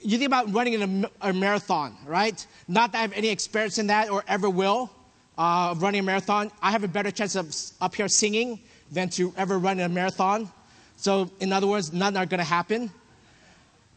you 0.00 0.16
think 0.16 0.28
about 0.28 0.52
running 0.52 0.74
in 0.74 1.04
a, 1.04 1.28
a, 1.28 1.32
marathon, 1.32 1.96
right? 2.06 2.46
Not 2.66 2.92
that 2.92 2.98
I 2.98 3.02
have 3.02 3.12
any 3.12 3.28
experience 3.28 3.78
in 3.78 3.88
that 3.88 4.08
or 4.08 4.24
ever 4.26 4.48
will 4.48 4.90
uh, 5.36 5.70
of 5.70 5.82
running 5.82 6.00
a 6.00 6.02
marathon. 6.02 6.50
I 6.62 6.70
have 6.70 6.84
a 6.84 6.88
better 6.88 7.10
chance 7.10 7.36
of 7.36 7.54
up 7.80 7.94
here 7.94 8.08
singing 8.08 8.60
than 8.90 9.10
to 9.10 9.34
ever 9.36 9.58
run 9.58 9.80
a 9.80 9.88
marathon. 9.88 10.50
So, 10.96 11.30
in 11.40 11.52
other 11.52 11.66
words, 11.66 11.92
none 11.92 12.16
are 12.16 12.26
going 12.26 12.38
to 12.38 12.44
happen. 12.44 12.90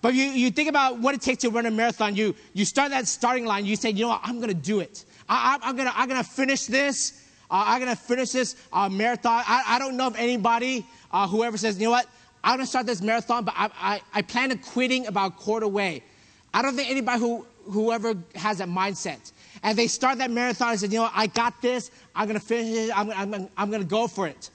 But 0.01 0.15
you, 0.15 0.23
you 0.23 0.49
think 0.49 0.67
about 0.67 0.99
what 0.99 1.13
it 1.13 1.21
takes 1.21 1.41
to 1.41 1.49
run 1.49 1.65
a 1.65 1.71
marathon. 1.71 2.15
You, 2.15 2.35
you 2.53 2.65
start 2.65 2.89
that 2.89 3.07
starting 3.07 3.45
line. 3.45 3.65
You 3.65 3.75
say, 3.75 3.91
you 3.91 4.03
know 4.03 4.09
what, 4.09 4.21
I'm 4.23 4.37
going 4.37 4.49
to 4.49 4.53
do 4.53 4.79
it. 4.79 5.05
I, 5.29 5.57
am 5.61 5.75
going 5.75 5.87
to 5.87 5.97
I'm 5.97 6.09
gonna 6.09 6.23
finish 6.23 6.65
this. 6.65 7.23
Uh, 7.49 7.63
I'm 7.67 7.81
going 7.81 7.95
to 7.95 8.01
finish 8.01 8.31
this 8.31 8.55
uh, 8.73 8.89
marathon. 8.89 9.43
I, 9.45 9.63
I 9.67 9.79
don't 9.79 9.97
know 9.97 10.07
if 10.07 10.17
anybody, 10.17 10.85
uh, 11.11 11.27
whoever 11.27 11.57
says, 11.57 11.77
you 11.77 11.85
know 11.85 11.91
what, 11.91 12.07
I'm 12.43 12.57
going 12.57 12.65
to 12.65 12.69
start 12.69 12.85
this 12.85 13.01
marathon, 13.01 13.43
but 13.43 13.53
I, 13.57 13.69
I, 13.79 14.01
I 14.13 14.21
plan 14.21 14.51
on 14.51 14.57
quitting 14.57 15.05
about 15.07 15.33
a 15.33 15.35
quarter 15.35 15.67
way. 15.67 16.03
I 16.53 16.61
don't 16.61 16.75
think 16.75 16.89
anybody 16.89 17.19
who, 17.19 17.45
whoever 17.65 18.15
has 18.35 18.57
that 18.57 18.69
mindset. 18.69 19.31
And 19.63 19.77
they 19.77 19.87
start 19.87 20.17
that 20.17 20.31
marathon 20.31 20.71
and 20.71 20.79
say, 20.79 20.87
you 20.87 20.95
know 20.95 21.03
what, 21.03 21.13
I 21.13 21.27
got 21.27 21.61
this. 21.61 21.91
I'm 22.15 22.27
going 22.27 22.39
to 22.39 22.45
finish 22.45 22.89
it. 22.89 22.97
I'm, 22.97 23.11
I'm, 23.11 23.49
I'm 23.57 23.69
going 23.69 23.81
to 23.81 23.87
go 23.87 24.07
for 24.07 24.27
it. 24.27 24.49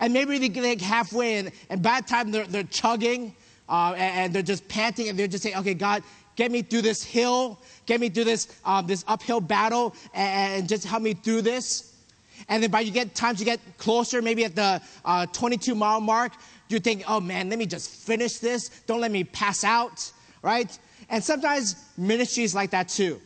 And 0.00 0.12
maybe 0.12 0.38
they 0.38 0.48
get 0.48 0.80
halfway, 0.80 1.38
and, 1.38 1.50
and 1.70 1.82
by 1.82 2.00
the 2.00 2.06
time 2.06 2.30
they're, 2.30 2.46
they're 2.46 2.62
chugging 2.64 3.34
uh, 3.68 3.94
and, 3.96 4.24
and, 4.24 4.34
they're 4.34 4.42
just 4.42 4.68
panting, 4.68 5.08
and 5.08 5.18
they're 5.18 5.26
just 5.26 5.42
saying, 5.42 5.56
okay, 5.56 5.74
God, 5.74 6.02
get 6.36 6.50
me 6.50 6.62
through 6.62 6.82
this 6.82 7.02
hill, 7.02 7.58
get 7.86 8.00
me 8.00 8.08
through 8.08 8.24
this, 8.24 8.48
um, 8.64 8.86
this 8.86 9.04
uphill 9.08 9.40
battle, 9.40 9.94
and, 10.12 10.60
and, 10.60 10.68
just 10.68 10.84
help 10.84 11.02
me 11.02 11.14
through 11.14 11.42
this. 11.42 11.94
And 12.48 12.62
then 12.62 12.70
by 12.70 12.80
you 12.80 12.90
get 12.90 13.14
times 13.14 13.38
you 13.38 13.46
get 13.46 13.60
closer, 13.78 14.20
maybe 14.20 14.44
at 14.44 14.54
the 14.54 14.82
uh, 15.04 15.26
22 15.26 15.74
mile 15.74 16.00
mark, 16.00 16.32
you 16.68 16.78
think, 16.78 17.04
oh 17.08 17.20
man, 17.20 17.48
let 17.48 17.58
me 17.58 17.66
just 17.66 17.90
finish 17.90 18.38
this. 18.38 18.68
Don't 18.86 19.00
let 19.00 19.10
me 19.10 19.24
pass 19.24 19.64
out, 19.64 20.10
right? 20.42 20.76
And 21.08 21.22
sometimes 21.22 21.76
ministry 21.96 22.44
is 22.44 22.54
like 22.54 22.70
that 22.70 22.88
too. 22.88 23.20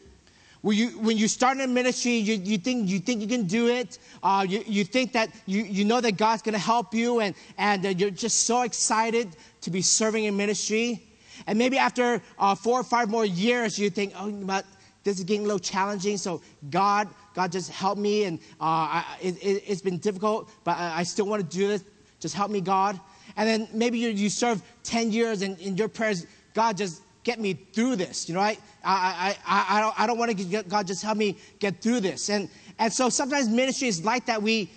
When 0.62 0.76
you, 0.76 0.88
when 0.98 1.16
you 1.16 1.28
start 1.28 1.60
a 1.60 1.66
ministry, 1.68 2.16
you, 2.16 2.34
you, 2.34 2.58
think, 2.58 2.88
you 2.88 2.98
think 2.98 3.20
you 3.20 3.28
can 3.28 3.46
do 3.46 3.68
it. 3.68 3.98
Uh, 4.22 4.44
you, 4.48 4.64
you 4.66 4.84
think 4.84 5.12
that 5.12 5.30
you, 5.46 5.62
you 5.62 5.84
know 5.84 6.00
that 6.00 6.16
God's 6.16 6.42
going 6.42 6.54
to 6.54 6.58
help 6.58 6.92
you, 6.92 7.20
and, 7.20 7.34
and 7.58 7.86
uh, 7.86 7.90
you're 7.90 8.10
just 8.10 8.44
so 8.44 8.62
excited 8.62 9.28
to 9.60 9.70
be 9.70 9.82
serving 9.82 10.24
in 10.24 10.36
ministry. 10.36 11.02
And 11.46 11.58
maybe 11.58 11.78
after 11.78 12.22
uh, 12.38 12.54
four 12.54 12.80
or 12.80 12.84
five 12.84 13.08
more 13.08 13.24
years, 13.24 13.78
you 13.78 13.90
think, 13.90 14.12
oh, 14.16 14.30
but 14.30 14.64
this 15.04 15.18
is 15.18 15.24
getting 15.24 15.42
a 15.42 15.44
little 15.44 15.58
challenging. 15.58 16.16
So 16.16 16.42
God, 16.70 17.08
God, 17.34 17.52
just 17.52 17.70
help 17.70 17.98
me. 17.98 18.24
And 18.24 18.38
uh, 18.60 19.00
I, 19.00 19.04
it, 19.20 19.64
has 19.64 19.80
been 19.80 19.98
difficult, 19.98 20.50
but 20.64 20.76
I, 20.76 20.98
I 20.98 21.02
still 21.02 21.26
want 21.26 21.48
to 21.48 21.56
do 21.56 21.68
this. 21.68 21.84
Just 22.20 22.34
help 22.34 22.50
me, 22.50 22.60
God. 22.60 22.98
And 23.36 23.48
then 23.48 23.68
maybe 23.72 23.98
you, 23.98 24.08
you 24.08 24.28
serve 24.28 24.62
10 24.82 25.12
years, 25.12 25.42
and 25.42 25.58
in 25.60 25.76
your 25.76 25.88
prayers, 25.88 26.26
God, 26.54 26.76
just 26.76 27.02
get 27.22 27.38
me 27.38 27.54
through 27.54 27.96
this. 27.96 28.28
You 28.28 28.34
know, 28.34 28.40
I, 28.40 28.58
I, 28.84 29.36
I, 29.46 29.66
I 29.78 29.80
don't, 29.80 30.00
I 30.00 30.06
don't 30.06 30.18
want 30.18 30.36
to 30.36 30.44
get, 30.44 30.68
God, 30.68 30.86
just 30.86 31.02
help 31.02 31.18
me 31.18 31.36
get 31.58 31.80
through 31.80 32.00
this. 32.00 32.30
And, 32.30 32.48
and 32.78 32.92
so 32.92 33.08
sometimes 33.08 33.48
ministry 33.48 33.88
is 33.88 34.04
like 34.04 34.26
that. 34.26 34.42
We, 34.42 34.70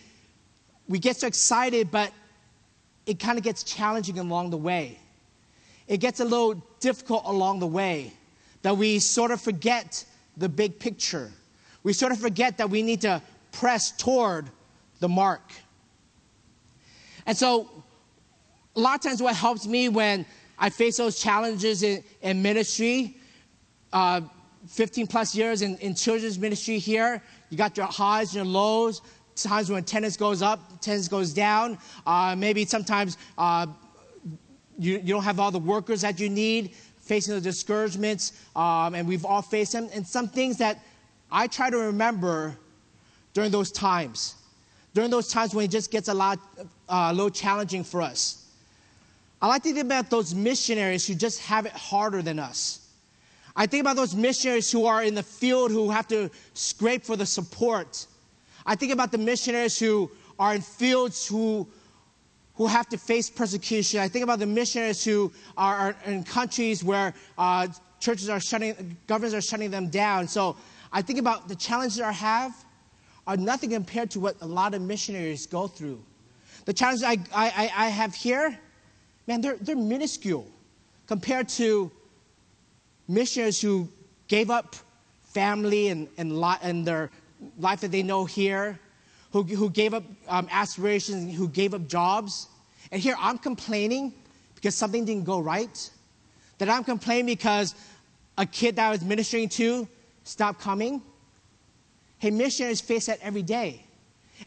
we 0.88 1.00
get 1.00 1.16
so 1.16 1.28
excited, 1.28 1.90
but 1.90 2.12
it 3.06 3.20
kind 3.20 3.38
of 3.38 3.44
gets 3.44 3.64
challenging 3.64 4.20
along 4.20 4.50
the 4.52 4.58
way. 4.58 4.98
It 5.88 5.98
gets 5.98 6.20
a 6.20 6.26
little 6.26 6.56
difficult 6.80 7.24
along 7.26 7.60
the 7.60 7.68
way 7.68 8.14
that 8.62 8.78
we 8.78 9.00
sort 9.00 9.32
of 9.32 9.42
forget 9.42 10.06
the 10.38 10.48
big 10.48 10.80
picture. 10.80 11.32
We 11.84 11.94
sort 11.94 12.12
of 12.12 12.20
forget 12.20 12.58
that 12.58 12.70
we 12.70 12.82
need 12.84 13.02
to 13.02 13.22
press 13.52 13.92
toward 13.92 14.50
the 15.00 15.10
mark. 15.10 15.42
And 17.26 17.38
so, 17.38 17.70
a 18.76 18.80
lot 18.80 18.96
of 18.96 19.02
times, 19.02 19.22
what 19.22 19.36
helps 19.36 19.68
me 19.68 19.90
when 19.90 20.26
I 20.58 20.70
face 20.70 20.98
those 20.98 21.20
challenges 21.20 21.84
in, 21.84 22.04
in 22.22 22.42
ministry, 22.42 23.18
uh, 23.92 24.22
15 24.68 25.08
plus 25.08 25.36
years 25.36 25.62
in, 25.62 25.78
in 25.80 25.96
children's 25.96 26.40
ministry 26.40 26.78
here, 26.78 27.22
you 27.50 27.58
got 27.58 27.76
your 27.76 27.88
highs 27.88 28.30
and 28.30 28.36
your 28.36 28.46
lows, 28.46 29.02
times 29.36 29.70
when 29.70 29.80
attendance 29.80 30.18
goes 30.18 30.42
up, 30.42 30.60
attendance 30.76 31.08
goes 31.08 31.34
down. 31.34 31.78
Uh, 32.06 32.36
maybe 32.38 32.66
sometimes 32.66 33.18
uh, 33.38 33.68
you, 34.78 34.94
you 34.98 35.14
don't 35.14 35.24
have 35.24 35.40
all 35.40 35.52
the 35.52 35.60
workers 35.60 36.02
that 36.02 36.20
you 36.20 36.30
need, 36.30 36.72
facing 37.00 37.34
the 37.36 37.42
discouragements, 37.42 38.34
um, 38.56 38.96
and 38.96 39.08
we've 39.08 39.26
all 39.26 39.42
faced 39.42 39.74
them. 39.74 39.90
And 39.94 40.06
some 40.06 40.28
things 40.28 40.58
that 40.58 40.80
I 41.32 41.48
try 41.48 41.70
to 41.70 41.78
remember 41.78 42.58
during 43.34 43.52
those 43.52 43.72
times, 43.72 44.36
during 44.94 45.10
those 45.10 45.28
times 45.28 45.56
when 45.56 45.66
it 45.66 45.72
just 45.72 45.92
gets 45.92 46.08
a 46.08 46.14
lot, 46.14 46.40
uh, 46.60 47.10
a 47.12 47.14
little 47.14 47.30
challenging 47.30 47.84
for 47.84 48.02
us. 48.02 48.46
I 49.42 49.48
like 49.48 49.64
to 49.64 49.74
think 49.74 49.86
about 49.86 50.10
those 50.10 50.36
missionaries 50.36 51.08
who 51.08 51.16
just 51.16 51.40
have 51.42 51.66
it 51.66 51.72
harder 51.72 52.22
than 52.22 52.38
us. 52.38 52.90
I 53.56 53.66
think 53.66 53.82
about 53.82 53.96
those 53.96 54.16
missionaries 54.16 54.72
who 54.72 54.86
are 54.86 55.04
in 55.04 55.16
the 55.16 55.24
field 55.24 55.72
who 55.72 55.90
have 55.90 56.08
to 56.10 56.30
scrape 56.54 57.04
for 57.04 57.16
the 57.16 57.26
support. 57.26 58.06
I 58.66 58.76
think 58.76 58.92
about 58.92 59.12
the 59.12 59.18
missionaries 59.18 59.78
who 59.80 60.10
are 60.40 60.56
in 60.56 60.62
fields 60.62 61.28
who, 61.28 61.68
who 62.56 62.68
have 62.68 62.88
to 62.90 62.98
face 62.98 63.30
persecution. 63.30 64.00
I 64.00 64.08
think 64.08 64.24
about 64.24 64.40
the 64.40 64.46
missionaries 64.46 65.04
who 65.04 65.32
are, 65.58 65.96
in 66.06 66.24
countries 66.24 66.84
where 66.84 67.14
uh, 67.38 67.68
churches 68.00 68.30
are 68.30 68.40
shutting, 68.40 68.98
governments 69.08 69.36
are 69.36 69.42
shutting 69.48 69.72
them 69.72 69.90
down. 69.90 70.28
So 70.28 70.58
I 70.92 71.02
think 71.02 71.20
about 71.20 71.48
the 71.48 71.56
challenges 71.56 72.02
I 72.02 72.12
have 72.12 72.54
are 73.28 73.38
nothing 73.38 73.70
compared 73.70 74.12
to 74.12 74.20
what 74.20 74.36
a 74.42 74.48
lot 74.48 74.74
of 74.74 74.82
missionaries 74.82 75.46
go 75.46 75.68
through. 75.68 76.02
The 76.66 76.74
challenges 76.74 77.04
I, 77.04 77.18
I, 77.34 77.72
I 77.76 77.88
have 77.90 78.14
here, 78.14 78.58
man, 79.28 79.42
they're, 79.42 79.58
they're 79.62 79.76
minuscule 79.76 80.48
compared 81.08 81.50
to 81.50 81.92
missionaries 83.08 83.62
who 83.62 83.90
gave 84.28 84.50
up 84.50 84.76
family 85.24 85.90
and, 85.90 86.08
and, 86.18 86.40
li- 86.40 86.58
and 86.62 86.86
their 86.86 87.10
life 87.58 87.82
that 87.82 87.92
they 87.92 88.04
know 88.04 88.26
here, 88.26 88.80
who, 89.32 89.44
who 89.44 89.70
gave 89.70 89.94
up 89.94 90.04
um, 90.28 90.48
aspirations, 90.52 91.36
who 91.36 91.48
gave 91.48 91.74
up 91.74 91.88
jobs. 91.88 92.48
And 92.92 93.02
here 93.02 93.16
I'm 93.20 93.38
complaining 93.38 94.14
because 94.56 94.76
something 94.76 95.06
didn't 95.06 95.26
go 95.26 95.40
right. 95.40 95.90
That 96.58 96.70
I'm 96.70 96.84
complaining 96.84 97.26
because 97.26 97.74
a 98.38 98.46
kid 98.46 98.76
that 98.76 98.88
I 98.88 98.92
was 98.92 99.04
ministering 99.04 99.50
to 99.50 99.88
stopped 100.24 100.62
coming. 100.62 101.02
Hey, 102.20 102.30
missionaries 102.30 102.82
face 102.82 103.08
that 103.08 103.20
every 103.22 103.42
day. 103.42 103.84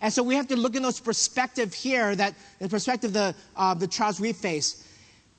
And 0.00 0.12
so 0.12 0.22
we 0.22 0.34
have 0.34 0.48
to 0.48 0.56
look 0.56 0.74
in 0.74 0.82
those 0.82 1.00
perspective 1.00 1.72
here, 1.72 2.14
that 2.16 2.34
the 2.58 2.68
perspective 2.68 3.10
of 3.10 3.14
the, 3.14 3.34
uh, 3.56 3.74
the 3.74 3.86
trials 3.86 4.20
we 4.20 4.32
face. 4.32 4.86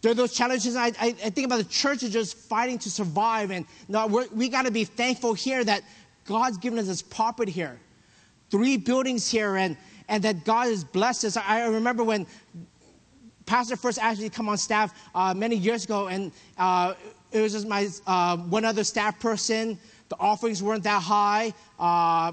There 0.01 0.11
are 0.11 0.15
those 0.15 0.34
challenges. 0.34 0.75
I, 0.75 0.88
I, 0.99 1.11
think 1.11 1.45
about 1.45 1.57
the 1.57 1.63
church 1.63 2.03
is 2.03 2.11
just 2.11 2.38
fighting 2.38 2.77
to 2.79 2.91
survive. 2.91 3.51
And 3.51 3.65
no, 3.88 4.05
we 4.32 4.49
got 4.49 4.65
to 4.65 4.71
be 4.71 4.84
thankful 4.84 5.34
here 5.34 5.63
that 5.63 5.82
God's 6.26 6.57
given 6.57 6.80
us 6.80 6.88
this 6.88 7.01
property 7.01 7.51
here. 7.51 7.80
Three 8.49 8.78
buildings 8.78 9.30
here, 9.30 9.57
and, 9.57 9.78
and 10.09 10.23
that 10.23 10.43
God 10.43 10.67
has 10.67 10.84
blessed 10.84 11.26
us. 11.26 11.38
I, 11.38 11.65
remember 11.67 12.03
when 12.03 12.26
Pastor 13.45 13.76
first 13.76 13.99
asked 13.99 14.19
me 14.19 14.30
to 14.30 14.36
come 14.36 14.49
on 14.49 14.57
staff 14.57 14.93
uh, 15.13 15.34
many 15.34 15.55
years 15.55 15.86
ago, 15.86 16.07
and 16.07 16.32
uh, 16.57 16.93
it 17.32 17.41
was 17.41 17.53
just 17.53 17.67
my 17.67 17.88
uh, 18.07 18.38
one 18.38 18.65
other 18.65 18.84
staff 18.84 19.19
person. 19.19 19.78
The 20.09 20.15
offerings 20.19 20.61
weren't 20.61 20.84
that 20.84 21.01
high. 21.01 21.53
Uh, 21.80 22.32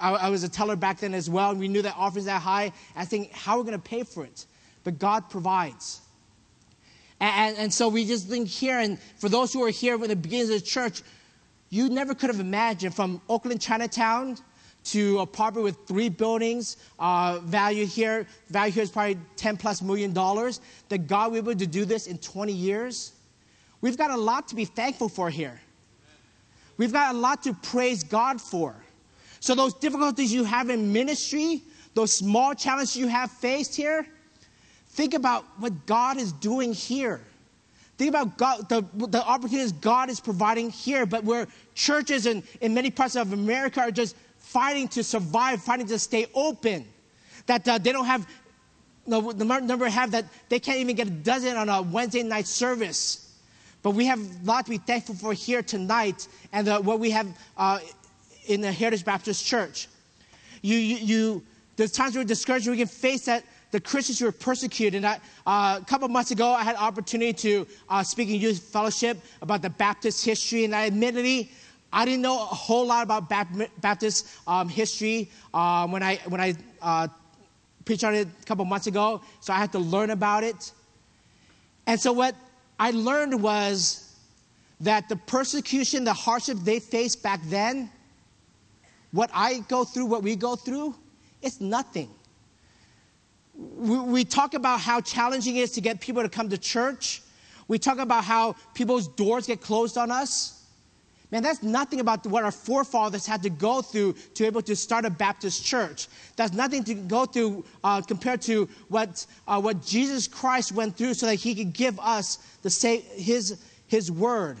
I, 0.00 0.10
I, 0.12 0.28
was 0.28 0.42
a 0.42 0.48
teller 0.48 0.76
back 0.76 0.98
then 0.98 1.14
as 1.14 1.30
well, 1.30 1.50
and 1.50 1.60
we 1.60 1.68
knew 1.68 1.82
that 1.82 1.94
offerings 1.96 2.26
that 2.26 2.42
high. 2.42 2.72
I 2.96 3.04
think, 3.04 3.32
how 3.32 3.54
are 3.54 3.58
we 3.58 3.64
going 3.64 3.80
to 3.80 3.88
pay 3.88 4.02
for 4.02 4.24
it? 4.24 4.46
But 4.82 4.98
God 4.98 5.30
provides. 5.30 6.00
And, 7.20 7.56
and, 7.56 7.72
so 7.72 7.88
we 7.88 8.04
just 8.04 8.28
think 8.28 8.48
here, 8.48 8.80
and 8.80 8.98
for 9.18 9.28
those 9.28 9.52
who 9.52 9.62
are 9.64 9.70
here 9.70 9.94
at 9.94 10.08
the 10.08 10.16
beginning 10.16 10.52
of 10.52 10.60
the 10.60 10.60
church, 10.60 11.02
you 11.74 11.88
never 11.88 12.14
could 12.14 12.30
have 12.30 12.38
imagined 12.38 12.94
from 12.94 13.20
Oakland, 13.28 13.60
Chinatown, 13.60 14.38
to 14.84 15.18
a 15.18 15.26
property 15.26 15.64
with 15.64 15.76
three 15.88 16.08
buildings, 16.08 16.76
uh, 17.00 17.40
value 17.42 17.84
here, 17.84 18.28
value 18.48 18.72
here 18.72 18.84
is 18.84 18.92
probably 18.92 19.18
10 19.34 19.56
plus 19.56 19.82
million 19.82 20.12
dollars, 20.12 20.60
that 20.88 21.08
God 21.08 21.32
will 21.32 21.42
be 21.42 21.50
able 21.50 21.58
to 21.58 21.66
do 21.66 21.84
this 21.84 22.06
in 22.06 22.18
20 22.18 22.52
years. 22.52 23.14
We've 23.80 23.98
got 23.98 24.12
a 24.12 24.16
lot 24.16 24.46
to 24.48 24.54
be 24.54 24.64
thankful 24.66 25.08
for 25.08 25.30
here. 25.30 25.60
We've 26.76 26.92
got 26.92 27.12
a 27.12 27.18
lot 27.18 27.42
to 27.42 27.54
praise 27.54 28.04
God 28.04 28.40
for. 28.40 28.76
So 29.40 29.56
those 29.56 29.74
difficulties 29.74 30.32
you 30.32 30.44
have 30.44 30.70
in 30.70 30.92
ministry, 30.92 31.62
those 31.94 32.12
small 32.12 32.54
challenges 32.54 32.94
you 32.94 33.08
have 33.08 33.32
faced 33.32 33.74
here, 33.74 34.06
think 34.90 35.14
about 35.14 35.44
what 35.58 35.86
God 35.86 36.18
is 36.18 36.30
doing 36.30 36.72
here. 36.72 37.20
Think 37.96 38.08
about 38.08 38.36
God, 38.36 38.68
the, 38.68 38.84
the 39.06 39.24
opportunities 39.24 39.72
God 39.72 40.10
is 40.10 40.18
providing 40.18 40.70
here, 40.70 41.06
but 41.06 41.22
where 41.22 41.46
churches 41.74 42.26
in, 42.26 42.42
in 42.60 42.74
many 42.74 42.90
parts 42.90 43.14
of 43.14 43.32
America 43.32 43.80
are 43.80 43.90
just 43.90 44.16
fighting 44.38 44.88
to 44.88 45.04
survive, 45.04 45.62
fighting 45.62 45.86
to 45.86 45.98
stay 45.98 46.26
open. 46.34 46.86
That 47.46 47.68
uh, 47.68 47.78
they 47.78 47.92
don't 47.92 48.06
have, 48.06 48.26
no, 49.06 49.32
the 49.32 49.44
number 49.44 49.88
have 49.88 50.10
that 50.10 50.24
they 50.48 50.58
can't 50.58 50.78
even 50.78 50.96
get 50.96 51.06
a 51.06 51.10
dozen 51.10 51.56
on 51.56 51.68
a 51.68 51.82
Wednesday 51.82 52.22
night 52.22 52.46
service. 52.46 53.32
But 53.82 53.90
we 53.90 54.06
have 54.06 54.18
a 54.18 54.44
lot 54.44 54.64
to 54.64 54.70
be 54.70 54.78
thankful 54.78 55.14
for 55.14 55.32
here 55.32 55.62
tonight 55.62 56.26
and 56.52 56.66
uh, 56.68 56.80
what 56.80 56.98
we 56.98 57.10
have 57.10 57.28
uh, 57.56 57.78
in 58.46 58.60
the 58.60 58.72
Heritage 58.72 59.04
Baptist 59.04 59.44
Church. 59.44 59.88
You, 60.62 60.78
you, 60.78 60.96
you, 60.96 61.42
there's 61.76 61.92
times 61.92 62.16
we're 62.16 62.24
discouraged, 62.24 62.66
we 62.66 62.78
can 62.78 62.86
face 62.86 63.26
that 63.26 63.44
the 63.74 63.80
Christians 63.80 64.20
who 64.20 64.28
are 64.28 64.32
persecuted. 64.32 65.04
I, 65.04 65.18
uh, 65.44 65.80
a 65.82 65.84
couple 65.84 66.06
months 66.06 66.30
ago, 66.30 66.50
I 66.52 66.62
had 66.62 66.76
opportunity 66.76 67.32
to 67.32 67.66
uh, 67.88 68.04
speak 68.04 68.28
in 68.28 68.36
youth 68.36 68.60
fellowship 68.62 69.18
about 69.42 69.62
the 69.62 69.70
Baptist 69.70 70.24
history, 70.24 70.64
and 70.64 70.72
I 70.72 70.86
admittedly 70.86 71.50
I 71.92 72.04
didn't 72.04 72.22
know 72.22 72.34
a 72.34 72.44
whole 72.44 72.86
lot 72.86 73.02
about 73.02 73.28
Baptist 73.80 74.28
um, 74.46 74.68
history 74.68 75.28
um, 75.52 75.90
when 75.90 76.04
I, 76.04 76.20
when 76.28 76.40
I 76.40 76.54
uh, 76.80 77.08
preached 77.84 78.04
on 78.04 78.14
it 78.14 78.28
a 78.40 78.44
couple 78.44 78.64
months 78.64 78.86
ago, 78.86 79.20
so 79.40 79.52
I 79.52 79.56
had 79.56 79.72
to 79.72 79.80
learn 79.80 80.10
about 80.10 80.44
it. 80.44 80.70
And 81.88 81.98
so, 81.98 82.12
what 82.12 82.36
I 82.78 82.92
learned 82.92 83.42
was 83.42 84.14
that 84.82 85.08
the 85.08 85.16
persecution, 85.16 86.04
the 86.04 86.12
hardship 86.12 86.58
they 86.62 86.78
faced 86.78 87.24
back 87.24 87.40
then, 87.46 87.90
what 89.10 89.30
I 89.34 89.64
go 89.68 89.82
through, 89.82 90.06
what 90.06 90.22
we 90.22 90.36
go 90.36 90.54
through, 90.54 90.94
it's 91.42 91.60
nothing. 91.60 92.08
We, 93.56 93.98
we 93.98 94.24
talk 94.24 94.54
about 94.54 94.80
how 94.80 95.00
challenging 95.00 95.56
it 95.56 95.60
is 95.60 95.70
to 95.72 95.80
get 95.80 96.00
people 96.00 96.22
to 96.22 96.28
come 96.28 96.48
to 96.50 96.58
church. 96.58 97.22
We 97.68 97.78
talk 97.78 97.98
about 97.98 98.24
how 98.24 98.56
people's 98.74 99.08
doors 99.08 99.46
get 99.46 99.60
closed 99.60 99.96
on 99.96 100.10
us. 100.10 100.64
Man, 101.30 101.42
that's 101.42 101.62
nothing 101.62 102.00
about 102.00 102.24
what 102.26 102.44
our 102.44 102.52
forefathers 102.52 103.26
had 103.26 103.42
to 103.42 103.50
go 103.50 103.82
through 103.82 104.12
to 104.12 104.42
be 104.42 104.46
able 104.46 104.62
to 104.62 104.76
start 104.76 105.04
a 105.04 105.10
Baptist 105.10 105.64
church. 105.64 106.06
That's 106.36 106.52
nothing 106.52 106.84
to 106.84 106.94
go 106.94 107.24
through 107.24 107.64
uh, 107.82 108.02
compared 108.02 108.42
to 108.42 108.68
what, 108.88 109.26
uh, 109.48 109.60
what 109.60 109.84
Jesus 109.84 110.28
Christ 110.28 110.72
went 110.72 110.96
through 110.96 111.14
so 111.14 111.26
that 111.26 111.36
he 111.36 111.54
could 111.54 111.72
give 111.72 111.98
us 111.98 112.38
the 112.62 112.70
say, 112.70 113.00
his, 113.00 113.60
his 113.88 114.12
word. 114.12 114.58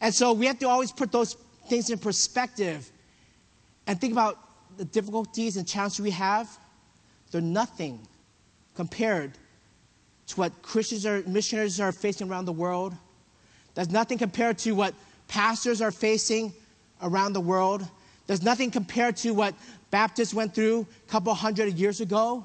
And 0.00 0.14
so 0.14 0.32
we 0.32 0.46
have 0.46 0.58
to 0.60 0.68
always 0.68 0.92
put 0.92 1.12
those 1.12 1.36
things 1.68 1.90
in 1.90 1.98
perspective 1.98 2.90
and 3.86 4.00
think 4.00 4.12
about 4.12 4.38
the 4.78 4.84
difficulties 4.86 5.56
and 5.56 5.66
challenges 5.66 6.00
we 6.00 6.12
have. 6.12 6.48
They're 7.30 7.40
nothing 7.40 8.00
compared 8.80 9.32
to 10.26 10.36
what 10.36 10.62
Christians 10.62 11.04
or 11.04 11.22
missionaries 11.26 11.78
are 11.80 11.92
facing 11.92 12.30
around 12.30 12.46
the 12.46 12.52
world. 12.64 12.94
There's 13.74 13.90
nothing 13.90 14.16
compared 14.16 14.56
to 14.60 14.72
what 14.72 14.94
pastors 15.28 15.82
are 15.82 15.90
facing 15.90 16.54
around 17.02 17.34
the 17.34 17.42
world. 17.42 17.86
There's 18.26 18.42
nothing 18.42 18.70
compared 18.70 19.18
to 19.18 19.32
what 19.32 19.54
Baptists 19.90 20.32
went 20.32 20.54
through 20.54 20.86
a 21.06 21.10
couple 21.10 21.34
hundred 21.34 21.74
years 21.74 22.00
ago. 22.00 22.42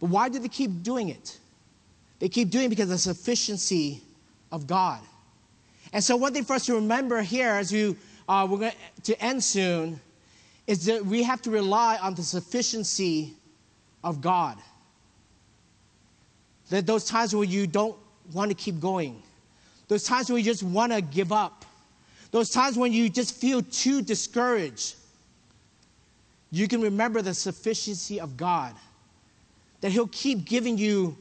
But 0.00 0.10
why 0.10 0.30
do 0.30 0.40
they 0.40 0.48
keep 0.48 0.82
doing 0.82 1.10
it? 1.10 1.38
They 2.18 2.28
keep 2.28 2.50
doing 2.50 2.64
it 2.66 2.70
because 2.70 2.90
of 2.90 2.98
the 2.98 3.14
sufficiency 3.14 4.02
of 4.50 4.66
God. 4.66 5.00
And 5.92 6.02
so, 6.02 6.16
one 6.16 6.32
thing 6.32 6.42
for 6.42 6.54
us 6.54 6.66
to 6.66 6.74
remember 6.74 7.22
here 7.22 7.50
as 7.50 7.70
we, 7.70 7.94
uh, 8.28 8.48
we're 8.50 8.58
going 8.58 8.72
to 9.04 9.22
end 9.22 9.44
soon 9.44 10.00
is 10.66 10.86
that 10.86 11.06
we 11.06 11.22
have 11.22 11.40
to 11.42 11.52
rely 11.52 11.98
on 11.98 12.16
the 12.16 12.24
sufficiency 12.24 13.36
of 14.06 14.20
God. 14.20 14.56
That 16.70 16.86
those 16.86 17.04
times 17.04 17.34
where 17.34 17.44
you 17.44 17.66
don't 17.66 17.96
want 18.32 18.50
to 18.50 18.54
keep 18.54 18.80
going, 18.80 19.22
those 19.88 20.04
times 20.04 20.30
when 20.30 20.38
you 20.38 20.44
just 20.44 20.62
want 20.62 20.92
to 20.92 21.00
give 21.02 21.32
up. 21.32 21.64
Those 22.30 22.50
times 22.50 22.76
when 22.76 22.92
you 22.92 23.08
just 23.08 23.34
feel 23.34 23.62
too 23.62 24.02
discouraged. 24.02 24.94
You 26.50 26.68
can 26.68 26.80
remember 26.80 27.22
the 27.22 27.34
sufficiency 27.34 28.20
of 28.20 28.36
God. 28.36 28.74
That 29.80 29.90
He'll 29.90 30.08
keep 30.08 30.44
giving 30.44 30.78
you 30.78 31.16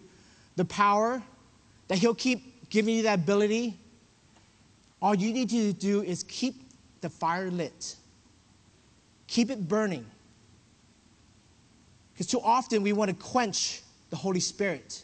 the 0.56 0.66
power, 0.66 1.22
that 1.88 1.98
He'll 1.98 2.16
keep 2.16 2.70
giving 2.70 2.96
you 2.96 3.04
that 3.04 3.20
ability. 3.20 3.78
All 5.02 5.14
you 5.14 5.34
need 5.34 5.50
to 5.50 5.74
do 5.74 6.02
is 6.02 6.24
keep 6.24 6.56
the 7.02 7.10
fire 7.10 7.52
lit, 7.52 7.96
keep 9.28 9.52
it 9.52 9.68
burning. 9.68 10.06
Because 12.16 12.28
too 12.28 12.40
often 12.42 12.82
we 12.82 12.94
want 12.94 13.10
to 13.10 13.16
quench 13.16 13.82
the 14.10 14.16
Holy 14.16 14.40
Spirit. 14.40 15.04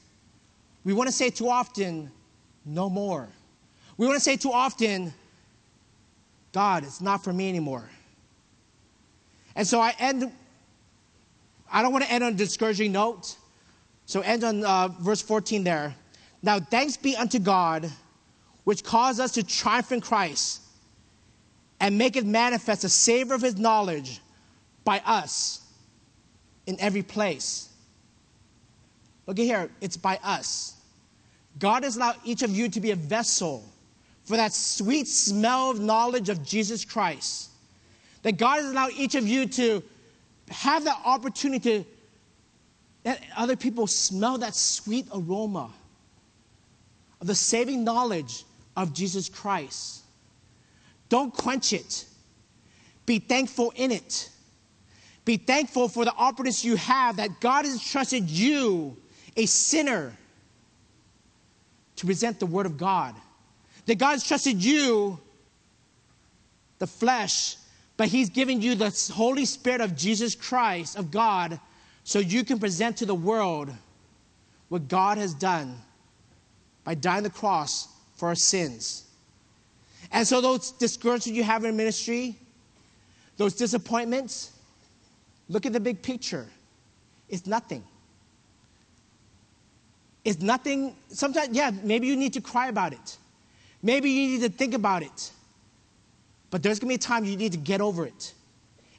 We 0.86 0.93
want 0.93 1.09
to 1.09 1.14
say 1.14 1.30
too 1.30 1.49
often, 1.49 2.09
no 2.64 2.89
more. 2.89 3.28
We 3.97 4.07
want 4.07 4.18
to 4.18 4.24
say 4.24 4.38
too 4.38 4.53
often, 4.53 5.14
God, 6.53 6.86
it's 6.86 7.01
not 7.01 7.22
for 7.22 7.34
me 7.34 7.49
anymore. 7.49 7.89
And 9.57 9.68
so 9.68 9.82
I 9.82 9.93
end, 9.99 10.32
I 11.70 11.82
don't 11.82 11.91
want 11.91 12.05
to 12.05 12.12
end 12.12 12.24
on 12.24 12.32
a 12.32 12.36
discouraging 12.36 12.93
note. 12.93 13.36
So 14.05 14.22
end 14.22 14.45
on 14.45 14.64
uh, 14.64 14.88
verse 14.88 15.22
14 15.22 15.66
there. 15.66 15.93
Now 16.41 16.62
thanks 16.62 16.95
be 16.95 17.18
unto 17.18 17.39
God, 17.39 17.91
which 18.64 18.86
caused 18.86 19.20
us 19.20 19.34
to 19.34 19.43
triumph 19.43 19.91
in 19.91 19.99
Christ 19.99 20.62
and 21.82 21.97
make 21.97 22.16
it 22.16 22.26
manifest 22.26 22.84
the 22.84 22.89
savor 22.89 23.34
of 23.34 23.41
his 23.41 23.57
knowledge 23.57 24.22
by 24.86 25.01
us 25.05 25.61
in 26.66 26.80
every 26.80 27.03
place. 27.03 27.70
Look 29.28 29.39
at 29.39 29.45
here, 29.45 29.70
it's 29.82 29.97
by 29.97 30.20
us. 30.24 30.76
God 31.59 31.84
has 31.84 31.97
allowed 31.97 32.18
each 32.24 32.43
of 32.43 32.51
you 32.51 32.70
to 32.70 32.80
be 32.80 32.91
a 32.91 32.95
vessel 32.95 33.64
for 34.24 34.38
that 34.38 34.53
sweet 34.53 35.07
smell 35.07 35.72
of 35.72 35.80
knowledge 35.80 36.30
of 36.30 36.43
Jesus 36.43 36.86
Christ. 36.86 37.49
That 38.24 38.38
God 38.38 38.57
has 38.57 38.72
allowed 38.72 38.91
each 38.93 39.16
of 39.16 39.28
you 39.28 39.45
to 39.47 39.84
have 40.49 40.84
that 40.84 40.99
opportunity 41.05 41.84
to 41.84 41.86
let 43.03 43.22
other 43.36 43.55
people 43.55 43.88
smell 43.88 44.38
that 44.39 44.55
sweet 44.55 45.07
aroma 45.14 45.72
of 47.20 47.28
the 47.28 47.36
saving 47.36 47.84
knowledge 47.84 48.43
of 48.76 48.93
Jesus 48.93 49.30
Christ. 49.30 50.01
Don't 51.09 51.34
quench 51.34 51.74
it. 51.74 52.05
Be 53.05 53.20
thankful 53.20 53.74
in 53.76 53.91
it. 53.91 54.30
Be 55.26 55.38
thankful 55.38 55.88
for 55.88 56.06
the 56.06 56.14
opportunities 56.14 56.66
you 56.66 56.76
have 56.78 57.18
that 57.18 57.40
God 57.40 57.66
has 57.66 57.84
trusted 57.84 58.30
you, 58.30 58.98
a 59.38 59.46
sinner, 59.46 60.16
to 61.98 62.06
present 62.06 62.40
the 62.40 62.46
Word 62.46 62.66
of 62.66 62.78
God 62.78 63.16
that 63.86 63.98
God 63.98 64.12
has 64.12 64.24
trusted 64.24 64.64
you, 64.64 65.20
the 66.80 66.88
flesh, 66.88 67.58
but 67.98 68.08
He's 68.08 68.30
given 68.30 68.62
you 68.62 68.76
the 68.76 69.12
Holy 69.14 69.46
Spirit 69.46 69.82
of 69.82 69.96
Jesus 69.96 70.36
Christ, 70.36 70.98
of 70.98 71.12
God, 71.12 71.60
so 72.04 72.20
you 72.20 72.44
can 72.44 72.60
present 72.60 72.98
to 72.98 73.06
the 73.06 73.16
world 73.16 73.70
what 74.70 74.88
God 74.88 75.18
has 75.18 75.34
done 75.34 75.78
by 76.84 76.96
dying 76.96 77.24
the 77.24 77.30
cross 77.30 77.88
for 78.16 78.30
our 78.30 78.36
sins. 78.36 79.04
And 80.12 80.28
so, 80.28 80.42
those 80.42 80.72
discouragements 80.72 81.28
you 81.28 81.44
have 81.44 81.64
in 81.64 81.78
ministry, 81.78 82.36
those 83.38 83.54
disappointments, 83.54 84.52
look 85.52 85.66
at 85.66 85.74
the 85.74 85.80
big 85.80 86.02
picture. 86.02 86.47
It's 87.28 87.45
nothing. 87.45 87.84
It's 90.24 90.39
nothing. 90.39 90.95
Sometimes, 91.10 91.49
yeah, 91.56 91.72
maybe 91.84 92.08
you 92.08 92.16
need 92.16 92.34
to 92.34 92.41
cry 92.41 92.70
about 92.70 92.93
it. 92.93 93.18
Maybe 93.84 94.10
you 94.10 94.30
need 94.30 94.41
to 94.43 94.49
think 94.49 94.74
about 94.74 95.04
it. 95.04 95.32
But 96.52 96.64
there's 96.64 96.80
going 96.80 96.88
to 96.88 96.91
be 96.91 96.95
a 96.95 97.08
time 97.08 97.26
you 97.26 97.36
need 97.36 97.52
to 97.52 97.58
get 97.58 97.82
over 97.82 98.06
it 98.06 98.34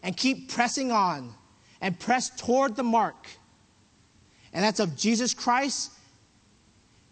and 0.03 0.17
keep 0.17 0.51
pressing 0.51 0.93
on 0.93 1.33
and 1.81 1.99
press 1.99 2.31
toward 2.31 2.77
the 2.77 2.83
mark. 2.83 3.29
And 4.53 4.63
that's 4.63 4.81
of 4.81 4.97
Jesus 4.97 5.33
Christ 5.33 5.93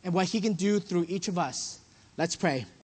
and 0.05 0.13
what 0.13 0.27
he 0.27 0.41
can 0.41 0.53
do 0.53 0.81
through 0.81 1.07
each 1.09 1.29
of 1.29 1.39
us. 1.39 1.81
Let's 2.19 2.37
pray. 2.37 2.67